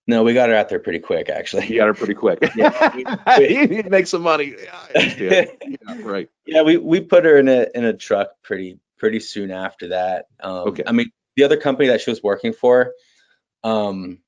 No, 0.05 0.23
we 0.23 0.35
got 0.35 0.49
her 0.49 0.55
out 0.55 0.69
there 0.69 0.79
pretty 0.79 0.99
quick 0.99 1.29
actually. 1.29 1.67
You 1.67 1.77
got 1.77 1.87
her 1.87 1.95
pretty 1.95 2.13
quick. 2.13 2.39
Yeah, 2.55 2.95
you 3.39 3.65
need 3.65 3.85
to 3.85 3.89
make 3.89 4.05
some 4.05 4.21
money. 4.21 4.55
Yeah, 4.95 5.15
yeah, 5.59 5.97
right. 6.03 6.29
Yeah, 6.45 6.61
we 6.61 6.77
we 6.77 7.01
put 7.01 7.25
her 7.25 7.37
in 7.37 7.47
a 7.47 7.65
in 7.73 7.83
a 7.83 7.93
truck 7.93 8.29
pretty 8.43 8.77
pretty 8.99 9.19
soon 9.19 9.49
after 9.49 9.87
that. 9.87 10.27
Um, 10.39 10.67
Okay. 10.69 10.83
I 10.85 10.91
mean, 10.91 11.11
the 11.35 11.45
other 11.45 11.57
company 11.57 11.89
that 11.89 12.01
she 12.01 12.11
was 12.11 12.21
working 12.21 12.53
for, 12.53 12.93
um, 13.63 14.19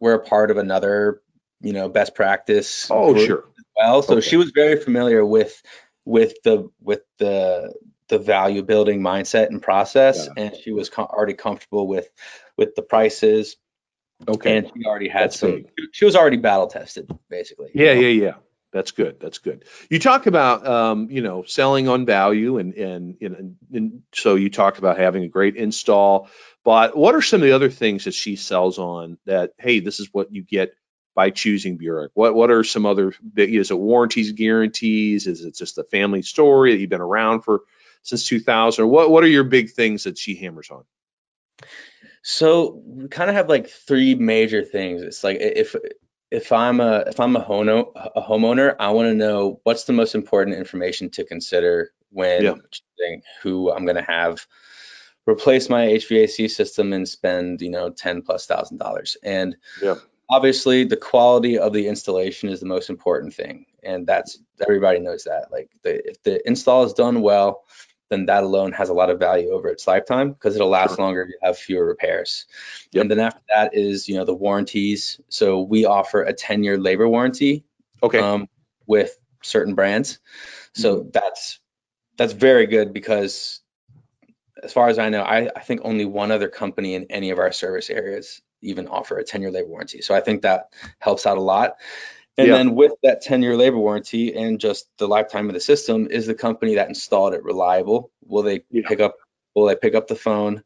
we're 0.00 0.14
a 0.14 0.24
part 0.24 0.50
of 0.50 0.56
another, 0.58 1.22
you 1.60 1.72
know, 1.72 1.88
best 1.88 2.14
practice. 2.14 2.88
Oh, 2.90 3.16
sure. 3.16 3.44
as 3.58 3.64
Well, 3.76 4.02
so 4.02 4.16
Okay. 4.16 4.28
she 4.28 4.36
was 4.36 4.50
very 4.54 4.80
familiar 4.80 5.24
with 5.24 5.60
with 6.04 6.34
the 6.44 6.70
with 6.80 7.00
the 7.18 7.72
the 8.08 8.18
value 8.18 8.62
building 8.62 9.00
mindset 9.00 9.48
and 9.48 9.62
process, 9.62 10.28
Yeah. 10.36 10.44
and 10.44 10.56
she 10.56 10.72
was 10.72 10.90
already 10.90 11.34
comfortable 11.34 11.86
with 11.88 12.08
with 12.56 12.74
the 12.74 12.82
prices, 12.82 13.56
Okay. 14.28 14.58
and 14.58 14.66
she 14.74 14.84
already 14.84 15.08
had 15.08 15.24
That's 15.30 15.38
some. 15.38 15.52
big. 15.52 15.70
She 15.92 16.04
was 16.04 16.14
already 16.16 16.36
battle 16.36 16.66
tested, 16.66 17.10
basically. 17.30 17.70
you 17.74 17.84
Yeah, 17.84 17.94
know? 17.94 18.00
yeah, 18.00 18.08
yeah. 18.24 18.34
That's 18.72 18.90
good. 18.90 19.20
That's 19.20 19.38
good. 19.38 19.64
You 19.88 20.00
talk 20.00 20.26
about, 20.26 20.66
um, 20.66 21.08
you 21.08 21.22
know, 21.22 21.44
selling 21.44 21.86
on 21.88 22.06
value, 22.06 22.58
and 22.58 22.74
and 22.74 23.16
and, 23.20 23.56
and 23.72 24.02
so 24.12 24.34
you 24.34 24.50
talked 24.50 24.78
about 24.78 24.98
having 24.98 25.22
a 25.22 25.28
great 25.28 25.54
install, 25.56 26.28
But 26.64 26.96
what 26.96 27.14
are 27.14 27.22
some 27.22 27.42
of 27.42 27.46
the 27.46 27.54
other 27.54 27.70
things 27.70 28.04
that 28.04 28.14
she 28.14 28.36
sells 28.36 28.78
on 28.78 29.18
that, 29.26 29.52
hey, 29.58 29.80
this 29.80 30.00
is 30.00 30.08
what 30.12 30.32
you 30.34 30.42
get 30.42 30.74
by 31.14 31.30
choosing 31.30 31.78
Buric? 31.78 32.08
What 32.14 32.34
what 32.34 32.50
are 32.50 32.64
some 32.64 32.86
other 32.86 33.12
is 33.36 33.70
it 33.70 33.78
warranties, 33.78 34.32
guarantees? 34.32 35.26
Is 35.26 35.44
it 35.44 35.54
just 35.54 35.76
the 35.76 35.84
family 35.84 36.22
story 36.22 36.72
that 36.72 36.78
you've 36.78 36.90
been 36.90 37.00
around 37.00 37.42
for 37.42 37.62
since 38.02 38.26
2000? 38.26 38.88
What 38.88 39.10
what 39.10 39.22
are 39.24 39.28
your 39.28 39.44
big 39.44 39.70
things 39.70 40.04
that 40.04 40.18
she 40.18 40.34
hammers 40.34 40.70
on? 40.70 40.84
So 42.22 42.82
we 42.84 43.08
kind 43.08 43.28
of 43.28 43.36
have 43.36 43.50
like 43.50 43.68
three 43.68 44.14
major 44.14 44.64
things. 44.64 45.02
It's 45.02 45.22
like 45.22 45.38
if 45.40 45.76
if 46.30 46.50
I'm 46.50 46.80
a 46.80 47.04
if 47.06 47.20
I'm 47.20 47.36
a 47.36 47.44
homeowner, 47.44 47.92
a 47.94 48.22
homeowner, 48.22 48.74
I 48.80 48.90
want 48.90 49.08
to 49.08 49.14
know 49.14 49.60
what's 49.64 49.84
the 49.84 49.92
most 49.92 50.14
important 50.14 50.56
information 50.56 51.10
to 51.10 51.24
consider 51.24 51.92
when 52.10 52.42
yeah. 52.42 52.54
choosing 52.70 53.22
who 53.42 53.70
I'm 53.70 53.84
going 53.84 53.96
to 53.96 54.02
have 54.02 54.46
replace 55.28 55.68
my 55.68 55.86
HVAC 55.86 56.50
system 56.50 56.92
and 56.92 57.08
spend 57.08 57.60
you 57.60 57.70
know 57.70 57.90
ten 57.90 58.22
plus 58.22 58.46
thousand 58.46 58.78
dollars. 58.78 59.16
And 59.22 59.56
yeah. 59.82 59.96
obviously, 60.30 60.84
the 60.84 60.96
quality 60.96 61.58
of 61.58 61.72
the 61.72 61.88
installation 61.88 62.48
is 62.48 62.60
the 62.60 62.66
most 62.66 62.90
important 62.90 63.34
thing, 63.34 63.66
and 63.82 64.06
that's 64.06 64.38
everybody 64.60 65.00
knows 65.00 65.24
that. 65.24 65.50
Like 65.50 65.70
the, 65.82 66.08
if 66.08 66.22
the 66.22 66.46
install 66.46 66.84
is 66.84 66.92
done 66.92 67.20
well, 67.20 67.64
then 68.10 68.26
that 68.26 68.44
alone 68.44 68.72
has 68.72 68.88
a 68.88 68.94
lot 68.94 69.10
of 69.10 69.18
value 69.18 69.50
over 69.50 69.68
its 69.68 69.86
lifetime 69.86 70.32
because 70.32 70.54
it'll 70.54 70.68
last 70.68 70.96
sure. 70.96 71.04
longer. 71.04 71.26
You 71.28 71.38
have 71.42 71.58
fewer 71.58 71.84
repairs. 71.84 72.46
Yep. 72.92 73.02
And 73.02 73.10
then 73.10 73.20
after 73.20 73.42
that 73.48 73.74
is, 73.74 74.08
you 74.08 74.16
know, 74.16 74.24
the 74.24 74.34
warranties. 74.34 75.20
So 75.28 75.62
we 75.62 75.84
offer 75.84 76.22
a 76.22 76.32
10 76.32 76.62
year 76.62 76.78
labor 76.78 77.08
warranty. 77.08 77.64
Okay. 78.02 78.18
Um, 78.18 78.48
with 78.86 79.18
certain 79.42 79.74
brands. 79.74 80.18
So 80.74 80.98
mm-hmm. 80.98 81.08
that's 81.12 81.60
that's 82.16 82.32
very 82.32 82.66
good 82.66 82.92
because 82.92 83.60
as 84.62 84.72
far 84.72 84.88
as 84.88 84.98
I 84.98 85.08
know, 85.08 85.22
I, 85.22 85.48
I 85.54 85.60
think 85.60 85.80
only 85.84 86.04
one 86.04 86.30
other 86.30 86.48
company 86.48 86.94
in 86.94 87.06
any 87.10 87.30
of 87.30 87.38
our 87.38 87.52
service 87.52 87.90
areas 87.90 88.40
even 88.62 88.88
offer 88.88 89.18
a 89.18 89.24
10 89.24 89.42
year 89.42 89.50
labor 89.50 89.68
warranty. 89.68 90.00
So 90.00 90.14
I 90.14 90.20
think 90.20 90.42
that 90.42 90.68
helps 90.98 91.26
out 91.26 91.38
a 91.38 91.42
lot. 91.42 91.76
And 92.36 92.48
yeah. 92.48 92.54
then 92.54 92.74
with 92.74 92.92
that 93.02 93.22
10 93.22 93.42
year 93.42 93.56
labor 93.56 93.78
warranty 93.78 94.34
and 94.34 94.58
just 94.58 94.86
the 94.98 95.06
lifetime 95.06 95.48
of 95.48 95.54
the 95.54 95.60
system, 95.60 96.08
is 96.10 96.26
the 96.26 96.34
company 96.34 96.76
that 96.76 96.88
installed 96.88 97.34
it 97.34 97.44
reliable? 97.44 98.10
Will 98.24 98.42
they 98.42 98.64
yeah. 98.70 98.82
pick 98.86 99.00
up 99.00 99.16
will 99.54 99.66
they 99.66 99.76
pick 99.76 99.94
up 99.94 100.08
the 100.08 100.16
phone 100.16 100.64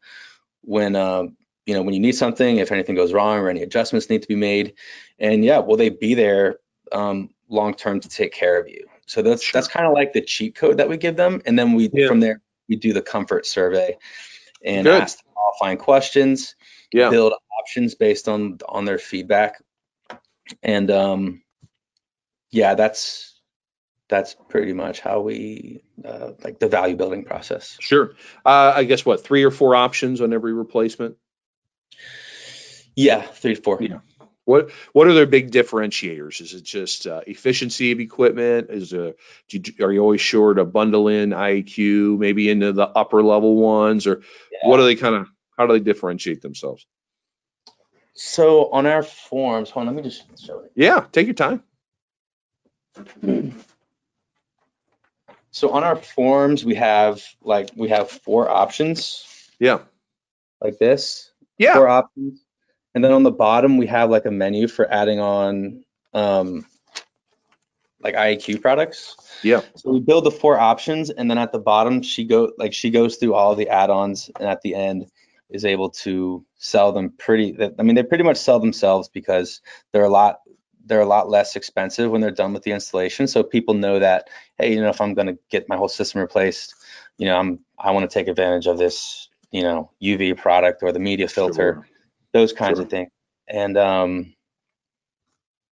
when 0.63 0.97
um, 0.97 1.37
you 1.67 1.75
know 1.75 1.83
when 1.83 1.95
you 1.95 2.01
need 2.01 2.13
something, 2.13 2.57
if 2.57 2.73
anything 2.73 2.95
goes 2.95 3.13
wrong 3.13 3.39
or 3.39 3.51
any 3.51 3.63
adjustments 3.63 4.09
need 4.09 4.23
to 4.23 4.29
be 4.29 4.37
made? 4.37 4.75
And 5.19 5.45
yeah, 5.45 5.59
will 5.59 5.77
they 5.77 5.91
be 5.91 6.15
there 6.15 6.59
um, 6.91 7.31
long 7.51 7.75
term 7.75 8.01
to 8.01 8.09
take 8.09 8.33
care 8.33 8.59
of 8.59 8.69
you? 8.69 8.87
So 9.07 9.21
that's 9.21 9.43
sure. 9.43 9.59
that's 9.59 9.69
kind 9.69 9.87
of 9.87 9.93
like 9.93 10.15
the 10.15 10.23
cheat 10.23 10.55
code 10.55 10.79
that 10.79 10.89
we 10.89 10.97
give 10.97 11.17
them. 11.17 11.43
And 11.45 11.59
then 11.59 11.75
we 11.75 11.91
yeah. 11.93 12.09
from 12.09 12.21
there 12.21 12.41
we 12.69 12.77
do 12.77 12.93
the 12.93 13.03
comfort 13.03 13.47
survey 13.47 13.97
and 14.65 14.85
Good. 14.85 15.03
ask 15.03 15.19
qualifying 15.35 15.79
questions, 15.79 16.55
yeah. 16.93 17.11
build 17.11 17.33
options 17.61 17.95
based 17.95 18.29
on 18.29 18.59
on 18.69 18.85
their 18.85 18.99
feedback. 18.99 19.63
And 20.63 20.91
um 20.91 21.43
yeah, 22.51 22.75
that's 22.75 23.39
that's 24.09 24.35
pretty 24.49 24.73
much 24.73 25.01
how 25.01 25.21
we 25.21 25.83
uh, 26.05 26.33
like 26.43 26.59
the 26.59 26.69
value 26.69 26.97
building 26.97 27.25
process. 27.25 27.77
Sure. 27.81 28.13
Uh, 28.45 28.73
I 28.75 28.85
guess 28.85 29.05
what 29.05 29.23
three 29.23 29.45
or 29.45 29.51
four 29.51 29.75
options 29.75 30.21
on 30.21 30.33
every 30.33 30.55
replacement. 30.55 31.17
Yeah, 32.97 33.23
three 33.23 33.55
four. 33.55 33.79
Yeah. 33.81 33.99
What 34.49 34.71
What 34.95 35.07
are 35.09 35.13
their 35.13 35.27
big 35.27 35.51
differentiators? 35.51 36.41
Is 36.41 36.55
it 36.55 36.65
just 36.65 37.07
uh, 37.07 37.21
efficiency 37.27 37.93
of 37.93 38.01
equipment? 38.01 38.71
Is 38.71 38.95
a 38.95 39.15
are 39.79 39.93
you 39.93 40.01
always 40.01 40.23
sure 40.23 40.55
to 40.55 40.65
bundle 40.65 41.09
in 41.09 41.31
IEQ 41.31 42.19
maybe 42.19 42.49
into 42.49 42.73
the 42.73 42.89
upper 42.89 43.23
level 43.23 43.57
ones, 43.57 44.07
or 44.07 44.23
yeah. 44.51 44.69
what 44.69 44.81
are 44.81 44.85
they 44.85 44.97
kind 44.97 45.17
of 45.17 45.29
how 45.59 45.67
do 45.67 45.75
they 45.75 45.81
differentiate 45.81 46.41
themselves? 46.41 46.87
So 48.15 48.71
on 48.71 48.87
our 48.87 49.03
forms, 49.03 49.69
hold 49.69 49.87
on, 49.87 49.95
let 49.95 50.03
me 50.03 50.11
just 50.11 50.25
show 50.43 50.61
it. 50.61 50.73
Yeah, 50.75 51.05
take 51.13 51.27
your 51.27 51.35
time. 51.35 51.63
So 55.51 55.71
on 55.71 55.83
our 55.83 55.97
forms, 55.97 56.65
we 56.65 56.77
have 56.77 57.21
like 57.43 57.71
we 57.75 57.89
have 57.89 58.11
four 58.11 58.49
options. 58.49 59.27
Yeah. 59.59 59.81
Like 60.61 60.79
this. 60.79 61.33
Yeah. 61.59 61.75
Four 61.75 61.89
options. 61.89 62.45
And 62.95 63.05
then 63.05 63.13
on 63.13 63.23
the 63.23 63.31
bottom, 63.31 63.77
we 63.77 63.87
have 63.87 64.11
like 64.11 64.27
a 64.27 64.31
menu 64.31 64.67
for 64.69 64.91
adding 64.91 65.21
on 65.21 65.85
um, 66.15 66.67
like 68.01 68.15
IAQ 68.15 68.61
products. 68.61 69.17
Yeah. 69.43 69.61
So 69.77 69.91
we 69.91 70.01
build 70.01 70.25
the 70.25 70.31
four 70.31 70.59
options, 70.59 71.11
and 71.11 71.31
then 71.31 71.39
at 71.39 71.53
the 71.53 71.59
bottom, 71.59 72.03
she 72.03 72.25
go 72.25 72.53
like 72.59 72.73
she 72.73 72.91
goes 72.91 73.17
through 73.17 73.35
all 73.35 73.55
the 73.55 73.69
add-ons, 73.69 74.31
and 74.39 74.49
at 74.49 74.63
the 74.63 74.75
end 74.75 75.07
is 75.51 75.65
able 75.65 75.91
to 75.91 76.45
sell 76.57 76.93
them 76.93 77.13
pretty. 77.19 77.57
I 77.79 77.83
mean, 77.83 77.95
they 77.95 78.03
pretty 78.03 78.25
much 78.25 78.37
sell 78.37 78.61
themselves 78.61 79.09
because 79.09 79.61
they're 79.93 80.05
a 80.05 80.11
lot 80.11 80.41
they're 80.89 81.01
a 81.01 81.07
lot 81.07 81.29
less 81.29 81.55
expensive 81.55 82.11
when 82.11 82.21
they're 82.21 82.31
done 82.31 82.55
with 82.55 82.63
the 82.63 82.73
installation. 82.73 83.27
So 83.29 83.43
people 83.43 83.75
know 83.75 83.99
that, 83.99 84.29
hey, 84.59 84.73
you 84.73 84.81
know, 84.81 84.89
if 84.89 85.01
I'm 85.01 85.13
going 85.15 85.27
to 85.27 85.39
get 85.51 85.69
my 85.69 85.77
whole 85.77 85.89
system 85.89 86.21
replaced, 86.23 86.75
you 87.19 87.27
know, 87.27 87.37
I'm 87.37 87.61
I 87.79 87.91
want 87.91 88.11
to 88.11 88.13
take 88.13 88.29
advantage 88.29 88.67
of 88.67 88.79
this, 88.79 89.29
you 89.51 89.63
know, 89.63 89.91
UV 90.03 90.37
product 90.37 90.83
or 90.83 90.93
the 90.93 90.99
media 90.99 91.29
filter, 91.29 91.85
sure. 91.85 91.89
Those 92.33 92.53
kinds 92.53 92.79
sure. 92.79 92.85
of 92.85 92.91
things. 92.91 93.11
And 93.49 93.77
um, 93.79 94.35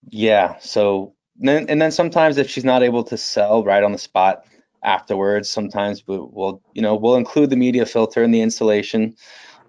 yeah, 0.08 0.58
so 0.60 1.14
then 1.36 1.66
and 1.68 1.80
then 1.80 1.90
sometimes 1.90 2.38
if 2.38 2.48
she's 2.48 2.64
not 2.64 2.82
able 2.82 3.04
to 3.04 3.16
sell 3.16 3.64
right 3.64 3.82
on 3.82 3.92
the 3.92 3.98
spot 3.98 4.44
afterwards, 4.82 5.48
sometimes 5.48 6.06
we'll, 6.06 6.30
we'll 6.32 6.62
you 6.72 6.82
know 6.82 6.94
we'll 6.94 7.16
include 7.16 7.50
the 7.50 7.56
media 7.56 7.86
filter 7.86 8.22
in 8.22 8.30
the 8.30 8.40
installation 8.40 9.16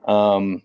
um, 0.06 0.62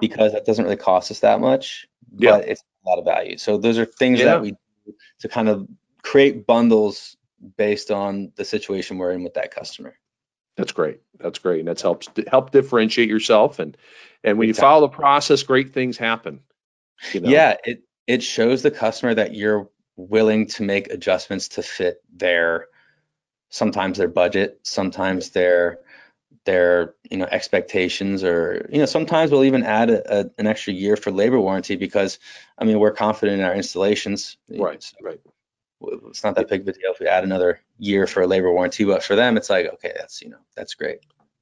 because 0.00 0.32
that 0.32 0.46
doesn't 0.46 0.64
really 0.64 0.76
cost 0.76 1.10
us 1.10 1.20
that 1.20 1.40
much. 1.40 1.86
Yeah. 2.16 2.38
But 2.38 2.48
it's 2.48 2.62
a 2.86 2.88
lot 2.88 2.98
of 2.98 3.04
value. 3.04 3.36
So 3.36 3.58
those 3.58 3.78
are 3.78 3.84
things 3.84 4.20
yeah. 4.20 4.26
that 4.26 4.42
we 4.42 4.52
do 4.52 4.94
to 5.20 5.28
kind 5.28 5.48
of 5.48 5.68
create 6.02 6.46
bundles 6.46 7.16
based 7.56 7.90
on 7.90 8.32
the 8.36 8.44
situation 8.44 8.98
we're 8.98 9.12
in 9.12 9.22
with 9.22 9.34
that 9.34 9.50
customer. 9.50 9.98
That's 10.58 10.72
great. 10.72 11.00
That's 11.18 11.38
great. 11.38 11.60
And 11.60 11.68
that's 11.68 11.80
helps 11.80 12.08
help 12.26 12.50
differentiate 12.50 13.08
yourself 13.08 13.60
and 13.60 13.76
and 14.24 14.36
when 14.36 14.48
you 14.48 14.54
follow 14.54 14.88
the 14.88 14.94
process, 14.94 15.44
great 15.44 15.72
things 15.72 15.96
happen. 15.96 16.40
You 17.12 17.20
know? 17.20 17.30
Yeah, 17.30 17.56
it 17.64 17.84
it 18.08 18.22
shows 18.22 18.62
the 18.62 18.72
customer 18.72 19.14
that 19.14 19.34
you're 19.34 19.70
willing 19.96 20.48
to 20.48 20.64
make 20.64 20.90
adjustments 20.90 21.48
to 21.50 21.62
fit 21.62 22.02
their 22.12 22.66
sometimes 23.50 23.98
their 23.98 24.08
budget, 24.08 24.58
sometimes 24.64 25.30
their 25.30 25.78
their 26.44 26.94
you 27.10 27.18
know 27.18 27.28
expectations 27.30 28.24
or 28.24 28.68
you 28.72 28.78
know 28.78 28.86
sometimes 28.86 29.30
we'll 29.30 29.44
even 29.44 29.62
add 29.62 29.90
a, 29.90 30.20
a, 30.20 30.30
an 30.38 30.46
extra 30.46 30.72
year 30.72 30.96
for 30.96 31.10
labor 31.10 31.38
warranty 31.38 31.76
because 31.76 32.18
i 32.58 32.64
mean 32.64 32.78
we're 32.78 32.90
confident 32.90 33.38
in 33.38 33.44
our 33.44 33.54
installations 33.54 34.38
right 34.48 34.82
so 34.82 34.96
right 35.02 35.20
it's 35.80 36.24
not 36.24 36.34
that 36.34 36.48
big 36.48 36.62
of 36.62 36.68
a 36.68 36.72
deal 36.72 36.92
if 36.92 37.00
we 37.00 37.06
add 37.06 37.24
another 37.24 37.60
year 37.78 38.06
for 38.06 38.22
a 38.22 38.26
labor 38.26 38.52
warranty 38.52 38.84
but 38.84 39.02
for 39.02 39.16
them 39.16 39.36
it's 39.36 39.50
like 39.50 39.66
okay 39.66 39.92
that's 39.96 40.20
you 40.22 40.28
know 40.28 40.38
that's 40.56 40.74
great 40.74 41.00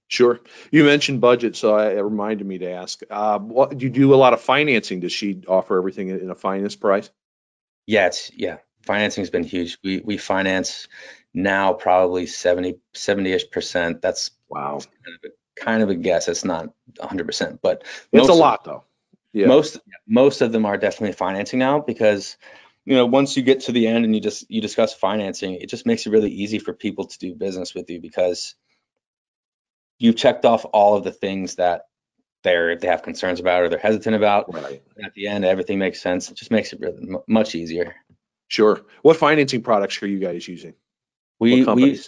sure 0.09 0.41
you 0.70 0.84
mentioned 0.84 1.20
budget 1.20 1.57
so 1.57 1.76
it 1.78 2.01
reminded 2.01 2.47
me 2.47 2.59
to 2.59 2.70
ask 2.70 3.01
uh, 3.11 3.39
what 3.39 3.76
do 3.76 3.84
you 3.84 3.91
do 3.91 4.14
a 4.14 4.16
lot 4.16 4.32
of 4.32 4.41
financing 4.41 5.01
does 5.01 5.12
she 5.12 5.43
offer 5.49 5.78
everything 5.78 6.09
in 6.09 6.30
a 6.30 6.34
finance 6.34 6.76
price 6.76 7.11
yeah 7.87 8.07
it's 8.07 8.30
yeah 8.34 8.59
financing 8.82 9.22
has 9.22 9.30
been 9.30 9.45
huge 9.45 9.78
we 9.82 10.01
we 10.05 10.16
finance 10.16 10.87
now 11.34 11.72
probably 11.72 12.26
70 12.26 12.78
70ish 12.95 13.51
percent 13.51 14.01
that's 14.01 14.30
Wow. 14.49 14.78
Kind 15.05 15.16
of, 15.24 15.30
a, 15.30 15.62
kind 15.64 15.82
of 15.82 15.91
a 15.91 15.95
guess. 15.95 16.28
It's 16.28 16.45
not 16.45 16.68
100%, 16.99 17.59
but 17.62 17.84
it's 18.12 18.28
a 18.28 18.32
lot 18.32 18.64
though. 18.64 18.84
Yeah. 19.32 19.49
Most 19.49 19.78
most 20.07 20.41
of 20.41 20.53
them 20.53 20.64
are 20.64 20.78
definitely 20.78 21.12
financing 21.12 21.59
now 21.59 21.80
because 21.80 22.39
you 22.87 22.95
know 22.95 23.05
once 23.05 23.37
you 23.37 23.43
get 23.43 23.61
to 23.61 23.72
the 23.72 23.87
end 23.87 24.05
and 24.05 24.14
you 24.14 24.20
just 24.20 24.49
you 24.49 24.61
discuss 24.61 24.95
financing, 24.95 25.55
it 25.55 25.68
just 25.68 25.84
makes 25.84 26.07
it 26.07 26.11
really 26.11 26.30
easy 26.30 26.59
for 26.59 26.72
people 26.72 27.05
to 27.05 27.18
do 27.18 27.34
business 27.34 27.74
with 27.74 27.91
you 27.91 28.01
because 28.01 28.55
you've 29.99 30.16
checked 30.16 30.45
off 30.45 30.64
all 30.72 30.97
of 30.97 31.05
the 31.05 31.12
things 31.12 31.57
that 31.57 31.82
they're 32.45 32.76
they 32.76 32.87
have 32.87 33.03
concerns 33.03 33.41
about 33.41 33.62
or 33.62 33.68
they're 33.68 33.78
hesitant 33.78 34.14
about. 34.14 34.55
Right. 34.55 34.82
at 35.05 35.12
the 35.14 35.26
end, 35.26 35.45
everything 35.45 35.78
makes 35.78 36.01
sense. 36.01 36.30
It 36.30 36.37
just 36.37 36.53
makes 36.53 36.72
it 36.72 36.80
really 36.80 37.03
m- 37.03 37.18
much 37.26 37.57
easier. 37.57 37.97
Sure. 38.49 38.80
What 39.03 39.16
financing 39.16 39.62
products 39.62 40.01
are 40.03 40.07
you 40.07 40.20
guys 40.20 40.47
using? 40.47 40.74
We 41.41 41.64
we 41.64 42.01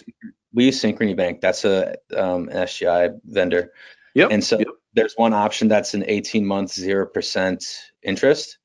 we 0.53 0.65
use 0.65 0.81
Synchrony 0.81 1.15
Bank. 1.15 1.41
That's 1.41 1.65
a 1.65 1.95
um, 2.15 2.47
an 2.47 2.63
SGI 2.63 3.19
vendor. 3.25 3.73
Yep. 4.15 4.31
And 4.31 4.43
so 4.43 4.57
yep. 4.57 4.67
there's 4.93 5.13
one 5.15 5.33
option 5.33 5.67
that's 5.67 5.93
an 5.93 6.05
18 6.07 6.45
month 6.45 6.71
zero 6.71 7.05
percent 7.05 7.65
interest. 8.01 8.57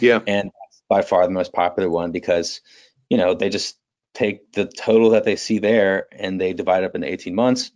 Yeah. 0.00 0.20
And 0.26 0.50
by 0.92 1.00
far 1.00 1.24
the 1.24 1.32
most 1.32 1.54
popular 1.54 1.88
one 1.88 2.12
because 2.12 2.60
you 3.08 3.16
know 3.16 3.32
they 3.32 3.48
just 3.48 3.78
take 4.12 4.52
the 4.52 4.66
total 4.66 5.10
that 5.10 5.24
they 5.24 5.36
see 5.36 5.58
there 5.58 6.06
and 6.12 6.38
they 6.38 6.52
divide 6.52 6.82
it 6.82 6.86
up 6.86 6.94
into 6.94 7.10
18 7.10 7.34
months, 7.34 7.70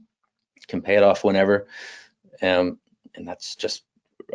can 0.69 0.83
pay 0.83 0.97
it 0.97 1.03
off 1.03 1.25
whenever, 1.25 1.67
um, 2.43 2.79
and 3.14 3.27
that's 3.27 3.57
just 3.57 3.85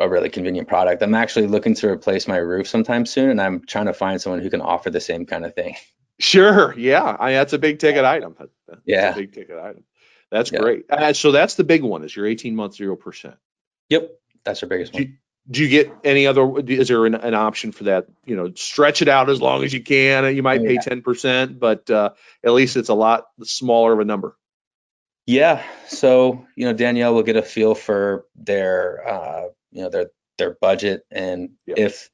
a 0.00 0.08
really 0.08 0.30
convenient 0.30 0.66
product. 0.66 1.00
I'm 1.00 1.14
actually 1.14 1.46
looking 1.46 1.74
to 1.76 1.90
replace 1.90 2.26
my 2.26 2.38
roof 2.38 2.66
sometime 2.66 3.06
soon, 3.06 3.30
and 3.30 3.40
I'm 3.40 3.64
trying 3.64 3.86
to 3.86 3.94
find 3.94 4.20
someone 4.20 4.42
who 4.42 4.50
can 4.50 4.60
offer 4.60 4.90
the 4.90 5.00
same 5.00 5.26
kind 5.26 5.44
of 5.44 5.54
thing. 5.54 5.76
Sure. 6.18 6.72
Yeah. 6.78 7.16
I, 7.18 7.32
that's 7.32 7.52
a 7.52 7.58
big 7.58 7.80
ticket 7.80 8.04
item. 8.04 8.36
That's 8.38 8.82
yeah. 8.84 9.12
big 9.12 9.32
ticket 9.32 9.58
item. 9.58 9.82
That's 10.30 10.52
yeah. 10.52 10.60
great. 10.60 10.84
Uh, 10.88 11.14
so 11.14 11.32
that's 11.32 11.56
the 11.56 11.64
big 11.64 11.82
one 11.82 12.04
is 12.04 12.14
your 12.14 12.26
18 12.26 12.54
month 12.54 12.76
0%. 12.76 13.36
Yep. 13.88 14.10
that's 14.44 14.62
our 14.62 14.68
biggest 14.68 14.92
Do 14.92 14.98
one. 15.02 15.18
Do 15.50 15.62
you 15.62 15.68
get 15.68 15.92
any 16.04 16.26
other? 16.26 16.60
Is 16.66 16.88
there 16.88 17.04
an, 17.06 17.14
an 17.14 17.34
option 17.34 17.72
for 17.72 17.84
that? 17.84 18.06
You 18.24 18.36
know, 18.36 18.52
stretch 18.54 19.02
it 19.02 19.08
out 19.08 19.28
as 19.28 19.40
long 19.40 19.64
as 19.64 19.72
you 19.72 19.82
can. 19.82 20.34
You 20.34 20.42
might 20.42 20.60
Oh, 20.60 20.64
pay 20.64 20.76
ten 20.78 21.02
percent, 21.02 21.58
but 21.58 21.90
uh, 21.90 22.10
at 22.44 22.52
least 22.52 22.76
it's 22.76 22.88
a 22.88 22.94
lot 22.94 23.26
smaller 23.42 23.92
of 23.92 24.00
a 24.00 24.04
number. 24.04 24.36
Yeah. 25.26 25.62
So, 25.88 26.46
you 26.56 26.66
know, 26.66 26.72
Danielle 26.72 27.14
will 27.14 27.22
get 27.22 27.36
a 27.36 27.42
feel 27.42 27.74
for 27.74 28.24
their, 28.34 29.08
uh, 29.08 29.42
you 29.70 29.82
know, 29.82 29.88
their 29.90 30.10
their 30.38 30.56
budget 30.60 31.04
and 31.10 31.50
Yep. 31.66 31.78
if 31.78 32.10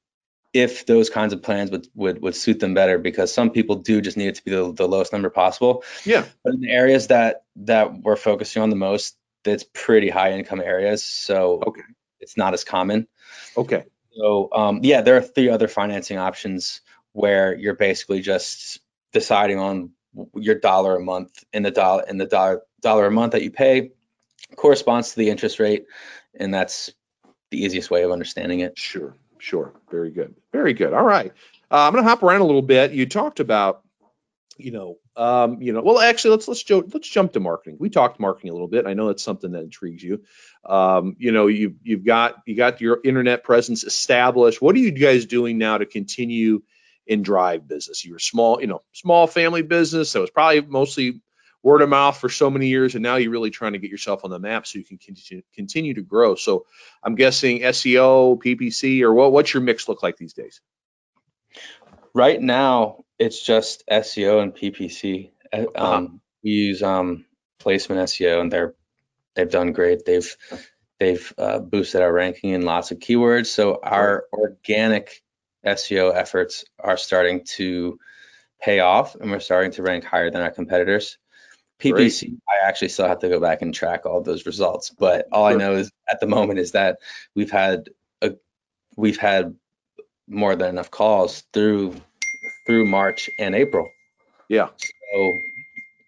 if 0.55 0.87
those 0.87 1.11
kinds 1.11 1.33
of 1.35 1.43
plans 1.43 1.71
would, 1.71 1.87
would 1.95 2.23
would 2.23 2.35
suit 2.35 2.59
them 2.61 2.75
better 2.75 2.99
because 2.99 3.33
some 3.33 3.51
people 3.51 3.77
do 3.77 4.01
just 4.01 4.17
need 4.17 4.29
it 4.29 4.35
to 4.37 4.45
be 4.45 4.51
the, 4.51 4.73
the 4.73 4.89
lowest 4.89 5.13
number 5.13 5.31
possible. 5.31 5.85
Yeah. 6.05 6.25
But 6.43 6.55
in 6.55 6.61
the 6.61 6.71
areas 6.71 7.09
that 7.09 7.43
that 7.57 7.93
we're 8.03 8.17
focusing 8.17 8.63
on 8.63 8.71
the 8.71 8.77
most, 8.77 9.17
it's 9.45 9.65
pretty 9.73 10.09
high 10.09 10.33
income 10.33 10.61
areas. 10.61 11.05
So 11.05 11.63
Okay. 11.67 11.83
It's 12.21 12.37
not 12.37 12.55
as 12.55 12.65
common. 12.65 13.09
Okay. 13.57 13.85
So 14.13 14.49
um, 14.53 14.81
yeah, 14.83 15.03
there 15.03 15.17
are 15.17 15.23
three 15.23 15.49
other 15.49 15.69
financing 15.69 16.19
options 16.19 16.81
where 17.13 17.55
you're 17.55 17.77
basically 17.77 18.21
just 18.21 18.81
deciding 19.13 19.59
on 19.59 19.91
your 20.35 20.57
dollar 20.57 20.97
a 20.97 21.01
month 21.01 21.45
and 21.53 21.65
the 21.65 21.71
dollar 21.71 22.05
and 22.09 22.21
the 22.21 22.27
dollar 22.27 22.63
dollar 22.81 23.07
a 23.07 23.11
month 23.11 23.33
that 23.33 23.43
you 23.43 23.51
pay 23.51 23.91
corresponds 24.57 25.11
to 25.11 25.17
the 25.17 25.31
interest 25.31 25.59
rate, 25.59 25.87
and 26.35 26.53
that's 26.53 26.91
the 27.51 27.63
easiest 27.63 27.91
way 27.91 28.03
of 28.03 28.11
understanding 28.11 28.61
it. 28.61 28.79
Sure, 28.79 29.17
sure. 29.39 29.75
Very 29.91 30.11
good. 30.11 30.35
Very 30.53 30.75
good. 30.75 30.93
All 30.93 31.05
right. 31.05 31.33
Uh, 31.71 31.87
I'm 31.87 31.93
going 31.93 32.03
to 32.03 32.09
hop 32.09 32.23
around 32.23 32.41
a 32.41 32.47
little 32.47 32.63
bit. 32.63 32.93
You 32.93 33.07
talked 33.07 33.41
about, 33.41 33.83
you 34.59 34.73
know, 34.73 34.99
um, 35.17 35.63
you 35.63 35.73
know, 35.73 35.81
well, 35.83 36.01
actually, 36.01 36.33
let's 36.33 36.49
let's 36.49 36.63
jo- 36.63 36.89
let's 36.93 37.09
jump 37.09 37.33
to 37.33 37.41
marketing. 37.41 37.77
We 37.79 37.91
talked 37.91 38.19
marketing 38.19 38.51
a 38.51 38.53
little 38.53 38.69
bit. 38.69 38.87
I 38.87 38.95
know 38.95 39.07
that's 39.07 39.23
something 39.23 39.53
that 39.53 39.63
intrigues 39.63 40.03
you. 40.03 40.23
Um, 40.65 41.17
you 41.19 41.33
know, 41.33 41.47
you 41.47 41.77
you've 41.83 42.05
got 42.05 42.43
you 42.45 42.57
got 42.57 42.81
your 42.81 42.99
internet 43.03 43.45
presence 43.45 43.85
established. 43.85 44.61
What 44.61 44.75
are 44.75 44.81
you 44.81 44.91
guys 44.91 45.27
doing 45.27 45.59
now 45.59 45.79
to 45.79 45.87
continue 45.87 46.63
and 47.09 47.25
drive 47.25 47.69
business? 47.69 48.05
You're 48.05 48.19
small, 48.19 48.61
you 48.61 48.67
know, 48.67 48.83
small 48.93 49.27
family 49.27 49.63
business, 49.63 50.11
so 50.11 50.23
it's 50.23 50.33
probably 50.33 50.61
mostly 50.63 51.23
word 51.63 51.83
of 51.83 51.89
mouth 51.89 52.19
for 52.19 52.29
so 52.29 52.51
many 52.51 52.67
years, 52.67 52.95
and 52.95 53.03
now 53.03 53.17
you're 53.17 53.31
really 53.31 53.51
trying 53.51 53.73
to 53.73 53.79
get 53.79 53.91
yourself 53.91 54.25
on 54.25 54.31
the 54.31 54.39
map 54.39 54.67
so 54.67 54.79
you 54.79 54.85
can 54.85 54.99
continue 54.99 55.43
continue 55.55 55.95
to 55.95 56.03
grow. 56.03 56.35
So 56.35 56.67
I'm 57.03 57.15
guessing 57.15 57.61
SEO, 57.61 58.43
PPC, 58.43 59.03
or 59.03 59.15
what? 59.15 59.33
What's 59.33 59.55
your 59.55 59.63
mix 59.63 59.89
look 59.89 60.03
like 60.03 60.17
these 60.17 60.35
days? 60.35 60.61
Right 62.13 62.41
now, 62.41 63.05
it's 63.19 63.43
just 63.45 63.85
SEO 63.91 64.43
and 64.43 64.55
PPC. 64.55 65.31
Uh, 65.53 65.65
Uh-huh. 65.75 65.95
Um, 65.95 66.21
We 66.45 66.51
use 66.51 66.83
um, 66.83 67.25
placement 67.59 68.01
SEO, 68.03 68.41
and 68.41 68.53
they're 68.53 68.75
they've 69.35 69.51
done 69.51 69.73
great. 69.73 70.05
They've 70.05 70.37
they've 70.99 71.33
uh, 71.39 71.59
boosted 71.61 72.03
our 72.03 72.13
ranking 72.13 72.51
in 72.51 72.63
lots 72.63 72.91
of 72.91 72.99
keywords. 72.99 73.47
So 73.47 73.81
our 73.83 74.27
organic 74.33 75.23
SEO 75.65 76.15
efforts 76.15 76.65
are 76.79 76.97
starting 76.97 77.45
to 77.57 77.99
pay 78.61 78.81
off, 78.81 79.15
and 79.15 79.31
we're 79.31 79.41
starting 79.41 79.73
to 79.73 79.83
rank 79.83 80.05
higher 80.05 80.31
than 80.31 80.43
our 80.43 80.51
competitors. 80.51 81.19
PPC, 81.81 82.37
I 82.49 82.67
actually 82.69 82.89
still 82.89 83.07
have 83.07 83.21
to 83.21 83.29
go 83.29 83.39
back 83.39 83.63
and 83.63 83.73
track 83.73 84.05
all 84.05 84.21
those 84.21 84.47
results, 84.47 84.91
but 84.91 85.29
all 85.31 85.47
I 85.47 85.55
know 85.55 85.75
is 85.75 85.93
at 86.11 86.19
the 86.19 86.27
moment 86.27 86.59
is 86.59 86.73
that 86.73 86.99
we've 87.37 87.51
had 87.53 87.91
a 88.21 88.35
we've 88.97 89.19
had 89.19 89.55
more 90.27 90.57
than 90.57 90.71
enough 90.71 90.91
calls 90.91 91.45
through 91.53 91.95
through 92.69 92.85
March 92.85 93.31
and 93.39 93.55
April. 93.55 93.91
Yeah. 94.49 94.69
So, 95.13 95.39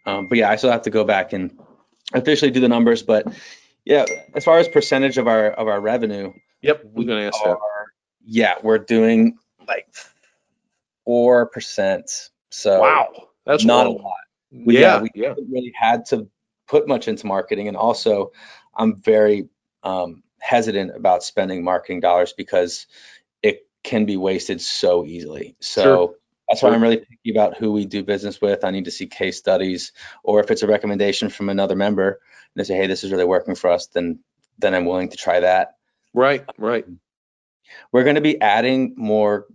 um, 0.06 0.26
but 0.28 0.36
yeah, 0.38 0.50
I 0.50 0.56
still 0.56 0.70
have 0.70 0.82
to 0.82 0.90
go 0.90 1.04
back 1.04 1.32
and 1.32 1.58
officially 2.12 2.50
do 2.50 2.60
the 2.60 2.68
numbers. 2.68 3.02
But 3.02 3.26
yeah, 3.84 4.04
as 4.34 4.44
far 4.44 4.58
as 4.58 4.68
percentage 4.68 5.16
of 5.18 5.26
our 5.26 5.48
of 5.48 5.66
our 5.66 5.80
revenue, 5.80 6.32
Yep. 6.62 6.82
We're 6.84 7.06
gonna 7.06 7.22
ask 7.28 7.42
that. 7.42 7.56
yeah, 8.24 8.56
we're 8.62 8.78
doing 8.78 9.38
like 9.66 9.86
four 11.06 11.46
percent. 11.46 12.10
So 12.50 12.80
Wow, 12.82 13.28
that's 13.46 13.64
not 13.64 13.86
a 13.86 13.90
lot. 13.90 14.12
We- 14.52 14.74
yeah, 14.74 14.80
yeah, 14.80 15.00
we 15.00 15.10
yeah. 15.14 15.28
haven't 15.28 15.50
really 15.50 15.72
had 15.74 16.04
to 16.06 16.28
put 16.68 16.86
much 16.86 17.08
into 17.08 17.26
marketing, 17.26 17.68
and 17.68 17.76
also 17.76 18.32
I'm 18.76 19.00
very 19.00 19.48
um, 19.82 20.22
hesitant 20.38 20.94
about 20.94 21.22
spending 21.24 21.64
marketing 21.64 22.00
dollars 22.00 22.34
because 22.34 22.86
it 23.42 23.66
can 23.82 24.04
be 24.04 24.18
wasted 24.18 24.60
so 24.60 25.06
easily. 25.06 25.56
So. 25.60 26.16
That's 26.50 26.62
why 26.62 26.70
I'm 26.70 26.82
really 26.82 26.98
picky 26.98 27.30
about 27.30 27.56
who 27.56 27.72
we 27.72 27.86
do 27.86 28.02
business 28.04 28.40
with. 28.40 28.64
I 28.64 28.72
need 28.72 28.86
to 28.86 28.90
see 28.90 29.06
case 29.06 29.38
studies, 29.38 29.92
or 30.24 30.40
if 30.40 30.50
it's 30.50 30.62
a 30.62 30.66
recommendation 30.66 31.30
from 31.30 31.48
another 31.48 31.76
member, 31.76 32.08
and 32.10 32.18
they 32.56 32.64
say, 32.64 32.76
"Hey, 32.76 32.88
this 32.88 33.04
is 33.04 33.12
really 33.12 33.24
working 33.24 33.54
for 33.54 33.70
us," 33.70 33.86
then 33.86 34.20
then 34.58 34.74
I'm 34.74 34.84
willing 34.84 35.10
to 35.10 35.16
try 35.16 35.40
that. 35.40 35.76
Right, 36.12 36.44
right. 36.58 36.84
We're 37.92 38.04
going 38.04 38.16
to 38.16 38.20
be 38.20 38.40
adding 38.40 38.94
more 38.96 39.46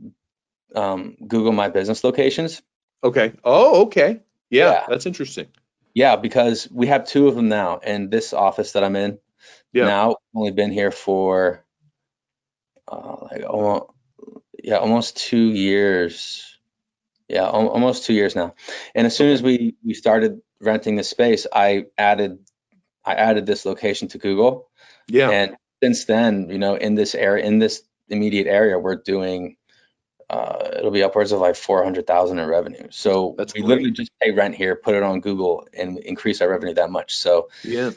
um, 0.74 1.16
Google 1.28 1.52
My 1.52 1.70
Business 1.70 2.04
locations. 2.04 2.62
Okay. 3.04 3.34
Oh, 3.44 3.84
okay. 3.84 4.22
Yeah, 4.50 4.72
Yeah. 4.72 4.86
that's 4.90 5.06
interesting. 5.06 5.48
Yeah, 5.94 6.16
because 6.18 6.70
we 6.72 6.88
have 6.88 7.06
two 7.06 7.28
of 7.28 7.36
them 7.36 7.50
now, 7.50 7.80
and 7.84 8.12
this 8.12 8.34
office 8.34 8.74
that 8.74 8.84
I'm 8.84 8.96
in 8.96 9.20
Yeah. 9.74 9.86
now 9.86 10.16
only 10.34 10.52
been 10.52 10.72
here 10.72 10.92
for 10.92 11.64
uh, 12.88 13.16
like 13.32 13.44
almost 13.44 13.92
yeah 14.64 14.78
almost 14.78 15.18
two 15.18 15.52
years. 15.52 16.55
Yeah, 17.28 17.44
al- 17.46 17.70
almost 17.70 18.06
two 18.06 18.14
years 18.14 18.36
now. 18.36 18.54
And 18.94 19.08
as 19.08 19.16
soon 19.16 19.32
as 19.32 19.42
we 19.42 19.76
we 19.84 19.94
started 19.94 20.42
renting 20.62 20.96
the 20.96 21.04
space, 21.04 21.48
I 21.52 21.86
added 21.98 22.40
I 23.04 23.16
added 23.16 23.46
this 23.46 23.66
location 23.66 24.08
to 24.10 24.18
Google, 24.18 24.70
Yeah. 25.08 25.30
and 25.30 25.56
since 25.84 26.06
then, 26.06 26.50
you 26.50 26.58
know, 26.58 26.76
in 26.76 26.96
this 26.96 27.14
area, 27.16 27.46
in 27.46 27.60
this 27.60 27.84
immediate 28.10 28.48
area, 28.48 28.78
we're 28.80 28.96
doing. 28.96 29.58
Uh, 30.28 30.72
it'll 30.80 30.90
be 30.90 31.04
upwards 31.04 31.32
of 31.32 31.40
like 31.40 31.56
400,000 31.56 32.40
in 32.40 32.50
revenue. 32.50 32.88
So 32.90 33.36
That's 33.38 33.54
we 33.54 33.60
great. 33.62 33.70
literally 33.70 33.92
just 33.92 34.12
pay 34.20 34.32
rent 34.32 34.56
here, 34.56 34.76
put 34.76 34.96
it 34.96 35.04
on 35.04 35.20
Google 35.22 35.68
and 35.72 36.00
increase 36.00 36.42
our 36.42 36.50
revenue 36.50 36.74
that 36.74 36.90
much. 36.90 37.16
So 37.16 37.50
yeah. 37.64 37.92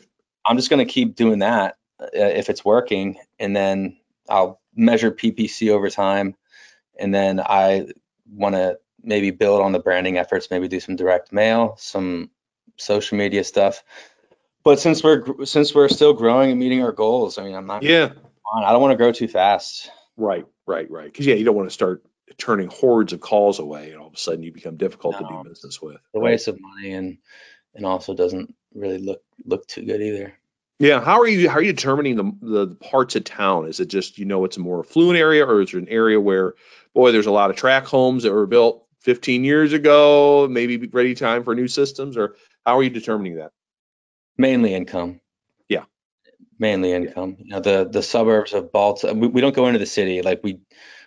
I'm 0.45 0.57
just 0.59 0.69
going 0.69 0.87
to 0.87 0.93
keep 0.93 1.17
doing 1.17 1.39
that 1.39 1.79
uh, 1.99 2.09
if 2.13 2.51
it's 2.51 2.63
working, 2.63 3.17
and 3.39 3.57
then 3.57 3.97
I'll 4.29 4.61
measure 4.77 5.11
PPC 5.11 5.71
over 5.71 5.89
time, 5.89 6.37
and 6.99 7.15
then 7.15 7.41
I 7.41 7.87
want 8.31 8.57
to 8.57 8.79
maybe 9.09 9.31
build 9.31 9.63
on 9.63 9.73
the 9.73 9.81
branding 9.81 10.19
efforts, 10.19 10.51
maybe 10.51 10.69
do 10.69 10.79
some 10.79 10.95
direct 10.95 11.33
mail, 11.33 11.75
some 11.79 12.31
social 12.77 13.19
media 13.19 13.43
stuff. 13.43 13.83
But 14.63 14.79
since 14.79 15.03
we're 15.03 15.45
since 15.45 15.75
we're 15.75 15.89
still 15.89 16.13
growing 16.13 16.51
and 16.51 16.61
meeting 16.61 16.83
our 16.83 16.93
goals, 16.93 17.39
I 17.39 17.45
mean, 17.45 17.55
I'm 17.55 17.67
not. 17.67 17.83
Yeah. 17.83 18.11
I 18.55 18.73
don't 18.73 18.81
want 18.81 18.93
to 18.93 18.97
grow 18.97 19.13
too 19.13 19.29
fast. 19.29 19.91
Right, 20.17 20.47
right, 20.67 20.91
right. 20.91 21.11
Because 21.11 21.27
yeah, 21.27 21.35
you 21.35 21.45
don't 21.45 21.57
want 21.57 21.69
to 21.69 21.75
start 21.75 22.03
turning 22.37 22.69
hordes 22.69 23.13
of 23.13 23.21
calls 23.21 23.59
away, 23.59 23.91
and 23.91 24.01
all 24.01 24.09
of 24.09 24.15
a 24.15 24.19
sudden 24.19 24.43
you 24.43 24.53
become 24.53 24.77
difficult 24.77 25.19
to 25.19 25.25
do 25.25 25.49
business 25.49 25.81
with. 25.81 25.97
The 26.13 26.21
right? 26.21 26.33
waste 26.33 26.49
of 26.49 26.59
money 26.61 26.93
and 26.93 27.19
and 27.75 27.87
also 27.87 28.15
doesn't 28.15 28.55
really 28.75 28.99
look 28.99 29.23
look 29.45 29.67
too 29.67 29.85
good 29.85 30.03
either. 30.03 30.35
Yeah. 30.79 31.01
How 31.01 31.21
are 31.21 31.27
you? 31.27 31.49
How 31.49 31.57
are 31.57 31.63
you 31.63 31.73
determining 31.73 32.17
the 32.17 32.33
the 32.43 32.75
parts 32.77 33.17
of 33.17 33.25
town? 33.25 33.69
Is 33.69 33.81
it 33.81 33.89
just 33.89 34.19
you 34.19 34.25
know 34.25 34.45
it's 34.45 34.57
a 34.57 34.61
more 34.61 34.81
affluent 34.81 35.19
area, 35.19 35.47
or 35.47 35.63
is 35.63 35.73
it 35.73 35.79
an 35.79 35.89
area 35.89 36.21
where, 36.21 36.55
boy, 36.95 37.13
there's 37.13 37.27
a 37.27 37.33
lot 37.33 37.51
of 37.51 37.57
track 37.57 37.87
homes 37.87 38.25
that 38.25 38.33
were 38.33 38.47
built 38.47 38.88
15 39.01 39.45
years 39.45 39.73
ago, 39.73 40.49
maybe 40.51 40.77
ready 40.89 41.15
time 41.15 41.45
for 41.45 41.55
new 41.55 41.69
systems, 41.69 42.17
or 42.17 42.37
how 42.67 42.79
are 42.79 42.83
you 42.83 42.91
determining 42.91 43.37
that? 43.37 43.53
Mainly 44.37 44.75
income. 44.75 45.21
Yeah. 45.69 45.85
Mainly 46.59 46.93
income. 46.93 47.37
You 47.39 47.53
know, 47.55 47.61
the 47.61 47.89
the 47.91 48.03
suburbs 48.03 48.53
of 48.53 48.73
Baltimore. 48.73 49.15
We, 49.15 49.29
we 49.29 49.41
don't 49.41 49.55
go 49.55 49.67
into 49.67 49.79
the 49.79 49.87
city. 49.87 50.23
Like 50.23 50.41
we 50.43 50.61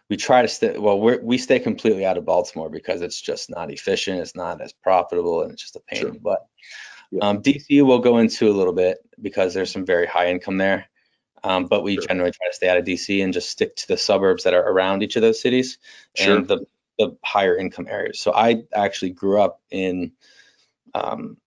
we 0.10 0.18
try 0.18 0.42
to 0.42 0.48
stay. 0.48 0.78
Well, 0.78 1.00
we 1.00 1.18
we 1.18 1.38
stay 1.38 1.60
completely 1.60 2.06
out 2.06 2.18
of 2.18 2.26
Baltimore 2.26 2.70
because 2.70 3.02
it's 3.02 3.20
just 3.20 3.50
not 3.50 3.72
efficient. 3.72 4.20
It's 4.20 4.36
not 4.36 4.62
as 4.62 4.74
profitable, 4.74 5.42
and 5.44 5.52
it's 5.52 5.62
just 5.62 5.76
a 5.76 5.82
pain 5.82 6.00
Sure. 6.00 6.08
in 6.10 6.14
the 6.16 6.20
butt. 6.20 6.46
Yeah. 7.12 7.28
Um, 7.28 7.42
DC 7.42 7.82
will 7.86 8.00
go 8.00 8.18
into 8.20 8.50
a 8.50 8.54
little 8.54 8.74
bit 8.74 9.00
because 9.22 9.54
there's 9.54 9.72
some 9.72 9.86
very 9.86 10.08
high 10.08 10.30
income 10.30 10.58
there. 10.58 10.88
Um, 11.44 11.66
but 11.66 11.84
we 11.84 11.96
Sure. 11.96 12.04
generally 12.04 12.32
try 12.32 12.48
to 12.48 12.54
stay 12.54 12.70
out 12.70 12.78
of 12.78 12.86
DC 12.86 13.24
and 13.24 13.34
just 13.34 13.50
stick 13.50 13.76
to 13.78 13.88
the 13.88 13.98
suburbs 13.98 14.44
that 14.44 14.54
are 14.54 14.62
around 14.64 15.02
each 15.04 15.16
of 15.16 15.22
those 15.22 15.42
cities 15.42 15.78
Sure. 16.16 16.38
and 16.38 16.48
the 16.48 16.66
the 17.06 17.18
higher 17.24 17.58
income 17.58 17.88
areas. 17.90 18.20
So 18.20 18.34
I 18.34 18.64
actually 18.74 19.12
grew 19.12 19.42
up 19.42 19.62
in 19.72 20.12
um, 20.94 21.38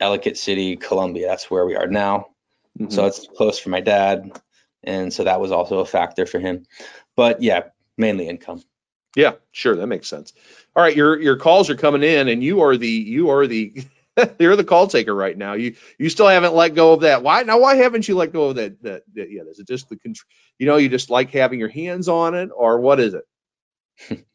Ellicott 0.00 0.36
City, 0.36 0.76
Columbia. 0.76 1.26
That's 1.28 1.50
where 1.50 1.66
we 1.66 1.76
are 1.76 1.86
now. 1.86 2.28
Mhm. 2.78 2.92
So 2.92 3.06
it's 3.06 3.26
close 3.36 3.58
for 3.58 3.70
my 3.70 3.80
dad, 3.80 4.40
and 4.82 5.12
so 5.12 5.24
that 5.24 5.40
was 5.40 5.52
also 5.52 5.78
a 5.78 5.86
factor 5.86 6.26
for 6.26 6.38
him. 6.40 6.66
But 7.16 7.42
yeah, 7.42 7.64
mainly 7.96 8.28
income. 8.28 8.62
Yeah, 9.16 9.34
sure, 9.52 9.76
that 9.76 9.86
makes 9.86 10.08
sense. 10.08 10.32
All 10.74 10.82
right, 10.82 10.96
your 10.96 11.20
your 11.20 11.36
calls 11.36 11.70
are 11.70 11.76
coming 11.76 12.02
in, 12.02 12.28
and 12.28 12.42
you 12.42 12.62
are 12.62 12.76
the 12.76 12.88
you 12.88 13.30
are 13.30 13.46
the 13.46 13.84
you're 14.40 14.56
the 14.56 14.64
call 14.64 14.88
taker 14.88 15.14
right 15.14 15.36
now. 15.36 15.52
You 15.54 15.76
you 15.98 16.08
still 16.08 16.26
haven't 16.26 16.54
let 16.54 16.74
go 16.74 16.92
of 16.92 17.00
that. 17.02 17.22
Why 17.22 17.42
now? 17.42 17.60
Why 17.60 17.76
haven't 17.76 18.08
you 18.08 18.16
let 18.16 18.32
go 18.32 18.46
of 18.46 18.56
that? 18.56 18.82
That, 18.82 19.02
that 19.14 19.30
yet? 19.30 19.46
Is 19.46 19.60
it 19.60 19.68
just 19.68 19.88
the 19.88 19.98
you 20.58 20.66
know 20.66 20.76
you 20.76 20.88
just 20.88 21.10
like 21.10 21.30
having 21.30 21.60
your 21.60 21.68
hands 21.68 22.08
on 22.08 22.34
it, 22.34 22.50
or 22.54 22.80
what 22.80 22.98
is 23.00 23.14
it? 23.14 23.24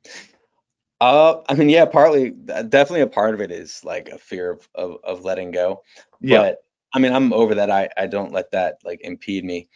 Uh, 1.02 1.41
I 1.47 1.54
mean, 1.54 1.70
yeah, 1.70 1.86
partly, 1.86 2.32
definitely 2.32 3.02
a 3.02 3.08
part 3.08 3.34
of 3.34 3.41
it 3.41 3.52
is 3.52 3.84
like 3.86 4.10
a 4.10 4.18
fear 4.18 4.52
of 4.52 4.70
of, 4.76 4.97
of 5.04 5.24
letting 5.24 5.52
go. 5.52 5.84
Yeah, 6.20 6.39
But 6.39 6.58
I 6.93 7.00
mean, 7.00 7.14
I'm 7.14 7.34
over 7.34 7.56
that. 7.56 7.72
I 7.72 7.89
I 7.95 8.08
don't 8.08 8.34
let 8.34 8.52
that 8.52 8.80
like 8.84 9.02
impede 9.02 9.45
me. 9.45 9.70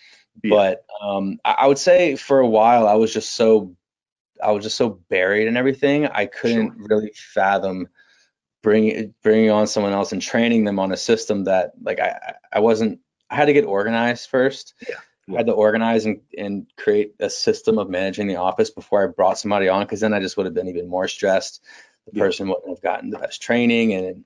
Yeah. 0.43 0.49
But 0.49 0.85
um, 1.01 1.37
I, 1.45 1.55
I, 1.59 1.67
would 1.67 1.77
say 1.77 2.15
for 2.15 2.39
a 2.39 2.47
while 2.47 2.87
I 2.87 2.95
was 2.95 3.13
just 3.13 3.35
so 3.35 3.75
I 4.43 4.51
was 4.51 4.63
just 4.63 4.77
so 4.77 4.89
buried 4.89 5.47
in 5.47 5.57
everything 5.57 6.07
I 6.07 6.25
couldn't 6.25 6.75
sure. 6.75 6.87
really 6.89 7.11
fathom 7.15 7.87
bringing 8.63 9.13
bringing 9.21 9.51
on 9.51 9.67
someone 9.67 9.93
else 9.93 10.11
and 10.11 10.21
training 10.21 10.63
them 10.63 10.79
on 10.79 10.91
a 10.91 10.97
system 10.97 11.43
that 11.43 11.73
like 11.81 11.99
I 11.99 12.35
I 12.51 12.59
wasn't 12.61 12.99
I 13.29 13.35
had 13.35 13.45
to 13.45 13.53
get 13.53 13.65
organized 13.65 14.29
first. 14.29 14.73
Yeah. 14.87 14.95
I 15.29 15.37
had 15.37 15.47
to 15.47 15.53
organize 15.53 16.05
and, 16.05 16.21
and 16.37 16.67
create 16.77 17.15
a 17.19 17.29
system 17.29 17.77
of 17.77 17.89
managing 17.89 18.27
the 18.27 18.37
office 18.37 18.69
before 18.69 19.03
I 19.03 19.07
brought 19.07 19.39
somebody 19.39 19.69
on 19.69 19.83
because 19.83 20.01
then 20.01 20.13
I 20.13 20.19
just 20.19 20.35
would 20.37 20.45
have 20.45 20.55
been 20.55 20.67
even 20.67 20.89
more 20.89 21.07
stressed. 21.07 21.63
The 22.05 22.17
yeah. 22.17 22.23
person 22.23 22.49
wouldn't 22.49 22.69
have 22.69 22.81
gotten 22.81 23.09
the 23.09 23.19
best 23.19 23.41
training 23.41 23.93
and 23.93 24.25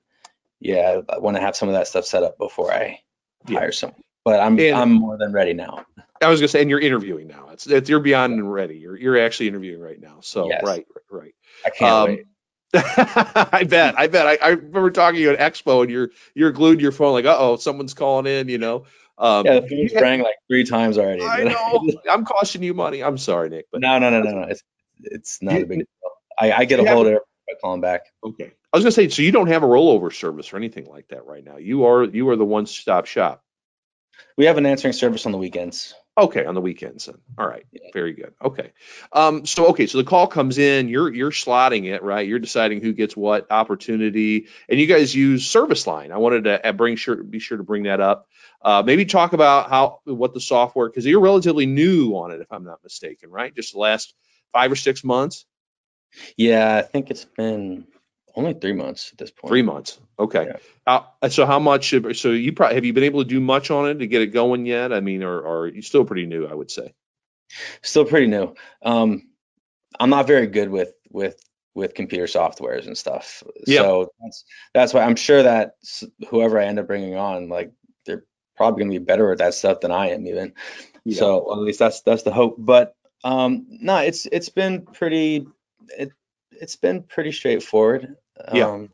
yeah, 0.60 1.00
I 1.08 1.18
want 1.18 1.36
to 1.36 1.40
have 1.40 1.56
some 1.56 1.68
of 1.68 1.74
that 1.74 1.86
stuff 1.86 2.04
set 2.04 2.22
up 2.22 2.38
before 2.38 2.72
I 2.72 3.00
yeah. 3.46 3.60
hire 3.60 3.72
someone. 3.72 4.02
But 4.24 4.40
I'm 4.40 4.58
and 4.58 4.76
I'm 4.76 4.92
more 4.92 5.16
than 5.16 5.32
ready 5.32 5.54
now. 5.54 5.86
I 6.20 6.28
was 6.28 6.40
gonna 6.40 6.48
say, 6.48 6.60
and 6.60 6.68
you're 6.68 6.80
interviewing 6.80 7.28
now. 7.28 7.48
It's, 7.52 7.66
it's 7.66 7.88
you're 7.88 8.00
beyond 8.00 8.52
ready. 8.52 8.76
You're 8.76 8.96
you're 8.96 9.18
actually 9.18 9.48
interviewing 9.48 9.80
right 9.80 9.98
now. 9.98 10.18
So 10.20 10.48
yes. 10.48 10.62
right, 10.64 10.86
right, 11.10 11.34
I 11.64 11.70
can't 11.70 11.92
um, 11.92 12.08
wait. 12.08 12.24
I 12.74 13.64
bet. 13.66 13.98
I 13.98 14.08
bet. 14.08 14.26
I, 14.26 14.36
I 14.42 14.48
remember 14.50 14.90
talking 14.90 15.16
to 15.16 15.22
you 15.22 15.30
at 15.30 15.38
Expo, 15.38 15.82
and 15.82 15.90
you're 15.90 16.10
you're 16.34 16.52
glued 16.52 16.76
to 16.76 16.82
your 16.82 16.92
phone, 16.92 17.12
like, 17.12 17.24
uh 17.24 17.36
oh, 17.38 17.56
someone's 17.56 17.94
calling 17.94 18.26
in. 18.26 18.48
You 18.48 18.58
know. 18.58 18.84
Um, 19.18 19.46
yeah, 19.46 19.60
the 19.60 19.68
phone's 19.68 19.92
rang 19.94 20.20
like 20.20 20.36
three 20.48 20.64
times 20.64 20.96
already. 20.96 21.22
I 21.22 21.44
know. 21.44 21.90
I'm 22.10 22.24
costing 22.24 22.62
you 22.62 22.74
money. 22.74 23.02
I'm 23.02 23.18
sorry, 23.18 23.48
Nick. 23.48 23.66
But 23.72 23.80
no, 23.80 23.98
no, 23.98 24.10
no, 24.10 24.22
no, 24.22 24.30
no. 24.30 24.46
It's 24.48 24.62
it's 25.00 25.42
not 25.42 25.54
you, 25.54 25.62
a 25.62 25.66
big 25.66 25.78
deal. 25.78 25.86
I, 26.38 26.52
I 26.52 26.64
get 26.64 26.80
a 26.80 26.88
hold 26.88 27.06
of 27.06 27.14
it 27.14 27.22
by 27.48 27.54
calling 27.60 27.80
back. 27.80 28.02
Okay. 28.24 28.52
I 28.72 28.76
was 28.76 28.84
gonna 28.84 28.92
say, 28.92 29.08
so 29.08 29.22
you 29.22 29.32
don't 29.32 29.48
have 29.48 29.62
a 29.62 29.66
rollover 29.66 30.12
service 30.12 30.52
or 30.52 30.56
anything 30.56 30.86
like 30.86 31.08
that 31.08 31.24
right 31.26 31.42
now. 31.42 31.56
You 31.56 31.86
are 31.86 32.04
you 32.04 32.28
are 32.28 32.36
the 32.36 32.44
one 32.44 32.66
stop 32.66 33.06
shop. 33.06 33.42
We 34.36 34.46
have 34.46 34.58
an 34.58 34.66
answering 34.66 34.92
service 34.92 35.26
on 35.26 35.32
the 35.32 35.38
weekends. 35.38 35.94
Okay, 36.18 36.44
on 36.44 36.54
the 36.54 36.60
weekends. 36.60 37.06
Then. 37.06 37.18
All 37.38 37.46
right, 37.46 37.64
yeah. 37.70 37.90
very 37.94 38.12
good. 38.12 38.34
Okay, 38.44 38.72
um, 39.12 39.46
so 39.46 39.68
okay, 39.68 39.86
so 39.86 39.98
the 39.98 40.04
call 40.04 40.26
comes 40.26 40.58
in. 40.58 40.88
You're 40.88 41.12
you're 41.14 41.30
slotting 41.30 41.84
it, 41.84 42.02
right? 42.02 42.26
You're 42.26 42.40
deciding 42.40 42.82
who 42.82 42.92
gets 42.92 43.16
what 43.16 43.50
opportunity, 43.50 44.48
and 44.68 44.80
you 44.80 44.86
guys 44.86 45.14
use 45.14 45.46
Service 45.46 45.86
Line. 45.86 46.10
I 46.10 46.18
wanted 46.18 46.44
to 46.44 46.68
uh, 46.68 46.72
bring 46.72 46.96
sure 46.96 47.22
be 47.22 47.38
sure 47.38 47.56
to 47.56 47.64
bring 47.64 47.84
that 47.84 48.00
up. 48.00 48.26
Uh, 48.60 48.82
maybe 48.84 49.04
talk 49.04 49.32
about 49.32 49.70
how 49.70 50.00
what 50.04 50.34
the 50.34 50.40
software 50.40 50.88
because 50.88 51.06
you're 51.06 51.20
relatively 51.20 51.66
new 51.66 52.12
on 52.14 52.32
it, 52.32 52.40
if 52.40 52.50
I'm 52.50 52.64
not 52.64 52.82
mistaken, 52.82 53.30
right? 53.30 53.54
Just 53.54 53.72
the 53.72 53.78
last 53.78 54.14
five 54.52 54.72
or 54.72 54.76
six 54.76 55.04
months. 55.04 55.44
Yeah, 56.36 56.76
I 56.76 56.82
think 56.82 57.10
it's 57.10 57.24
been 57.24 57.86
only 58.34 58.54
three 58.54 58.72
months 58.72 59.10
at 59.12 59.18
this 59.18 59.30
point. 59.30 59.50
Three 59.50 59.62
months. 59.62 59.98
Okay. 60.18 60.46
Yeah. 60.86 61.02
Uh, 61.22 61.28
so 61.28 61.46
how 61.46 61.58
much? 61.58 61.94
So 62.14 62.30
you 62.30 62.52
probably 62.52 62.74
have 62.74 62.84
you 62.84 62.92
been 62.92 63.04
able 63.04 63.22
to 63.22 63.28
do 63.28 63.40
much 63.40 63.70
on 63.70 63.88
it 63.90 63.94
to 63.98 64.06
get 64.06 64.22
it 64.22 64.28
going 64.28 64.66
yet? 64.66 64.92
I 64.92 65.00
mean, 65.00 65.22
or, 65.22 65.40
or 65.40 65.68
you 65.68 65.82
still 65.82 66.04
pretty 66.04 66.26
new? 66.26 66.46
I 66.46 66.54
would 66.54 66.70
say. 66.70 66.94
Still 67.82 68.04
pretty 68.04 68.26
new. 68.26 68.54
Um, 68.82 69.28
I'm 69.98 70.10
not 70.10 70.26
very 70.26 70.46
good 70.46 70.68
with 70.68 70.92
with 71.10 71.40
with 71.74 71.94
computer 71.94 72.26
softwares 72.26 72.86
and 72.86 72.96
stuff. 72.96 73.42
Yeah. 73.66 73.82
So 73.82 74.12
that's 74.20 74.44
that's 74.74 74.94
why 74.94 75.02
I'm 75.02 75.16
sure 75.16 75.42
that 75.42 75.76
whoever 76.28 76.60
I 76.60 76.66
end 76.66 76.78
up 76.78 76.86
bringing 76.86 77.16
on, 77.16 77.48
like 77.48 77.72
probably 78.58 78.84
gonna 78.84 78.98
be 78.98 79.04
better 79.04 79.32
at 79.32 79.38
that 79.38 79.54
stuff 79.54 79.80
than 79.80 79.92
I 79.92 80.10
am 80.10 80.26
even. 80.26 80.52
Yeah. 81.04 81.18
So 81.18 81.52
at 81.52 81.58
least 81.58 81.78
that's 81.78 82.02
that's 82.02 82.24
the 82.24 82.32
hope. 82.32 82.56
But 82.58 82.94
um, 83.24 83.66
no, 83.70 83.96
it's 83.98 84.26
it's 84.26 84.50
been 84.50 84.82
pretty. 84.82 85.46
It, 85.96 86.12
it's 86.50 86.76
been 86.76 87.02
pretty 87.04 87.32
straightforward. 87.32 88.16
Yeah. 88.52 88.68
Um, 88.68 88.90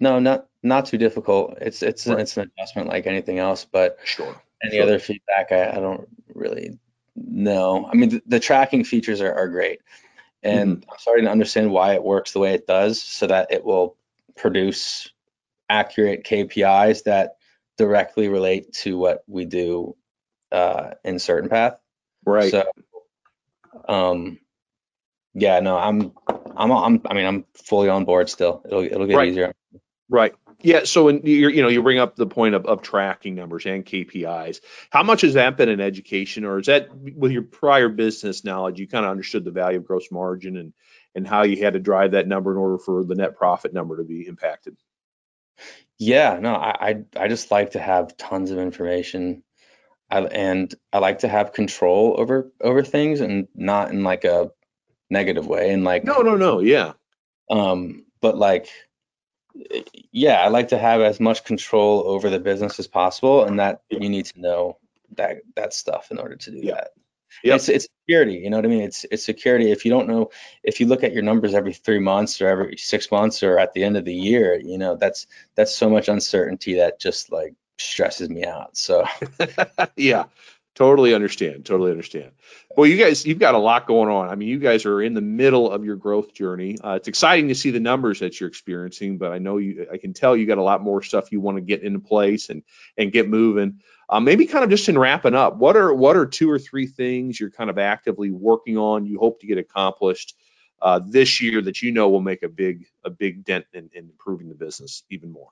no, 0.00 0.18
not 0.18 0.48
not 0.62 0.86
too 0.86 0.98
difficult. 0.98 1.58
It's 1.60 1.82
it's 1.82 2.06
right. 2.06 2.18
it's 2.18 2.36
an 2.36 2.50
adjustment 2.58 2.88
like 2.88 3.06
anything 3.06 3.38
else, 3.38 3.64
but 3.64 3.98
sure. 4.04 4.40
Any 4.62 4.76
sure. 4.76 4.82
other 4.82 4.98
feedback, 4.98 5.52
I, 5.52 5.70
I 5.70 5.74
don't 5.74 6.08
really 6.34 6.78
know. 7.14 7.88
I 7.90 7.94
mean, 7.94 8.08
the, 8.08 8.22
the 8.26 8.40
tracking 8.40 8.84
features 8.84 9.20
are, 9.20 9.32
are 9.32 9.48
great, 9.48 9.80
and 10.42 10.78
mm-hmm. 10.78 10.90
I'm 10.90 10.98
starting 10.98 11.24
to 11.26 11.30
understand 11.30 11.70
why 11.70 11.94
it 11.94 12.02
works 12.02 12.32
the 12.32 12.40
way 12.40 12.54
it 12.54 12.66
does, 12.66 13.00
so 13.00 13.26
that 13.26 13.52
it 13.52 13.64
will 13.64 13.96
produce 14.34 15.10
accurate 15.68 16.24
KPIs 16.24 17.04
that 17.04 17.36
directly 17.76 18.28
relate 18.28 18.72
to 18.72 18.96
what 18.96 19.22
we 19.26 19.44
do 19.44 19.96
uh, 20.52 20.92
in 21.04 21.16
CertainPath. 21.16 21.78
Right. 22.24 22.50
So, 22.50 22.64
um, 23.88 24.38
yeah, 25.34 25.60
no, 25.60 25.76
I'm, 25.76 26.12
I'm, 26.56 26.72
I'm, 26.72 27.02
I 27.06 27.14
mean, 27.14 27.26
I'm 27.26 27.44
fully 27.54 27.88
on 27.88 28.04
board 28.04 28.30
still. 28.30 28.62
It'll, 28.64 28.82
it'll 28.82 29.06
get 29.06 29.16
right. 29.16 29.28
easier. 29.28 29.54
Right. 30.08 30.34
Yeah. 30.62 30.84
So, 30.84 31.04
when 31.04 31.20
you 31.24 31.48
you 31.48 31.62
know, 31.62 31.68
you 31.68 31.82
bring 31.82 31.98
up 31.98 32.16
the 32.16 32.26
point 32.26 32.54
of, 32.54 32.64
of 32.64 32.80
tracking 32.80 33.34
numbers 33.34 33.66
and 33.66 33.84
KPIs. 33.84 34.60
How 34.90 35.02
much 35.02 35.20
has 35.20 35.34
that 35.34 35.56
been 35.56 35.68
in 35.68 35.80
education, 35.80 36.44
or 36.44 36.58
is 36.58 36.66
that 36.66 36.88
with 36.94 37.32
your 37.32 37.42
prior 37.42 37.88
business 37.88 38.44
knowledge, 38.44 38.78
you 38.78 38.88
kind 38.88 39.04
of 39.04 39.10
understood 39.10 39.44
the 39.44 39.50
value 39.50 39.78
of 39.78 39.86
gross 39.86 40.10
margin 40.10 40.56
and 40.56 40.72
and 41.14 41.26
how 41.26 41.42
you 41.42 41.62
had 41.62 41.72
to 41.72 41.80
drive 41.80 42.12
that 42.12 42.28
number 42.28 42.52
in 42.52 42.58
order 42.58 42.78
for 42.78 43.02
the 43.04 43.14
net 43.14 43.36
profit 43.36 43.72
number 43.72 43.96
to 43.96 44.04
be 44.04 44.26
impacted? 44.26 44.76
Yeah. 45.98 46.38
No, 46.40 46.54
I, 46.54 46.76
I, 46.80 47.04
I 47.24 47.28
just 47.28 47.50
like 47.50 47.72
to 47.72 47.80
have 47.80 48.16
tons 48.16 48.50
of 48.50 48.58
information. 48.58 49.42
I, 50.10 50.20
and 50.20 50.74
I 50.92 50.98
like 50.98 51.20
to 51.20 51.28
have 51.28 51.52
control 51.52 52.14
over 52.18 52.52
over 52.60 52.82
things 52.84 53.20
and 53.20 53.48
not 53.54 53.90
in 53.90 54.04
like 54.04 54.24
a 54.24 54.50
negative 55.10 55.46
way 55.46 55.72
and 55.72 55.84
like 55.84 56.04
no 56.04 56.20
no 56.20 56.36
no 56.36 56.60
yeah 56.60 56.92
um 57.50 58.04
but 58.20 58.36
like 58.36 58.68
yeah 60.12 60.40
i 60.42 60.48
like 60.48 60.68
to 60.68 60.78
have 60.78 61.00
as 61.00 61.20
much 61.20 61.44
control 61.44 62.02
over 62.06 62.28
the 62.28 62.40
business 62.40 62.78
as 62.78 62.86
possible 62.86 63.44
and 63.44 63.58
that 63.60 63.82
you 63.88 64.08
need 64.08 64.26
to 64.26 64.40
know 64.40 64.76
that 65.16 65.38
that 65.54 65.72
stuff 65.72 66.10
in 66.10 66.18
order 66.18 66.36
to 66.36 66.50
do 66.50 66.58
yeah. 66.58 66.74
that 66.74 66.90
Yeah, 67.42 67.54
It's 67.54 67.68
it's 67.68 67.88
security, 68.00 68.34
you 68.34 68.50
know 68.50 68.56
what 68.56 68.64
I 68.66 68.68
mean? 68.68 68.82
It's 68.82 69.04
it's 69.10 69.24
security. 69.24 69.70
If 69.70 69.84
you 69.84 69.90
don't 69.90 70.08
know, 70.08 70.30
if 70.62 70.80
you 70.80 70.86
look 70.86 71.04
at 71.04 71.12
your 71.12 71.22
numbers 71.22 71.54
every 71.54 71.72
three 71.72 71.98
months 71.98 72.40
or 72.40 72.48
every 72.48 72.76
six 72.76 73.10
months 73.10 73.42
or 73.42 73.58
at 73.58 73.72
the 73.72 73.84
end 73.84 73.96
of 73.96 74.04
the 74.04 74.14
year, 74.14 74.58
you 74.58 74.78
know 74.78 74.96
that's 74.96 75.26
that's 75.54 75.74
so 75.74 75.90
much 75.90 76.08
uncertainty 76.08 76.74
that 76.74 77.00
just 77.00 77.32
like 77.32 77.54
stresses 77.78 78.28
me 78.28 78.44
out. 78.44 78.76
So 78.76 79.04
yeah, 79.96 80.24
Totally 80.76 81.14
understand. 81.14 81.64
Totally 81.64 81.90
understand. 81.90 82.32
Well, 82.76 82.86
you 82.86 82.98
guys, 82.98 83.24
you've 83.24 83.38
got 83.38 83.54
a 83.54 83.58
lot 83.58 83.86
going 83.86 84.10
on. 84.10 84.28
I 84.28 84.34
mean, 84.34 84.50
you 84.50 84.58
guys 84.58 84.84
are 84.84 85.00
in 85.00 85.14
the 85.14 85.22
middle 85.22 85.70
of 85.72 85.86
your 85.86 85.96
growth 85.96 86.34
journey. 86.34 86.76
Uh, 86.78 86.96
it's 86.96 87.08
exciting 87.08 87.48
to 87.48 87.54
see 87.54 87.70
the 87.70 87.80
numbers 87.80 88.20
that 88.20 88.38
you're 88.38 88.50
experiencing, 88.50 89.16
but 89.16 89.32
I 89.32 89.38
know 89.38 89.56
you, 89.56 89.86
I 89.90 89.96
can 89.96 90.12
tell 90.12 90.36
you 90.36 90.44
got 90.44 90.58
a 90.58 90.62
lot 90.62 90.82
more 90.82 91.00
stuff 91.02 91.32
you 91.32 91.40
want 91.40 91.56
to 91.56 91.62
get 91.62 91.82
into 91.82 92.00
place 92.00 92.50
and 92.50 92.62
and 92.98 93.10
get 93.10 93.26
moving. 93.26 93.80
Uh, 94.08 94.20
maybe 94.20 94.46
kind 94.46 94.62
of 94.62 94.70
just 94.70 94.88
in 94.88 94.98
wrapping 94.98 95.34
up, 95.34 95.56
what 95.56 95.76
are 95.76 95.92
what 95.92 96.16
are 96.16 96.26
two 96.26 96.50
or 96.50 96.58
three 96.58 96.86
things 96.86 97.40
you're 97.40 97.50
kind 97.50 97.70
of 97.70 97.78
actively 97.78 98.30
working 98.30 98.78
on? 98.78 99.06
You 99.06 99.18
hope 99.18 99.40
to 99.40 99.46
get 99.46 99.58
accomplished 99.58 100.36
uh, 100.80 101.00
this 101.04 101.40
year 101.40 101.60
that 101.62 101.82
you 101.82 101.90
know 101.90 102.08
will 102.08 102.20
make 102.20 102.42
a 102.42 102.48
big 102.48 102.86
a 103.04 103.10
big 103.10 103.44
dent 103.44 103.66
in, 103.72 103.90
in 103.92 104.04
improving 104.04 104.48
the 104.48 104.54
business 104.54 105.02
even 105.10 105.30
more. 105.30 105.50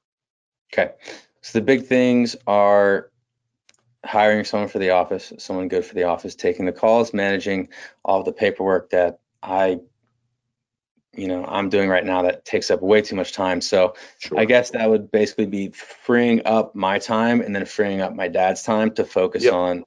Okay, 0.72 0.92
so 1.40 1.59
the 1.59 1.64
big 1.64 1.86
things 1.86 2.36
are 2.46 3.11
hiring 4.05 4.44
someone 4.44 4.68
for 4.68 4.78
the 4.78 4.90
office, 4.90 5.32
someone 5.38 5.68
good 5.68 5.84
for 5.84 5.94
the 5.94 6.05
office, 6.05 6.34
taking 6.34 6.66
the 6.66 6.72
calls, 6.72 7.14
managing 7.14 7.68
all 8.05 8.22
the 8.22 8.32
paperwork 8.32 8.90
that 8.90 9.20
I, 9.42 9.80
you 11.16 11.28
know, 11.28 11.44
I'm 11.44 11.68
doing 11.68 11.88
right 11.88 12.04
now 12.04 12.22
that 12.22 12.44
takes 12.44 12.70
up 12.70 12.82
way 12.82 13.02
too 13.02 13.16
much 13.16 13.32
time. 13.32 13.60
So 13.60 13.94
sure. 14.18 14.38
I 14.38 14.44
guess 14.44 14.70
that 14.70 14.88
would 14.88 15.10
basically 15.10 15.46
be 15.46 15.70
freeing 15.70 16.42
up 16.44 16.74
my 16.74 16.98
time 16.98 17.40
and 17.40 17.54
then 17.54 17.64
freeing 17.66 18.00
up 18.00 18.14
my 18.14 18.28
dad's 18.28 18.62
time 18.62 18.94
to 18.94 19.04
focus 19.04 19.44
yep. 19.44 19.52
on 19.52 19.84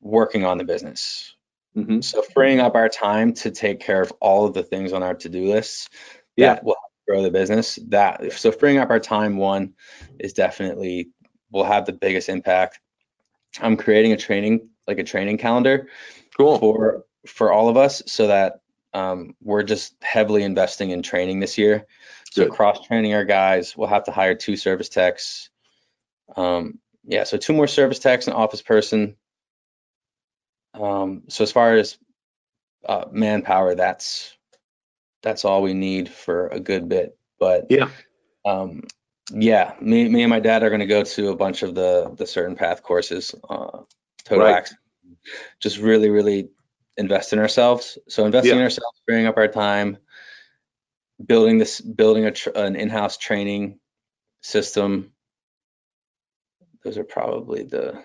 working 0.00 0.44
on 0.44 0.58
the 0.58 0.64
business. 0.64 1.34
Mm-hmm. 1.76 2.00
So 2.00 2.22
freeing 2.22 2.60
up 2.60 2.74
our 2.74 2.88
time 2.88 3.34
to 3.34 3.50
take 3.50 3.80
care 3.80 4.00
of 4.00 4.12
all 4.20 4.46
of 4.46 4.54
the 4.54 4.62
things 4.62 4.92
on 4.92 5.02
our 5.02 5.14
to-do 5.14 5.46
lists 5.46 5.88
yeah. 6.36 6.54
that 6.54 6.64
will 6.64 6.76
grow 7.06 7.22
the 7.22 7.30
business. 7.30 7.78
That 7.88 8.32
so 8.32 8.50
freeing 8.50 8.78
up 8.78 8.90
our 8.90 9.00
time 9.00 9.36
one 9.36 9.74
is 10.18 10.32
definitely 10.32 11.10
will 11.50 11.64
have 11.64 11.86
the 11.86 11.92
biggest 11.92 12.28
impact. 12.28 12.80
I'm 13.60 13.76
creating 13.76 14.12
a 14.12 14.16
training, 14.16 14.68
like 14.86 14.98
a 14.98 15.04
training 15.04 15.38
calendar 15.38 15.88
cool. 16.36 16.58
for 16.58 17.04
for 17.26 17.52
all 17.52 17.68
of 17.68 17.76
us 17.76 18.02
so 18.06 18.28
that 18.28 18.60
um, 18.96 19.36
we're 19.42 19.62
just 19.62 19.94
heavily 20.02 20.42
investing 20.42 20.90
in 20.90 21.02
training 21.02 21.40
this 21.40 21.58
year. 21.58 21.86
So 22.30 22.48
cross 22.48 22.86
training 22.86 23.12
our 23.14 23.24
guys. 23.24 23.76
We'll 23.76 23.88
have 23.88 24.04
to 24.04 24.10
hire 24.10 24.34
two 24.34 24.56
service 24.56 24.88
techs. 24.88 25.50
Um, 26.34 26.78
yeah, 27.04 27.24
so 27.24 27.36
two 27.36 27.52
more 27.52 27.66
service 27.66 27.98
techs, 27.98 28.26
an 28.26 28.32
office 28.32 28.62
person. 28.62 29.16
Um, 30.72 31.24
so 31.28 31.44
as 31.44 31.52
far 31.52 31.74
as 31.74 31.98
uh, 32.86 33.04
manpower, 33.10 33.74
that's 33.74 34.34
that's 35.22 35.44
all 35.44 35.60
we 35.62 35.74
need 35.74 36.08
for 36.08 36.48
a 36.48 36.60
good 36.60 36.88
bit. 36.88 37.18
But 37.38 37.66
yeah, 37.68 37.90
um, 38.46 38.82
yeah, 39.30 39.74
me, 39.80 40.08
me 40.08 40.22
and 40.22 40.30
my 40.30 40.40
dad 40.40 40.62
are 40.62 40.70
going 40.70 40.80
to 40.80 40.86
go 40.86 41.02
to 41.02 41.28
a 41.28 41.36
bunch 41.36 41.62
of 41.62 41.74
the 41.74 42.14
the 42.16 42.24
CertainPath 42.24 42.82
courses, 42.82 43.34
uh, 43.48 43.80
total 44.24 44.46
right. 44.46 44.68
just 45.60 45.78
really, 45.78 46.08
really 46.08 46.48
invest 46.96 47.32
in 47.32 47.38
ourselves. 47.38 47.98
So 48.08 48.24
investing 48.26 48.52
yeah. 48.52 48.58
in 48.58 48.62
ourselves, 48.62 49.00
freeing 49.06 49.26
up 49.26 49.36
our 49.36 49.48
time, 49.48 49.98
building 51.24 51.58
this, 51.58 51.80
building 51.80 52.24
a 52.24 52.30
tr- 52.30 52.50
an 52.54 52.76
in-house 52.76 53.16
training 53.18 53.78
system. 54.42 55.12
Those 56.84 56.98
are 56.98 57.04
probably 57.04 57.64
the 57.64 58.02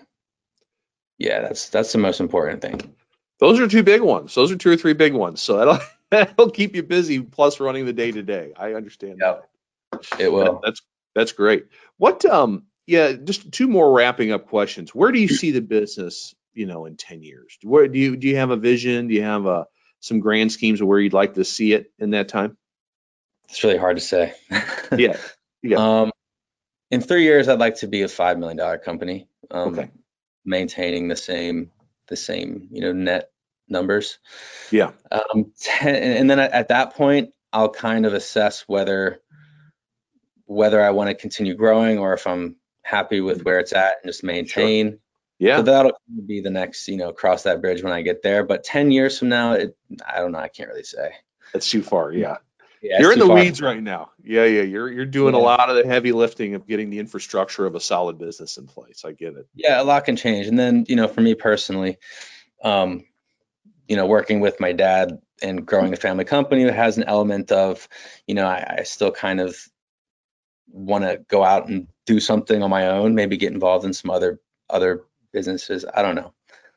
Yeah, 1.18 1.40
that's 1.40 1.68
that's 1.68 1.92
the 1.92 1.98
most 1.98 2.20
important 2.20 2.62
thing. 2.62 2.94
Those 3.38 3.60
are 3.60 3.68
two 3.68 3.82
big 3.82 4.02
ones. 4.02 4.34
Those 4.34 4.52
are 4.52 4.56
two 4.56 4.70
or 4.70 4.76
three 4.76 4.92
big 4.92 5.14
ones. 5.14 5.40
So 5.42 5.56
that'll 5.56 5.78
that'll 6.10 6.50
keep 6.50 6.74
you 6.74 6.82
busy. 6.82 7.20
Plus 7.20 7.60
running 7.60 7.86
the 7.86 7.92
day 7.92 8.12
to 8.12 8.22
day. 8.22 8.52
I 8.56 8.74
understand 8.74 9.18
Yep. 9.20 9.48
that. 9.92 10.20
It 10.20 10.32
will. 10.32 10.44
That- 10.44 10.60
That's 10.64 10.82
that's 11.14 11.32
great. 11.32 11.66
What 11.98 12.24
um 12.24 12.64
yeah, 12.86 13.12
just 13.12 13.52
two 13.52 13.68
more 13.68 13.92
wrapping 13.92 14.32
up 14.32 14.48
questions. 14.48 14.94
Where 14.94 15.12
do 15.12 15.20
you 15.20 15.28
see 15.28 15.52
the 15.52 15.60
business, 15.60 16.34
you 16.54 16.66
know, 16.66 16.86
in 16.86 16.96
10 16.96 17.22
years? 17.22 17.58
Where 17.62 17.88
do 17.88 17.98
you 17.98 18.16
do 18.16 18.28
you 18.28 18.36
have 18.36 18.50
a 18.50 18.56
vision? 18.56 19.08
Do 19.08 19.14
you 19.14 19.22
have 19.22 19.46
a 19.46 19.66
some 20.00 20.20
grand 20.20 20.52
schemes 20.52 20.80
of 20.80 20.88
where 20.88 20.98
you'd 20.98 21.12
like 21.12 21.34
to 21.34 21.44
see 21.44 21.72
it 21.72 21.92
in 21.98 22.10
that 22.10 22.28
time? 22.28 22.56
It's 23.48 23.62
really 23.62 23.78
hard 23.78 23.96
to 23.96 24.02
say. 24.02 24.34
Yeah. 24.96 25.16
Yeah. 25.62 25.78
Um, 25.78 26.12
in 26.90 27.00
three 27.00 27.22
years, 27.22 27.48
I'd 27.48 27.58
like 27.58 27.76
to 27.76 27.86
be 27.86 28.02
a 28.02 28.08
five 28.08 28.38
million 28.38 28.58
dollar 28.58 28.78
company. 28.78 29.26
Um, 29.50 29.78
Okay. 29.78 29.90
Maintaining 30.44 31.08
the 31.08 31.16
same, 31.16 31.70
the 32.08 32.16
same, 32.16 32.68
you 32.72 32.80
know, 32.80 32.92
net 32.92 33.30
numbers. 33.68 34.18
Yeah. 34.70 34.90
Um, 35.10 35.52
ten, 35.58 35.94
and 35.94 36.28
then 36.28 36.40
at, 36.40 36.52
at 36.52 36.68
that 36.68 36.94
point, 36.94 37.30
I'll 37.52 37.70
kind 37.70 38.06
of 38.06 38.12
assess 38.12 38.64
whether 38.66 39.20
whether 40.46 40.82
I 40.82 40.90
want 40.90 41.08
to 41.08 41.14
continue 41.14 41.54
growing 41.54 41.98
or 41.98 42.12
if 42.12 42.26
I'm 42.26 42.56
happy 42.82 43.20
with 43.20 43.42
where 43.42 43.60
it's 43.60 43.72
at 43.72 43.94
and 44.02 44.10
just 44.10 44.24
maintain. 44.24 44.98
Yeah. 45.42 45.56
So 45.56 45.62
that'll 45.62 46.00
be 46.24 46.40
the 46.40 46.50
next, 46.50 46.86
you 46.86 46.96
know, 46.96 47.12
cross 47.12 47.42
that 47.42 47.60
bridge 47.60 47.82
when 47.82 47.92
I 47.92 48.02
get 48.02 48.22
there. 48.22 48.44
But 48.44 48.62
ten 48.62 48.92
years 48.92 49.18
from 49.18 49.28
now, 49.28 49.54
it, 49.54 49.76
I 50.06 50.18
don't 50.20 50.30
know. 50.30 50.38
I 50.38 50.46
can't 50.46 50.68
really 50.68 50.84
say. 50.84 51.14
That's 51.52 51.68
too 51.68 51.82
far. 51.82 52.12
Yeah. 52.12 52.36
Yeah, 52.80 53.00
you're 53.00 53.12
in 53.12 53.20
the 53.20 53.26
far. 53.26 53.36
weeds 53.36 53.60
right 53.60 53.80
now. 53.80 54.10
Yeah, 54.24 54.44
yeah. 54.44 54.62
You're 54.62 54.90
you're 54.90 55.04
doing 55.04 55.34
a 55.34 55.38
lot 55.38 55.68
of 55.68 55.76
the 55.76 55.84
heavy 55.84 56.12
lifting 56.12 56.54
of 56.54 56.66
getting 56.66 56.90
the 56.90 56.98
infrastructure 57.00 57.66
of 57.66 57.74
a 57.74 57.80
solid 57.80 58.18
business 58.18 58.56
in 58.56 58.66
place. 58.66 59.04
I 59.04 59.12
get 59.12 59.34
it. 59.34 59.46
yeah 59.54 59.80
a 59.80 59.84
lot 59.84 60.04
can 60.04 60.16
change 60.16 60.46
and 60.46 60.58
then 60.58 60.84
you 60.88 60.96
know 60.96 61.06
for 61.06 61.20
me 61.20 61.34
personally 61.34 61.98
um 62.64 63.04
you 63.88 63.94
know 63.96 64.06
working 64.06 64.40
with 64.40 64.58
my 64.58 64.72
dad 64.72 65.20
and 65.42 65.64
growing 65.64 65.92
a 65.92 65.96
family 65.96 66.24
company 66.24 66.68
has 66.68 66.96
an 66.96 67.04
element 67.04 67.52
of 67.52 67.88
you 68.26 68.34
know 68.34 68.46
i, 68.46 68.78
I 68.78 68.82
still 68.82 69.12
kind 69.12 69.40
of 69.40 69.56
want 70.68 71.04
to 71.04 71.24
go 71.28 71.44
out 71.44 71.68
and 71.68 71.86
do 72.04 72.18
something 72.18 72.62
on 72.64 72.70
my 72.70 72.88
own 72.88 73.14
maybe 73.14 73.36
get 73.36 73.52
involved 73.52 73.84
in 73.84 73.92
some 73.92 74.10
other 74.10 74.40
other 74.68 75.04
businesses 75.32 75.84
i 75.94 76.02
don't 76.02 76.14
know 76.14 76.32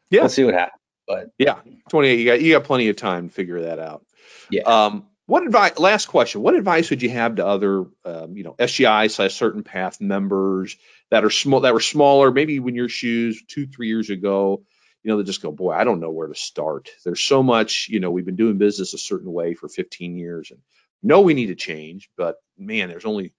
Yeah. 0.10 0.22
we'll 0.22 0.30
see 0.30 0.44
what 0.44 0.54
happens 0.54 0.82
but 1.08 1.30
Yeah. 1.38 1.60
28. 1.90 2.20
You 2.20 2.26
got 2.26 2.42
you 2.42 2.54
got 2.54 2.64
plenty 2.64 2.90
of 2.90 2.96
time 2.96 3.30
to 3.30 3.34
figure 3.36 3.62
that 3.62 3.78
out. 3.78 4.04
Yeah. 4.50 4.64
Um, 4.64 5.06
what 5.28 5.46
advice? 5.46 5.78
Last 5.78 6.08
question. 6.08 6.42
What 6.42 6.56
advice 6.56 6.90
would 6.90 7.04
you 7.04 7.12
have 7.12 7.36
to 7.36 7.46
other, 7.46 7.86
um, 8.06 8.36
you 8.36 8.44
know, 8.44 8.54
SGI 8.58 9.12
slash 9.12 9.38
CertainPath 9.38 10.02
members 10.02 10.76
that 11.12 11.24
are 11.24 11.30
small, 11.30 11.62
that 11.62 11.74
were 11.76 11.80
smaller, 11.80 12.32
maybe 12.32 12.60
when 12.60 12.74
your 12.76 12.90
shoes 12.90 13.44
two, 13.48 13.68
three 13.68 13.88
years 13.88 14.10
ago, 14.10 14.64
you 15.04 15.12
know, 15.12 15.18
they 15.18 15.24
just 15.24 15.44
go, 15.44 15.52
boy, 15.52 15.74
I 15.74 15.84
don't 15.84 16.00
know 16.00 16.10
where 16.12 16.28
to 16.28 16.36
start. 16.36 16.90
There's 17.04 17.22
so 17.22 17.44
much, 17.44 17.88
you 17.90 18.00
know, 18.00 18.10
we've 18.10 18.26
been 18.26 18.36
doing 18.36 18.58
business 18.58 18.96
a 18.96 18.98
certain 18.98 19.32
way 19.32 19.54
for 19.54 19.68
15 19.70 20.18
years, 20.18 20.50
and 20.50 20.60
know 21.04 21.22
we 21.22 21.36
need 21.36 21.48
to 21.48 21.56
change, 21.56 22.10
but 22.18 22.38
man, 22.58 22.90
there's 22.90 23.06
only 23.06 23.32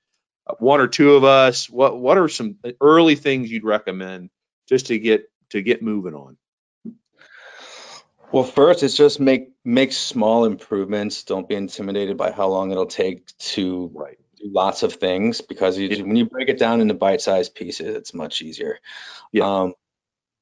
uh, 0.46 0.54
one 0.60 0.80
or 0.80 0.86
two 0.86 1.14
of 1.14 1.24
us. 1.24 1.68
What 1.68 1.98
What 1.98 2.16
are 2.16 2.28
some 2.28 2.58
early 2.80 3.16
things 3.16 3.50
you'd 3.50 3.64
recommend 3.64 4.30
just 4.68 4.86
to 4.86 4.98
get 4.98 5.30
to 5.50 5.62
get 5.62 5.82
moving 5.82 6.14
on? 6.14 6.36
well 8.32 8.44
first 8.44 8.82
it's 8.82 8.96
just 8.96 9.20
make 9.20 9.50
make 9.64 9.92
small 9.92 10.44
improvements 10.44 11.22
don't 11.24 11.48
be 11.48 11.54
intimidated 11.54 12.16
by 12.16 12.30
how 12.32 12.48
long 12.48 12.70
it'll 12.72 12.86
take 12.86 13.24
to 13.38 13.90
Right. 13.94 14.18
do 14.36 14.50
lots 14.50 14.82
of 14.82 14.94
things 14.94 15.40
because 15.40 15.78
you, 15.78 15.88
Yeah. 15.88 16.02
when 16.02 16.16
you 16.16 16.26
break 16.26 16.48
it 16.48 16.58
down 16.58 16.80
into 16.80 16.94
bite-sized 16.94 17.54
pieces, 17.54 17.94
it's 17.94 18.12
much 18.12 18.42
easier. 18.42 18.78
Yeah. 19.32 19.60
Um, 19.62 19.74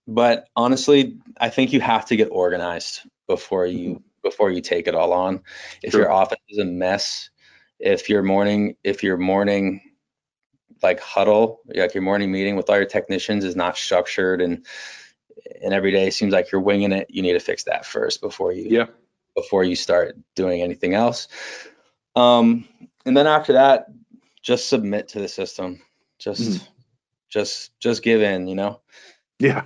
but 0.07 0.49
honestly, 0.57 1.19
I 1.39 1.49
think 1.51 1.73
you 1.73 1.81
have 1.81 2.07
to 2.07 2.17
get 2.17 2.29
organized 2.31 3.01
before 3.27 3.67
you 3.67 4.03
before 4.23 4.51
you 4.51 4.63
take 4.63 4.89
it 4.89 4.95
all 4.95 5.13
on. 5.13 5.43
If 5.83 5.93
Sure. 5.93 6.03
your 6.03 6.11
office 6.13 6.39
is 6.49 6.59
a 6.59 6.65
mess, 6.65 7.31
if 7.79 8.09
your 8.09 8.23
morning 8.23 8.77
if 8.83 9.03
your 9.03 9.17
morning 9.19 9.81
like 10.85 11.01
huddle, 11.01 11.61
like 11.67 11.95
your 11.95 12.03
morning 12.03 12.31
meeting 12.31 12.55
with 12.55 12.71
all 12.71 12.77
your 12.77 12.85
technicians 12.85 13.45
is 13.45 13.57
not 13.57 13.77
structured 13.77 14.41
and 14.41 14.65
and 15.63 15.75
every 15.75 15.91
day 15.91 16.11
seems 16.11 16.33
like 16.33 16.53
you're 16.53 16.61
winging 16.61 16.93
it, 16.93 17.09
you 17.11 17.23
need 17.23 17.33
to 17.33 17.41
fix 17.41 17.65
that 17.65 17.85
first 17.85 18.21
before 18.21 18.53
you 18.53 18.69
Yeah. 18.69 18.87
before 19.35 19.65
you 19.65 19.75
start 19.75 20.17
doing 20.37 20.63
anything 20.63 20.95
else. 20.95 21.27
Um, 22.15 22.69
and 23.05 23.17
then 23.17 23.27
after 23.27 23.55
that, 23.55 23.87
just 24.43 24.69
submit 24.69 25.09
to 25.09 25.19
the 25.19 25.27
system. 25.29 25.83
Just, 26.21 26.41
Mhm. 26.41 26.69
just, 27.29 27.79
just 27.81 28.03
give 28.03 28.23
in. 28.23 28.47
You 28.47 28.55
know, 28.55 28.81
Yeah. 29.41 29.65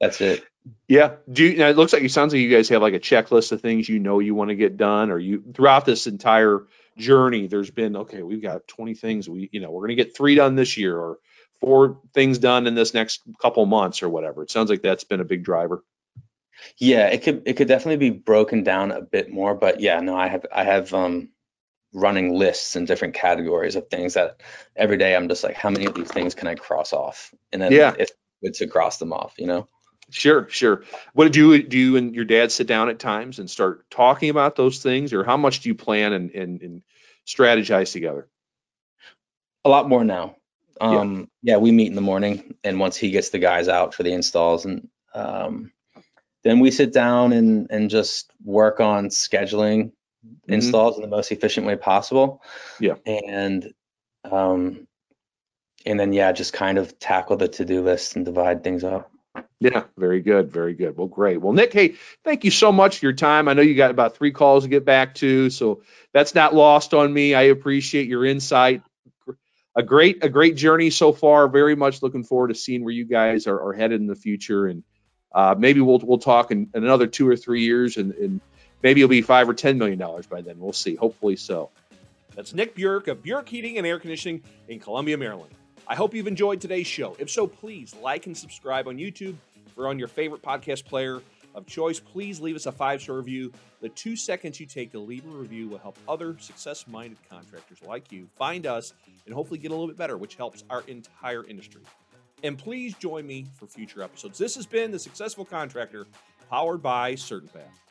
that's 0.00 0.20
it. 0.20 0.42
Yeah. 0.88 1.16
Do 1.30 1.44
you, 1.44 1.56
now 1.58 1.68
it 1.68 1.76
looks 1.76 1.92
like 1.92 2.02
it 2.02 2.10
sounds 2.10 2.32
like 2.32 2.42
you 2.42 2.50
guys 2.50 2.68
have 2.70 2.82
like 2.82 2.94
a 2.94 3.00
checklist 3.00 3.52
of 3.52 3.60
things 3.60 3.88
you 3.88 4.00
know 4.00 4.18
you 4.18 4.34
want 4.34 4.48
to 4.50 4.56
get 4.56 4.76
done, 4.76 5.10
or 5.10 5.18
you 5.18 5.42
throughout 5.54 5.84
this 5.84 6.06
entire 6.06 6.66
journey, 6.96 7.46
there's 7.46 7.70
been 7.70 7.96
okay, 7.96 8.22
we've 8.22 8.42
got 8.42 8.66
20 8.68 8.94
things 8.94 9.28
we, 9.28 9.48
you 9.52 9.60
know, 9.60 9.70
we're 9.70 9.82
gonna 9.82 9.94
get 9.94 10.16
three 10.16 10.34
done 10.34 10.56
this 10.56 10.76
year, 10.76 10.96
or 10.96 11.18
four 11.60 12.00
things 12.12 12.38
done 12.38 12.66
in 12.66 12.74
this 12.74 12.94
next 12.94 13.22
couple 13.40 13.64
months, 13.66 14.02
or 14.02 14.08
whatever. 14.08 14.42
It 14.42 14.50
sounds 14.50 14.70
like 14.70 14.82
that's 14.82 15.04
been 15.04 15.20
a 15.20 15.24
big 15.24 15.44
driver. 15.44 15.84
Yeah, 16.78 17.08
it 17.08 17.22
could, 17.22 17.42
it 17.46 17.54
could 17.54 17.68
definitely 17.68 18.10
be 18.10 18.16
broken 18.16 18.62
down 18.62 18.90
a 18.90 19.02
bit 19.02 19.30
more. 19.30 19.54
But 19.54 19.80
yeah, 19.80 20.00
no, 20.00 20.16
I 20.16 20.28
have, 20.28 20.46
I 20.52 20.64
have 20.64 20.94
um, 20.94 21.30
running 21.92 22.34
lists 22.34 22.76
in 22.76 22.84
different 22.84 23.14
categories 23.14 23.76
of 23.76 23.88
things 23.88 24.14
that 24.14 24.40
every 24.76 24.96
day 24.96 25.14
I'm 25.14 25.28
just 25.28 25.44
like, 25.44 25.56
how 25.56 25.70
many 25.70 25.86
of 25.86 25.94
these 25.94 26.10
things 26.10 26.34
can 26.34 26.48
I 26.48 26.54
cross 26.54 26.92
off? 26.92 27.32
And 27.52 27.62
then 27.62 27.72
Yeah. 27.72 27.94
if 27.98 28.10
it's 28.42 28.58
to 28.58 28.66
cross 28.66 28.98
them 28.98 29.12
off, 29.12 29.34
you 29.38 29.46
know. 29.46 29.68
Sure, 30.14 30.46
sure. 30.48 30.84
What 31.12 31.32
do 31.32 31.52
you 31.54 31.62
do? 31.64 31.76
You 31.76 31.96
and 31.96 32.14
your 32.14 32.24
dad 32.24 32.52
sit 32.52 32.68
down 32.68 32.88
at 32.88 33.00
times 33.00 33.40
and 33.40 33.50
start 33.50 33.84
talking 33.90 34.30
about 34.30 34.54
those 34.54 34.78
things, 34.80 35.12
or 35.12 35.24
how 35.24 35.36
much 35.36 35.60
do 35.60 35.68
you 35.68 35.74
plan 35.74 36.12
and 36.12 36.30
and, 36.30 36.62
and 36.62 36.82
strategize 37.26 37.92
together? 37.92 38.28
A 39.64 39.68
lot 39.68 39.88
more 39.88 40.04
now. 40.04 40.36
Yeah. 40.80 40.86
Um, 41.00 41.30
yeah. 41.42 41.56
we 41.56 41.72
meet 41.72 41.88
in 41.88 41.96
the 41.96 42.00
morning, 42.00 42.54
and 42.62 42.78
once 42.78 42.96
he 42.96 43.10
gets 43.10 43.30
the 43.30 43.40
guys 43.40 43.66
out 43.68 43.92
for 43.92 44.04
the 44.04 44.12
installs, 44.12 44.64
and 44.66 44.88
um, 45.14 45.72
then 46.44 46.60
we 46.60 46.70
sit 46.70 46.92
down 46.92 47.32
and 47.32 47.66
and 47.70 47.90
just 47.90 48.30
work 48.44 48.78
on 48.78 49.08
scheduling 49.08 49.92
Mhm. 50.24 50.54
installs 50.54 50.96
in 50.96 51.02
the 51.02 51.08
most 51.08 51.32
efficient 51.32 51.66
way 51.66 51.74
possible. 51.76 52.40
Yeah. 52.78 52.94
and 53.04 53.74
um, 54.30 54.86
and 55.84 55.98
then 55.98 56.12
yeah, 56.12 56.30
just 56.30 56.52
kind 56.52 56.78
of 56.78 56.98
tackle 57.00 57.36
the 57.36 57.48
to 57.48 57.64
do 57.64 57.82
list 57.82 58.14
and 58.14 58.24
divide 58.24 58.62
things 58.62 58.84
up. 58.84 59.10
Yeah, 59.64 59.84
very 59.96 60.20
good, 60.20 60.52
very 60.52 60.74
good. 60.74 60.94
Well, 60.94 61.06
great. 61.06 61.40
Well, 61.40 61.54
Nick, 61.54 61.72
hey, 61.72 61.94
thank 62.22 62.44
you 62.44 62.50
so 62.50 62.70
much 62.70 62.98
for 62.98 63.06
your 63.06 63.14
time. 63.14 63.48
I 63.48 63.54
know 63.54 63.62
you 63.62 63.74
got 63.74 63.90
about 63.90 64.14
three 64.14 64.30
calls 64.30 64.64
to 64.64 64.68
get 64.68 64.84
back 64.84 65.14
to, 65.16 65.48
so 65.48 65.82
that's 66.12 66.34
not 66.34 66.54
lost 66.54 66.92
on 66.92 67.10
me. 67.10 67.34
I 67.34 67.44
appreciate 67.44 68.06
your 68.06 68.26
insight. 68.26 68.82
A 69.74 69.82
great, 69.82 70.22
a 70.22 70.28
great 70.28 70.56
journey 70.56 70.90
so 70.90 71.14
far. 71.14 71.48
Very 71.48 71.76
much 71.76 72.02
looking 72.02 72.24
forward 72.24 72.48
to 72.48 72.54
seeing 72.54 72.84
where 72.84 72.92
you 72.92 73.06
guys 73.06 73.46
are, 73.46 73.58
are 73.58 73.72
headed 73.72 74.02
in 74.02 74.06
the 74.06 74.14
future, 74.14 74.66
and 74.66 74.82
uh, 75.34 75.54
maybe 75.58 75.80
we'll 75.80 75.98
we'll 76.00 76.18
talk 76.18 76.50
in, 76.50 76.68
in 76.74 76.84
another 76.84 77.06
two 77.06 77.26
or 77.26 77.34
three 77.34 77.62
years, 77.62 77.96
and, 77.96 78.12
and 78.16 78.42
maybe 78.82 79.00
it'll 79.00 79.08
be 79.08 79.22
five 79.22 79.48
or 79.48 79.54
ten 79.54 79.78
million 79.78 79.98
dollars 79.98 80.26
by 80.26 80.42
then. 80.42 80.58
We'll 80.58 80.74
see. 80.74 80.94
Hopefully 80.94 81.36
so. 81.36 81.70
That's 82.36 82.52
Nick 82.52 82.76
Buric 82.76 83.08
of 83.08 83.22
Buric 83.22 83.48
Heating 83.48 83.78
and 83.78 83.86
Air 83.86 83.98
Conditioning 83.98 84.42
in 84.68 84.78
Columbia, 84.78 85.16
Maryland. 85.16 85.54
I 85.86 85.94
hope 85.94 86.14
you've 86.14 86.26
enjoyed 86.26 86.60
today's 86.60 86.86
show. 86.86 87.16
If 87.18 87.30
so, 87.30 87.46
please 87.46 87.94
like 88.02 88.26
and 88.26 88.36
subscribe 88.36 88.88
on 88.88 88.98
YouTube. 88.98 89.36
If 89.66 89.76
we're 89.76 89.88
on 89.88 89.98
your 89.98 90.08
favorite 90.08 90.42
podcast 90.42 90.84
player 90.84 91.20
of 91.54 91.66
choice, 91.66 92.00
please 92.00 92.40
leave 92.40 92.56
us 92.56 92.66
a 92.66 92.72
five 92.72 93.02
star 93.02 93.16
review. 93.16 93.52
The 93.80 93.88
two 93.90 94.16
seconds 94.16 94.58
you 94.58 94.66
take 94.66 94.92
to 94.92 94.98
leave 94.98 95.24
a 95.26 95.28
review 95.28 95.68
will 95.68 95.78
help 95.78 95.98
other 96.08 96.36
success 96.38 96.86
minded 96.86 97.18
contractors 97.28 97.78
like 97.86 98.10
you 98.10 98.28
find 98.36 98.66
us 98.66 98.92
and 99.26 99.34
hopefully 99.34 99.58
get 99.58 99.70
a 99.70 99.74
little 99.74 99.88
bit 99.88 99.96
better, 99.96 100.16
which 100.16 100.34
helps 100.36 100.64
our 100.70 100.82
entire 100.88 101.44
industry. 101.44 101.82
And 102.42 102.58
please 102.58 102.94
join 102.94 103.26
me 103.26 103.46
for 103.54 103.66
future 103.66 104.02
episodes. 104.02 104.38
This 104.38 104.54
has 104.56 104.66
been 104.66 104.90
The 104.90 104.98
Successful 104.98 105.44
Contractor, 105.44 106.06
powered 106.50 106.82
by 106.82 107.14
CertainPath. 107.14 107.83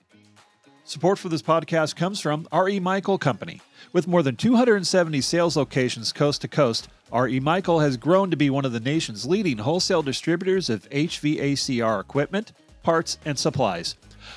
Support 0.86 1.18
for 1.18 1.30
this 1.30 1.42
podcast 1.42 1.96
comes 1.96 2.20
from 2.20 2.46
R.E. 2.52 2.82
Michel 2.82 3.18
Company. 3.18 3.62
With 3.94 4.06
more 4.06 4.22
than 4.22 4.36
270 4.36 5.22
sales 5.22 5.56
locations 5.56 6.12
coast 6.12 6.42
to 6.42 6.50
coast, 6.50 6.90
R.E. 7.10 7.40
Michel 7.40 7.80
has 7.80 7.96
grown 7.96 8.30
to 8.32 8.36
be 8.36 8.50
one 8.50 8.66
of 8.66 8.74
the 8.74 8.82
nation's 8.82 9.26
leading 9.26 9.60
wholesale 9.60 10.04
distributors 10.04 10.70
of 10.70 10.90
HVACR 10.90 12.02
equipment, 12.02 12.52
parts, 12.84 13.18
and 13.24 13.40
supplies. 13.40 13.96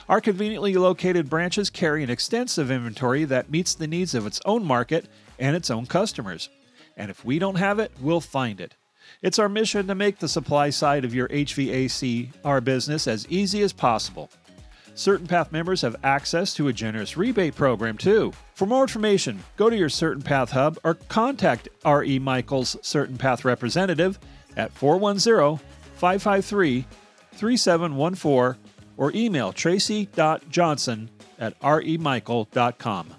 Our 0.09 0.21
conveniently 0.21 0.75
located 0.75 1.29
branches 1.29 1.69
carry 1.69 2.05
an 2.05 2.11
extensive 2.11 2.71
inventory 2.71 3.25
that 3.25 3.51
meets 3.51 3.75
the 3.75 3.89
needs 3.89 4.15
of 4.15 4.25
its 4.25 4.41
own 4.45 4.65
market 4.65 5.07
and 5.41 5.57
its 5.57 5.69
own 5.69 5.87
customers. 5.87 6.49
And 6.97 7.11
if 7.11 7.25
we 7.25 7.41
don't 7.41 7.57
have 7.57 7.81
it, 7.81 7.91
we'll 8.01 8.21
find 8.21 8.61
it. 8.61 8.77
It's 9.21 9.41
our 9.41 9.49
mission 9.49 9.89
to 9.89 9.97
make 9.97 10.21
the 10.21 10.29
supply 10.29 10.71
side 10.71 11.05
of 11.05 11.13
your 11.13 11.27
HVACR 11.27 12.63
business 12.63 13.09
as 13.09 13.27
easy 13.29 13.63
as 13.63 13.73
possible. 13.73 14.31
CertainPath 14.97 15.53
members 15.53 15.83
have 15.83 15.97
access 16.03 16.55
to 16.55 16.69
a 16.69 16.73
generous 16.73 17.19
rebate 17.19 17.55
program 17.55 17.99
too. 17.99 18.33
For 18.55 18.65
more 18.65 18.83
information, 18.83 19.45
go 19.57 19.69
to 19.69 19.77
your 19.77 19.91
CertainPath 19.91 20.51
hub 20.51 20.79
or 20.85 20.95
contact 20.95 21.69
R.E. 21.85 22.19
Michel's 22.19 22.79
Certain 22.81 23.19
Path 23.19 23.45
representative 23.45 24.19
at 24.57 24.73
410 24.73 25.65
553 25.97 26.87
3714 27.33 28.61
or 28.97 29.13
email 29.15 29.53
tracy.johnson 29.53 31.11
at 31.39 31.61
remichel.com. 31.61 33.15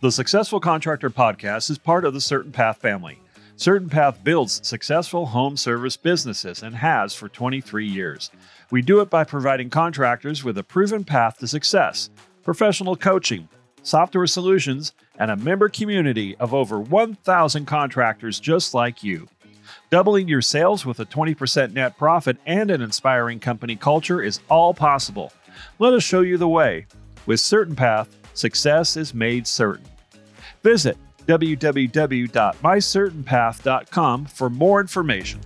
The 0.00 0.10
Successful 0.10 0.60
Contractor 0.60 1.10
Podcast 1.10 1.68
is 1.68 1.76
part 1.76 2.06
of 2.06 2.14
the 2.14 2.20
CertainPath 2.20 2.78
family. 2.78 3.19
CertainPath 3.60 4.24
builds 4.24 4.66
successful 4.66 5.26
home 5.26 5.54
service 5.54 5.94
businesses 5.94 6.62
and 6.62 6.74
has 6.74 7.12
for 7.12 7.28
23 7.28 7.86
years. 7.86 8.30
We 8.70 8.80
do 8.80 9.00
it 9.00 9.10
by 9.10 9.24
providing 9.24 9.68
contractors 9.68 10.42
with 10.42 10.56
a 10.56 10.62
proven 10.62 11.04
path 11.04 11.36
to 11.40 11.46
success, 11.46 12.08
professional 12.42 12.96
coaching, 12.96 13.50
software 13.82 14.26
solutions, 14.26 14.94
and 15.18 15.30
a 15.30 15.36
member 15.36 15.68
community 15.68 16.34
of 16.36 16.54
over 16.54 16.80
1,000 16.80 17.66
contractors 17.66 18.40
just 18.40 18.72
like 18.72 19.04
you. 19.04 19.28
Doubling 19.90 20.26
your 20.26 20.40
sales 20.40 20.86
with 20.86 20.98
a 21.00 21.04
20% 21.04 21.74
net 21.74 21.98
profit 21.98 22.38
and 22.46 22.70
an 22.70 22.80
inspiring 22.80 23.38
company 23.38 23.76
culture 23.76 24.22
is 24.22 24.40
all 24.48 24.72
possible. 24.72 25.34
Let 25.78 25.92
us 25.92 26.02
show 26.02 26.22
you 26.22 26.38
the 26.38 26.48
way. 26.48 26.86
With 27.26 27.40
CertainPath, 27.40 28.08
success 28.32 28.96
is 28.96 29.12
made 29.12 29.46
certain. 29.46 29.84
Visit 30.62 30.96
www.mycertainpath.com 31.26 34.24
for 34.26 34.50
more 34.50 34.80
information. 34.80 35.40